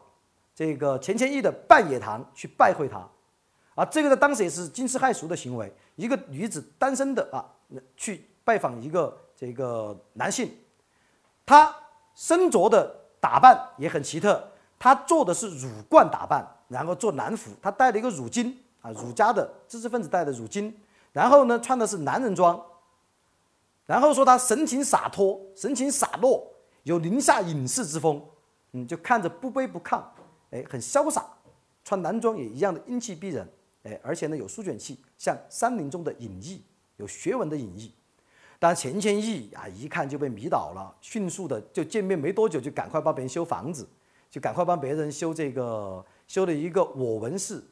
[0.55, 2.99] 这个钱谦益的半野堂去拜会他，
[3.74, 7.49] 啊，这个在当时也是惊世骇俗的行为，一个女子单身的啊，
[7.97, 9.19] 去拜访一个。
[9.41, 10.55] 这个男性，
[11.47, 11.75] 他
[12.15, 14.47] 身着的打扮也很奇特，
[14.79, 20.71] 他做的是儒冠打扮，然后做男服，他戴了一个乳巾啊，儒家的知识分子戴的乳巾，
[21.15, 22.62] 然后呢穿的是男人装，
[23.87, 26.47] 然后说他神情洒脱，神情洒落，
[26.83, 28.23] 有宁夏隐士之风，
[28.73, 30.03] 嗯，就看着不卑不亢，
[30.51, 31.25] 哎，很潇洒，
[31.83, 33.51] 穿男装也一样的英气逼人，
[33.85, 36.62] 哎，而且呢有书卷气，像山林中的隐逸，
[36.99, 37.91] 有学问的隐逸。
[38.61, 43.89] 但钱谦益啊，一看就被迷倒了，迅速的就见面没多久，就赶快帮别人修房子，
[44.31, 47.65] 就赶快帮别人修这个修了一个我闻寺，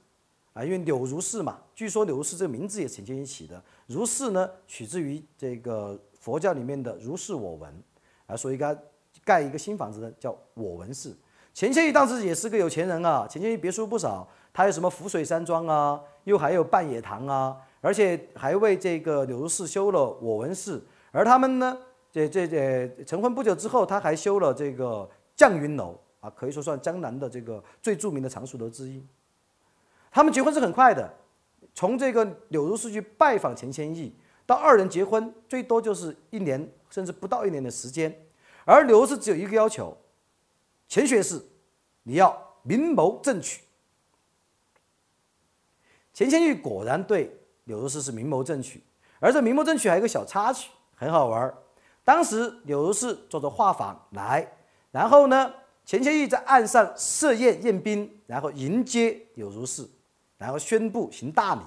[0.54, 7.82] 啊，因为柳如是嘛，据说柳如是这个名字也是钱谦益起的，如是呢取自于这个佛教里面的如是我闻，
[8.26, 8.74] 啊，所以给他
[9.22, 11.14] 盖一个新房子呢，叫我闻寺。
[11.52, 17.54] 钱谦益当时也是个有钱人啊，钱谦益别墅不少，他有什么浮水山庄啊，又还有半野堂啊。
[17.80, 21.78] 而且还为这个柳如是修了我闻寺，而他们呢，
[22.10, 29.06] 这这这成婚不久之后，他还修了这个绛云楼啊，可以说算江南的这个最著名的藏书楼之一。
[30.10, 31.08] 他们结婚是很快的，
[31.72, 34.12] 从这个柳如是去拜访钱谦益，
[34.44, 38.12] 到二人结婚，最多就是一年甚至不到一年的时间。
[38.64, 39.96] 而柳如是只有一个要求，
[40.88, 41.40] 钱学士，
[42.02, 43.62] 你要明谋正娶。
[46.12, 47.37] 钱谦益果然对。
[47.68, 48.82] 柳如是是明谋正娶，
[49.20, 51.54] 而这明谋正娶还有个小插曲，很好玩儿。
[52.02, 54.50] 当时柳如是坐着画舫来，
[54.90, 55.52] 然后呢，
[55.84, 59.86] 钱谦益在岸上设宴宴宾，然后迎接柳如是，
[60.38, 61.60] 然后宣布行大礼。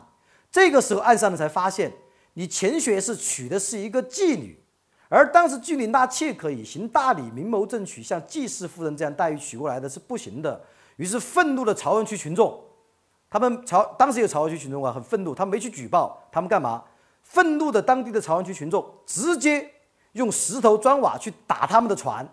[0.52, 1.94] 这个时候，岸上的才发现，
[2.34, 4.60] 你钱学士娶的是一个妓女，
[5.07, 10.60] 而当时妓女纳妾可以行大礼，明谋正娶，像季氏夫人这样待遇娶过来的是不行的。
[10.95, 12.60] 于是，愤怒的朝阳区群众，
[13.32, 16.84] 他们朝当时有朝阳区群众啊，很愤怒，他们没去举报，他们干嘛？
[17.24, 19.72] 愤怒的当地的朝阳区群众直接
[20.12, 22.28] 用石头砖瓦去打他们的船，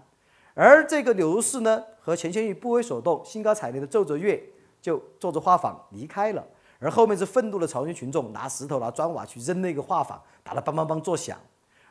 [0.55, 4.43] 而这个柳如是呢和钱谦益不为所动，兴高采烈的奏着乐，
[4.83, 6.45] 就坐着画舫离开了。
[6.81, 11.39] 而后面是愤怒的朝鲜群众拿石头拿砖瓦去扔那个画舫，打得梆梆梆作响。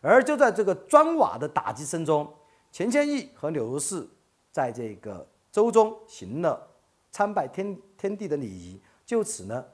[0.02, 2.30] 而就在这个砖瓦的打击声中，
[2.74, 4.06] 钱谦益和柳如是
[4.52, 6.68] 在这个舟中行了
[7.10, 8.82] 参拜天天地的礼仪。
[9.08, 9.66] 就此呢，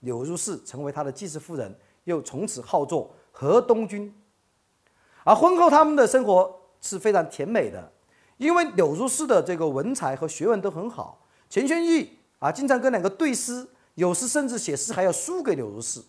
[0.00, 4.12] 柳如是成为他的继室夫人，又从此号作河东君。
[5.24, 7.90] 而婚后他们的生活是非常甜美的，
[8.36, 13.66] 因为柳如是的这个文采和学问都很好，钱谦益啊经常跟两个对诗。
[13.94, 16.00] 有时甚至写诗还要输给柳如是，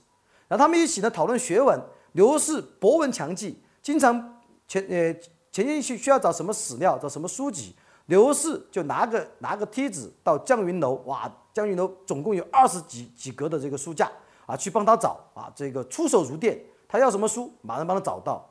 [0.48, 1.80] 然后他们一起呢讨论学问。
[2.14, 5.14] 柳如是博闻强记，经常钱呃
[5.52, 7.76] 钱谦益需要找什么史料，找什么书籍，
[8.06, 14.12] 柳如是就拿个拿个梯子到江云楼，哇，江云楼总共有二十几几格的这个书架
[14.46, 18.50] 啊，去帮他找啊，这个出手如电，他要什么书马上帮他找到，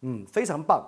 [0.00, 0.86] 嗯，非常棒。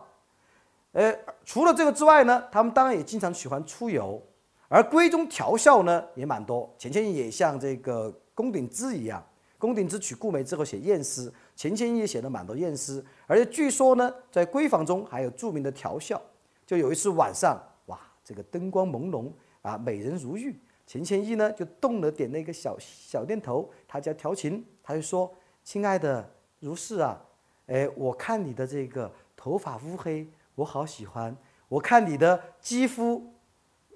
[0.92, 1.14] 呃，
[1.44, 4.22] 除了这个之外呢，他们当然也经常喜欢出游。
[4.68, 9.22] 而闺中调笑呢也蛮多，钱谦益也像这个龚鼎之一样，
[9.58, 16.18] 龚鼎之娶顾梅之后写艳诗，钱谦益也写了蛮多艳诗，而且据说呢，在闺房中还有著名的调笑，
[16.66, 19.30] 就有一次晚上，哇，这个灯光朦胧
[19.60, 20.58] 啊，美人如玉，
[20.92, 25.32] 钱谦益呢就动了点那个小小念头，他叫调情，他就说
[25.64, 27.18] ：“亲爱的如是啊，
[27.66, 31.34] 哎，我看你的这个头发乌黑，我好喜欢，
[31.70, 33.32] 我看你的肌肤。”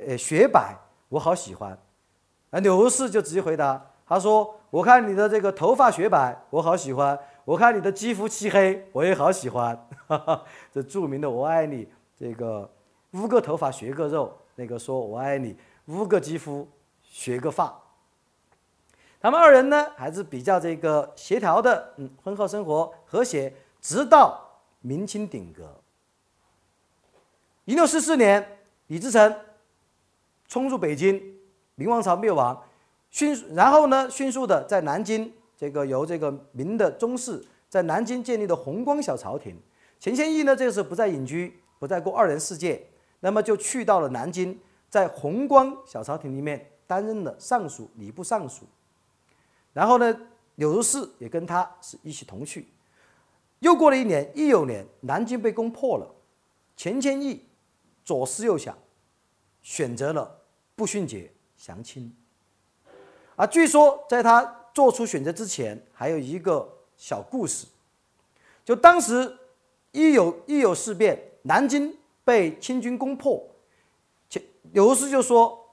[0.00, 0.74] 呃，雪白，
[1.10, 1.78] 我好喜欢。
[2.48, 7.14] 啊，柳如是就直接回答，他说：“我看你的这个头发雪白，我好喜欢；
[7.44, 9.78] 我看你的肌肤漆黑，我也好喜欢。”
[10.72, 11.86] 这著名的“我爱你”，
[12.18, 12.70] 这个
[13.12, 15.54] 乌个头发学个肉，那个说我爱你，
[15.88, 16.66] 乌个肌肤
[17.16, 17.82] 学个发。
[19.18, 24.38] 他们二人呢，还是比较这个协调的，嗯，婚后生活和谐，直到
[24.82, 25.80] 明清鼎革。
[27.64, 29.34] 一六四四年，李自成。
[30.46, 31.20] 冲入北京，
[31.74, 32.62] 明王朝灭亡，
[33.10, 39.58] 迅速，然后呢，迅速的在南京，这个由这个明的宗室在南京建立的弘光小朝廷。
[39.98, 42.86] 钱谦益呢，这次不再隐居，不再过二人世界，
[43.20, 44.60] 那么就去到了南京，
[44.90, 48.64] 在弘光小朝廷里面担任了尚书、礼部尚书。
[49.72, 50.20] 然后呢，
[50.56, 52.68] 柳如是也跟他是一起同去。
[53.60, 56.14] 又过了一年，一九年，南京被攻破了，
[56.76, 57.44] 钱谦益
[58.04, 58.76] 左思右想。
[59.62, 60.42] 选择了
[60.76, 62.14] 不迅捷降清，
[63.34, 67.66] 啊，据说在他做出选择之前，还有一个小故事，
[68.64, 69.36] 就当时
[69.90, 73.44] 一有一有事变，南京被清军攻破，
[74.30, 74.40] 钱
[74.70, 75.65] 刘氏就说：“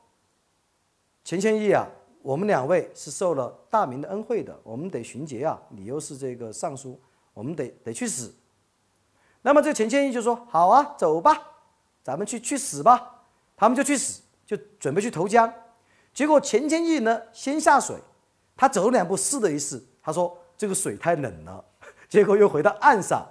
[1.24, 1.88] 钱谦益啊，
[2.22, 7.00] 我们两位是受了大明的恩惠的，我们得巡节啊，你又是这个尚书，
[7.34, 8.34] 我们得得去死。”
[9.42, 11.38] 那么这钱谦益就说：“好啊，走吧，
[12.02, 13.10] 咱们去去死吧。”
[13.56, 15.52] 他们就去死，就准备去投江，
[16.14, 17.96] 结果钱谦益呢先下水，
[18.58, 21.64] 他走两步试了一试，他说这个水太冷了，
[22.10, 23.26] 结果又回到岸上。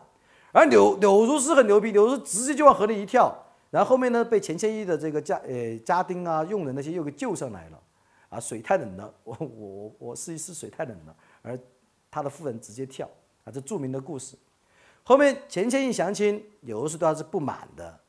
[0.53, 3.35] 而柳柳如是很牛逼，柳如直接就往河里一跳，
[3.71, 7.82] 然后后面呢被钱谦益的这个家呃家丁啊佣人那些又给救上来了。
[8.33, 11.15] 啊，水太冷了，我我我我试一试，水太冷了。
[11.43, 11.59] 而
[12.11, 13.07] 他的夫人直接跳，
[13.45, 14.37] 啊，这著名的故事。
[15.03, 18.01] 后面钱谦益降清，柳氏对他是不满的。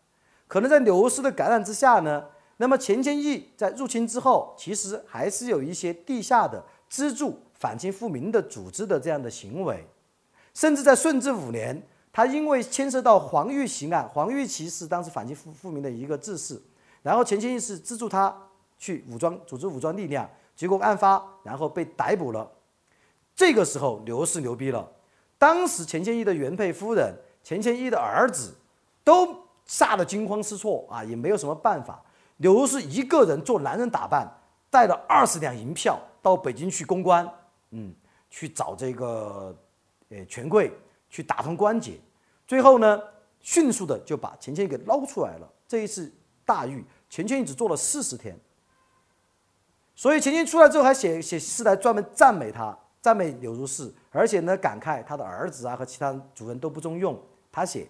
[0.48, 2.26] 可能在柳氏的感染之下呢，
[2.56, 9.86] 那么钱谦益在入侵之后，其实还是有一些地下的资助反清复明的组织的这样的行为，
[10.54, 11.82] 甚至在顺治五年，
[12.14, 16.62] 他因为牵涉到黄玉刑案，黄玉其是当时反清复复明的一个志士，
[17.02, 18.34] 然后钱谦益是资助他
[18.84, 22.52] 去武装组织武装力量，结果案发，然后被逮捕了。
[23.34, 24.92] 这个时候刘氏牛逼了，
[25.38, 28.54] 当时钱谦益的原配夫人、钱谦益的儿子
[29.04, 29.42] 都。
[29.66, 32.04] 吓得惊慌失措啊，也没有什么办法。
[32.36, 34.30] 刘氏一个人做男人打扮，
[34.70, 37.26] 带了二十两银票到北京去公关，
[37.70, 37.96] 嗯，
[38.30, 39.58] 去找这个
[40.10, 40.70] 呃权贵
[41.10, 41.98] 去打通关节，
[42.46, 43.02] 最后呢，
[43.40, 45.50] 迅速的就把钱谦益给捞出来了。
[45.66, 46.12] 这一次
[46.44, 48.38] 大狱，钱谦益只做了四十天。
[49.96, 57.20] 所以钱谦出来之后还写写诗来专门赞美他，赞美柳如是，而且呢感慨他的儿子啊和其他主人都不中用，
[57.52, 57.88] 他写。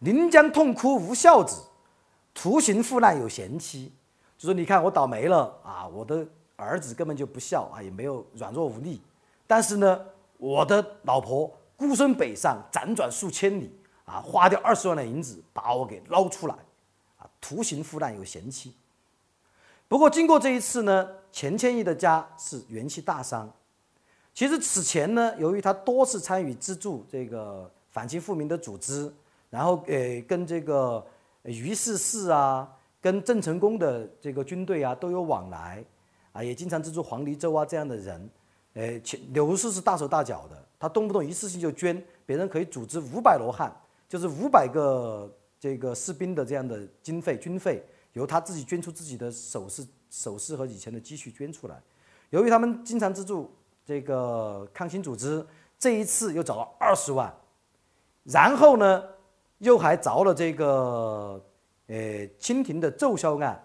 [0.00, 1.62] 临江痛哭无孝子，
[2.32, 3.92] 图形富难有贤妻，
[4.38, 6.26] 就说你看我倒霉了啊，我的
[6.56, 9.02] 儿子根本就不孝啊，也没有软弱无力，
[9.46, 10.00] 但是呢，
[10.38, 16.54] 我的老婆孤身北上，辗转数千里啊，花掉二十万的银子把我给捞出来，
[17.18, 18.74] 啊，图形富难有贤妻。
[19.88, 23.50] 不过经过这一次呢，钱谦益的家是元气大伤。
[24.34, 29.12] 其实此前呢，由于他多次参与资助这个反清复明的组织，
[29.50, 31.04] 然后呃跟这个
[31.42, 32.70] 于世士啊，
[33.00, 35.82] 跟郑成功的这个军队啊都有往来，
[36.32, 38.30] 啊也经常资助黄黎周啊这样的人，
[38.74, 39.00] 呃
[39.32, 43.74] 柳如是是大手大脚的，他动不动一次性就捐，别人可以组织五百罗汉，
[44.06, 47.82] 就是五百个这个士兵的这样的经费军费，
[48.12, 51.80] 由他自己捐出自己的首饰首饰和以前的积蓄捐出来，
[52.30, 53.54] 由于他们经常资助。
[53.86, 55.42] 这个抗清组织
[55.78, 57.34] 这一次又找了二十万，
[58.22, 59.02] 然后呢，
[59.60, 61.42] 又还着了这个
[61.86, 63.58] 呃清廷的奏销案，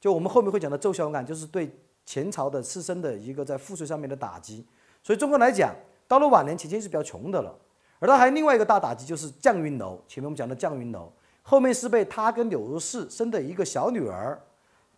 [0.00, 1.70] 就我们后面会讲的奏销案，就是对
[2.04, 4.66] 前朝的士绅的一个在赋税上面的打击。
[5.04, 5.72] 所以中国来讲，
[6.08, 7.56] 到了晚年，钱谦益是比较穷的了。
[8.00, 11.12] 而他还另外一个大打击就是降云楼，前面我们讲的降云楼，
[11.48, 14.38] 后面是被他跟柳如是生的一个小女儿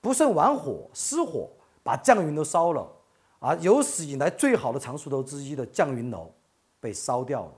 [0.01, 1.49] 不慎玩火失火，
[1.81, 2.91] 把绛云楼烧了。
[3.39, 6.29] 而有史以来最好的藏书楼之一的绛云楼
[6.81, 7.53] 被烧掉了。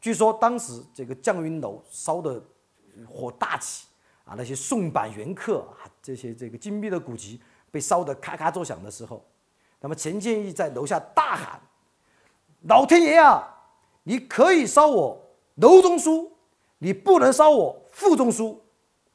[0.00, 2.42] 据说当时这个绛云楼烧的
[3.06, 3.86] 火大起
[4.24, 7.38] 啊，那些宋版原刻啊，这些这个精密的古籍
[7.70, 9.22] 被烧得咔咔作响的时候，
[9.78, 11.60] 那么钱谦益在楼下大喊
[12.66, 13.46] ：“老天爷啊，
[14.04, 15.20] 你可以烧我
[15.56, 16.32] 楼中书，
[16.78, 18.60] 你不能烧我腹中书。”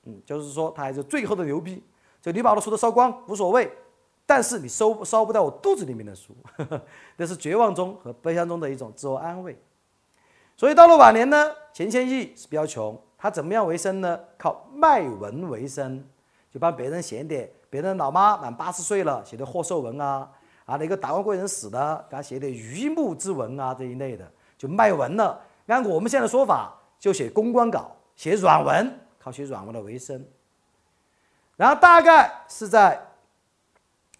[0.05, 1.83] 嗯，就是说他还是最后的牛逼，
[2.21, 3.71] 就你把我的书都烧光无所谓。
[4.25, 6.33] 但是你烧烧不到我肚子里面的书，
[7.17, 9.59] 这是绝望中和悲伤中的一种自我安慰。
[10.55, 14.17] 所以到了晚年呢，钱谦益是比较穷，他怎么样为生呢？
[14.37, 16.03] 靠卖文为生，
[16.49, 20.29] 就帮别人写点别人老妈满八十岁了写的贺寿文啊，
[20.65, 25.39] 啊，那个达官贵人死的，给他写点榆木之文啊这一类的，就卖文了。
[25.67, 30.25] 按我们现在的说法，就写公关稿，写软文，靠写软文的为生。
[31.57, 33.05] 然后大概是在。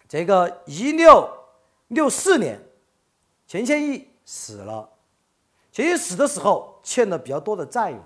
[0.08, 1.26] 这个一六
[1.88, 2.60] 六四年，
[3.46, 4.86] 钱谦益死了。
[5.72, 7.98] 钱谦益死的时候欠了比较多的债务，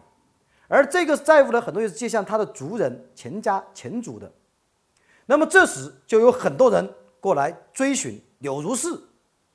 [0.69, 4.32] 而这个债务呢，很多也是借向他的族人钱家钱族的。
[5.24, 6.89] 那么这时就有很多人
[7.19, 8.89] 过来追寻柳如是，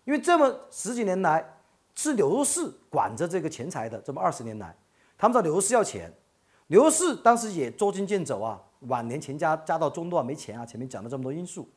[0.04, 1.58] 因为这么十几年来
[1.96, 3.98] 是柳如是管着这个钱财的。
[4.00, 4.76] 这么二十年来，
[5.22, 6.12] 他们找刘氏要钱，
[6.66, 11.70] 刘氏当时也捉襟见肘啊，晚年钱家家道中落没钱啊，前面讲了这么多因素。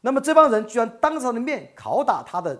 [0.00, 2.58] 那么这帮人居然当着他的面拷打他的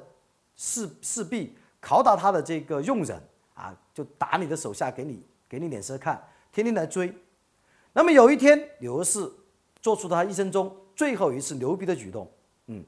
[0.54, 3.18] 士士婢，拷打他的这个佣人
[3.54, 6.22] 啊，就打你的手下，给你给你脸色看，
[6.52, 7.10] 天天来追。
[7.94, 9.26] 那么有一天，刘氏
[9.80, 12.30] 做出了他一生中最后一次牛逼的举动。
[12.66, 12.84] 嗯，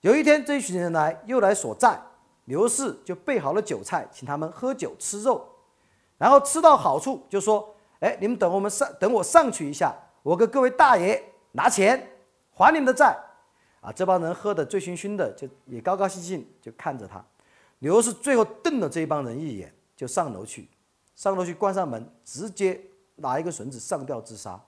[0.00, 2.00] 有一天这一群人来又来索债，
[2.46, 5.46] 刘氏就备好了酒菜，请他们喝酒吃肉，
[6.20, 12.10] 然后吃到好处就说：“哎，你们等我们上，等我上去一下，我给各位大爷拿钱
[12.52, 13.18] 还你们的债。”
[13.80, 17.24] 啊，这帮人喝得醉醺醺的，就也高高兴兴就看着他。
[17.78, 20.68] 刘氏最后瞪了这帮人一眼，就上楼去，
[21.16, 22.78] 上楼去关上门，直接
[23.16, 24.60] 拿一个绳子上吊自杀。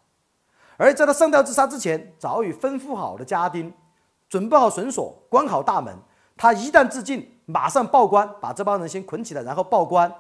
[0.79, 3.71] 而在他上吊自杀之前，早已吩咐好的家丁，
[4.31, 5.95] 准备好绳索，关好大门。
[6.35, 10.11] 他一旦自尽，马上报官，把这帮人先捆起来，然后报官，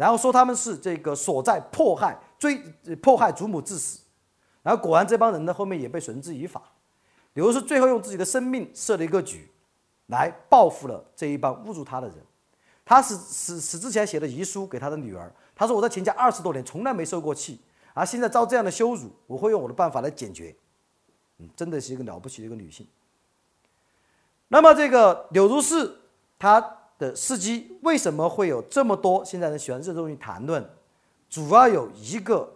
[0.00, 2.56] 然后说他们是这个所在迫害追
[3.02, 4.00] 迫害祖母致死。
[4.62, 6.62] 然后果然这帮人呢，后面也被绳之以法。
[7.34, 9.50] 刘如是最后用自己的生命设了一个局，
[10.06, 12.16] 来报复了这一帮侮辱他的人。
[12.82, 17.60] 他死死死之前写的遗书给他的女儿，他说：“我在钱家二十多年，从来没受过气，
[17.92, 20.56] 而现在遭这样的羞辱，我会用我的办法来解决。”
[21.36, 22.86] 嗯，真的是一个了不起的一个女性。
[24.48, 25.98] 那么这个柳如是
[26.38, 30.64] 她的司机为什么会有这么多现在人喜欢热衷于谈论？
[31.28, 32.52] 主要有一个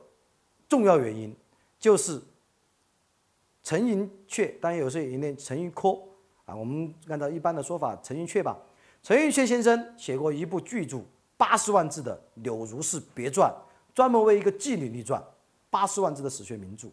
[0.69, 1.35] 重要原因，
[1.81, 2.23] 就是。
[3.66, 5.99] 陈寅恪，当然有时候也念陈寅恪
[6.45, 6.55] 啊。
[6.55, 8.55] 我们按照一般的说法，陈寅恪吧。
[9.03, 10.99] 陈寅恪先生写过一部巨著，
[11.39, 13.51] 八十万字的《柳如是别传》，
[13.95, 15.25] 专门为一个妓女立传，
[15.71, 16.89] 八十万字的史学名著。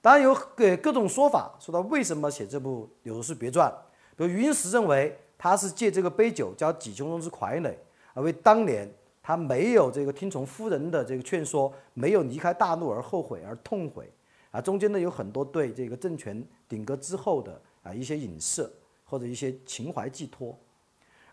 [0.00, 3.70] 当然有各各种说法，说他为什么写这部《柳如是别传》。
[4.16, 7.72] 比如余英时认为他是借这个杯酒浇己胸中之傀儡，
[8.12, 8.92] 而为当年
[9.22, 14.12] 他没有这个听从夫人的这个劝说，没有离开大陆而后悔而痛悔。
[14.50, 18.72] 啊，中间呢有很多对这个政权顶革之后的啊一些影射
[19.04, 20.58] 或者一些情怀寄托，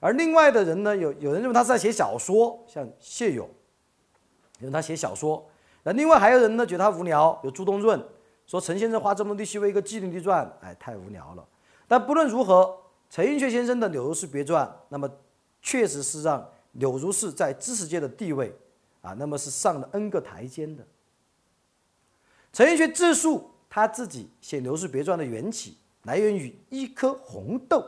[0.02, 3.50] 而另外的人呢，有有人认为他是在写小说，像谢勇，
[4.60, 5.42] 因为他写小说；
[5.84, 8.04] 那另外还有人呢觉得他无聊，有朱东润，
[8.46, 11.48] 说陈先生花这么多力气为一个妓女立传，哎，太无聊了。
[11.88, 12.78] 但不论如何，
[13.16, 15.10] 陈寅恪先生的《柳如是别传》，那么
[15.62, 18.54] 确实是让柳如是在知识界的地位
[19.02, 20.86] 啊，那么是上了 N 个台阶的。
[22.52, 27.86] 陈寅恪自述他自己写《柳如是别传》的缘起，来源于一颗红豆。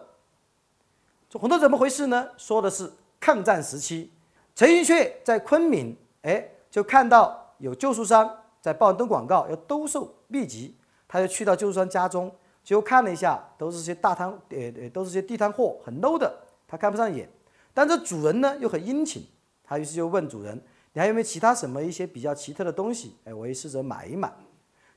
[1.29, 2.29] 这红豆怎么回事呢？
[2.37, 2.89] 说的是
[3.19, 4.09] 抗战时期，
[4.55, 10.73] 陈寅恪在昆明，哎，就看到有旧书商在报登广告要兜售秘籍，
[11.05, 12.33] 他就去到旧书商家中，
[12.67, 16.29] 就看了一下，都是些大摊，呃呃，都是些地摊货，很 low 的，
[16.67, 17.29] 他看不上眼。
[17.73, 19.25] 但这主人呢又很殷勤，
[19.63, 20.61] 他于是就问主人
[20.91, 23.15] ：“你还有没有其他什么一些比较奇特的东西？
[23.23, 24.29] 哎，我也试着买一买。”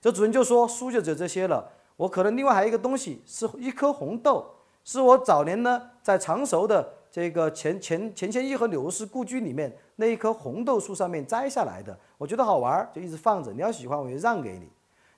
[0.03, 4.45] 这主人就说：“书就只有这些了，我可能另外还有一个东西，是一颗红豆。”
[4.83, 13.53] 是我早年呢在常熟的这个钱钱钱谦益和柳如是故居里面那一棵红豆树上面摘下来的，我觉得好玩，就一直放着。
[13.53, 14.69] 你要喜欢，我就让给你。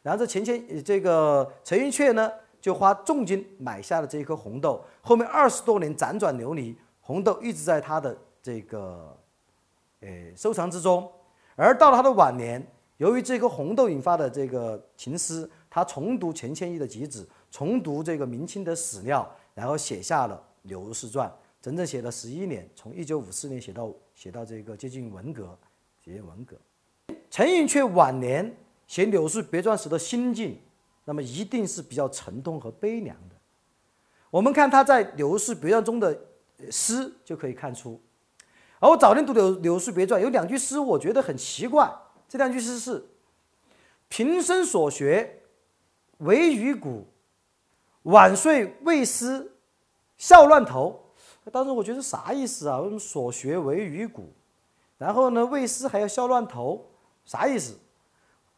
[0.02, 2.30] 然后这钱谦这个陈寅恪呢，
[2.60, 4.84] 就花重金买下了这一颗红豆。
[5.00, 9.16] 后面二十多年辗转流离，红豆一直在他的这个
[10.00, 11.10] 呃收藏之中。
[11.54, 12.66] 而到了他的晚年，
[12.96, 19.30] 由于这颗红豆引发的这个情思，他重读钱谦益的集子，重读这个明清的史料。
[19.54, 20.34] 然后写下了
[20.68, 21.28] 《柳如是传》，
[21.60, 25.56] 整整写了十一年，从一九五四年写到写到这个接近文革，
[26.02, 26.56] 接近文革。
[27.30, 28.50] 陈寅恪晚年
[28.92, 30.60] 写《柳树别传》时的心境，
[31.06, 33.34] 那么一定是比较沉痛和悲凉的。
[34.30, 36.14] 我们看他在《柳树别传》中的
[36.70, 37.98] 诗就可以看出。
[38.80, 41.90] 而我早年读《柳柳树别传》，有两句诗我觉得很奇怪。
[42.28, 43.02] 这两句诗是
[44.10, 45.40] ：“平生所学，
[46.18, 47.06] 唯余古。”
[48.04, 49.52] 晚睡未思，
[50.18, 51.02] 笑乱头。
[51.50, 52.78] 当时我觉得啥意思啊？
[52.80, 54.34] 为什么所学为鱼骨，
[54.98, 56.90] 然后呢未思还要笑乱头，
[57.24, 57.78] 啥意思？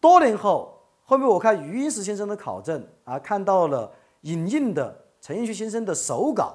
[0.04, 3.90] 多年后，后面我看余英时先生的考证啊，看到了
[4.20, 6.54] 影印的陈寅恪先生的手稿，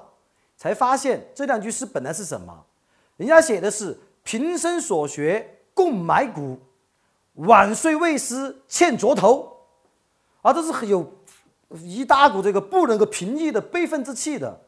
[0.56, 2.64] 才发现这两句诗本来是什么？
[3.16, 6.60] 人家写的是平生所学共埋骨，
[7.34, 9.52] 晚睡未思欠着头，
[10.42, 11.04] 啊，这是很有。
[11.82, 14.60] 一大股这个不能够平抑的悲愤之气的，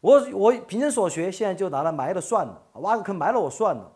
[0.00, 3.92] 我我平生所学，现在就拿来埋了算了，挖个坑埋了我算了。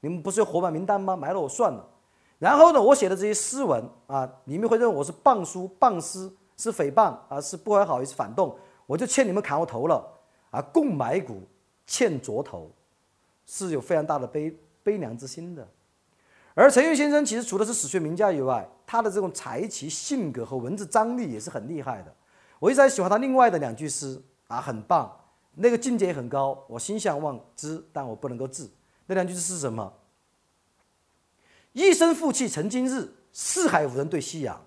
[0.00, 1.16] 你们不是有伙伴名单吗？
[1.16, 1.82] 埋了我算了。
[2.38, 8.54] 然后呢，我写的这些诗文啊，你们会认为我是谤书谤诗，是诽谤啊，是不怀好意，是反动，
[8.86, 10.06] 我就欠你们砍我头了
[10.50, 10.60] 啊！
[10.60, 11.42] 共埋骨，
[11.86, 12.70] 欠着头，
[13.46, 15.66] 是有非常大的悲悲凉之心的。
[16.54, 22.14] 而陈寅先生其实除了是史学名家以外，他的这种才气、性格和文字张力也是很厉害的。
[22.58, 25.10] 我一直在喜欢他另外的两句诗啊，很棒，
[25.54, 26.62] 那个境界也很高。
[26.68, 28.68] 我心向往之，但我不能够治。
[29.06, 29.92] 那两句诗是什么？
[31.76, 34.58] 一生负气成今日，四海无人对夕阳。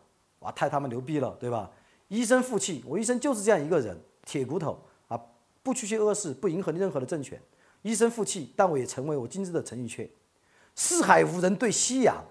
[0.41, 1.67] 哇，太他妈牛逼了，对吧？
[2.07, 5.19] 一生负气，我一生就是这样一个人，铁骨头啊，
[5.63, 7.41] 不去些恶事，不迎合任何的政权，
[7.81, 10.07] 一生负气，但我也成为我今日的陈寅恪。
[10.75, 12.23] 四海无人对夕阳，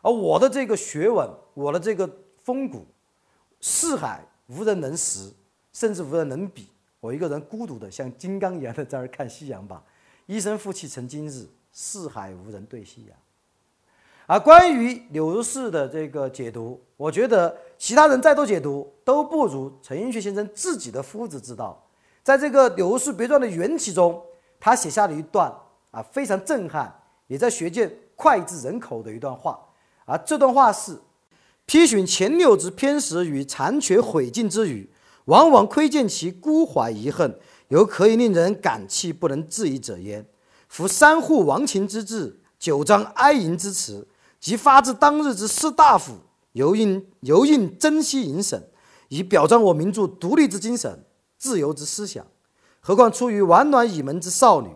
[0.00, 2.10] 而我的这个学问，我的这个
[2.42, 2.86] 风骨，
[3.60, 5.30] 四海无人能识，
[5.74, 6.68] 甚至无人能比。
[7.00, 9.84] 我一个人孤独的像金刚一样的在那看夕阳吧。
[10.24, 13.14] 一生负气成今日，四海无人对夕阳。
[14.26, 21.88] 而关于柳如是的这个解读，我觉得其他人再多解读都不如陈寅恪先生自己的夫子之道。
[22.22, 24.20] 在这个《柳如是别传》的缘起中，
[24.58, 25.52] 他写下了一段
[25.90, 26.92] 啊非常震撼。
[27.28, 29.58] 也在学界脍炙人口的一段话，
[30.04, 30.96] 而这段话是：
[31.64, 34.88] 批询前六之偏食与残缺毁尽之语，
[35.24, 37.36] 往往窥见其孤怀遗恨，
[37.66, 40.24] 犹可以令人感泣不能自已者焉。
[40.68, 44.06] 夫三户亡秦之志，九章哀吟之词，
[44.46, 46.12] 即发自当日之士大夫，
[46.52, 48.62] 尤应尤应珍惜引审，
[49.08, 51.04] 以表彰我民族独立之精神、
[51.36, 52.24] 自由之思想。
[52.78, 54.68] 何况出于 war 暖倚门之少女，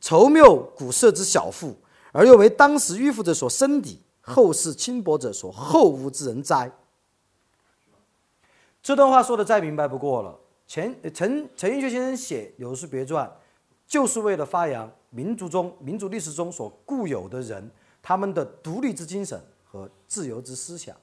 [0.00, 1.76] 愁谬古色之小妇。
[2.12, 6.70] 而又为当时迂腐者所生敌，后世轻薄者所厚恶之人哉？
[8.80, 10.38] 这段话说的再明白不过了。
[10.68, 13.26] 钱陈陈寅恪先生写《柳如是别传》，
[13.88, 17.68] 就是为了发扬民族中民族历史中所固有的人
[18.06, 20.94] 他们的独立之精神和自由之思想。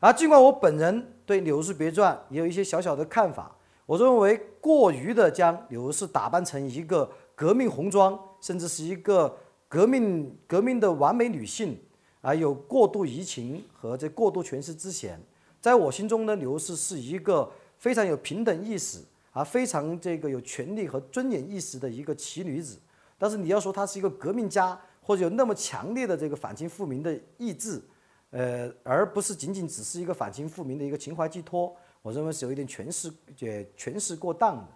[0.00, 3.56] 而尽管我本人对《柳如是别传》也有一些小小的看法，
[3.86, 9.34] 我认为过于的将柳如是打扮成一个革命红妆，甚至是一个。
[9.68, 11.76] 革命革命的完美女性
[12.20, 15.20] 啊，有过度移情和这过度诠释之嫌。
[15.60, 19.00] 在我心中呢，刘氏是一个非常有平等意识
[19.32, 22.78] 啊，非常这个有权利和尊严意识的一个奇女子。
[23.18, 27.80] 但是你要说她是一个革命家，或者有那么强烈的这个反清复明的意志，
[28.30, 31.72] 呃，而不是仅仅只是一个反清复明的一个情怀寄托，
[32.02, 33.08] 我认为是有一点诠释，
[33.40, 34.66] 呃，诠释过当的。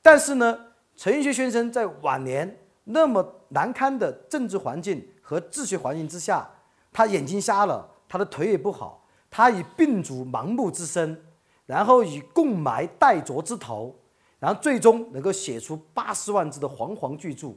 [0.00, 0.58] 但是呢，
[0.96, 6.50] 陈寅恪先生在晚年那么难堪的政治环境和治学环境之下，
[6.90, 11.22] 他眼睛瞎了，他的腿也不好，他以病足盲目之身，
[11.66, 13.94] 然后以共埋待啄之头，
[14.38, 17.52] 然后最终能够写出八十万字的煌煌巨著。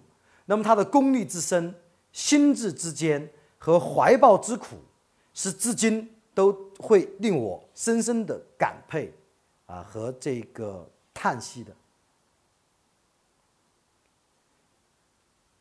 [0.51, 1.73] 那么他的功力之深、
[2.11, 4.75] 心智之坚和怀抱之苦，
[5.33, 9.13] 是至今都会令我深深的感佩
[9.65, 11.71] 啊和这个叹息的。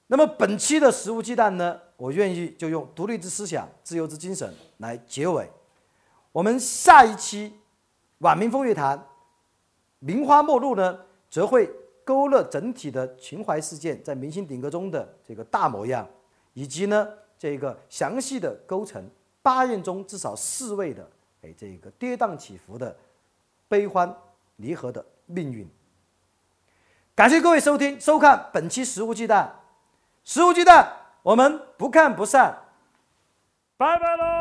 [0.08, 5.48] 那么本期的食物鸡蛋呢，我愿意就用独立之思想、自由之精神来结尾。
[6.32, 7.54] 我们下一期
[8.18, 9.06] 晚明风月谈，
[10.00, 10.98] 名花末路呢，
[11.30, 11.70] 则会
[12.10, 16.04] 勾勒整体的秦淮事件在明星鼎革中的这个大模样，
[16.54, 17.08] 以及呢
[17.38, 19.08] 这个详细的构成
[19.42, 21.08] 八宴中至少四位的
[21.42, 22.96] 哎这个跌宕起伏的
[23.68, 24.12] 悲欢
[24.56, 25.64] 离合的命运。
[27.14, 29.60] 感谢各位收听收看本期食物鸡蛋。
[30.24, 30.92] 食物鸡蛋，
[31.22, 32.58] 我们不看不散，
[33.76, 34.39] 拜拜喽。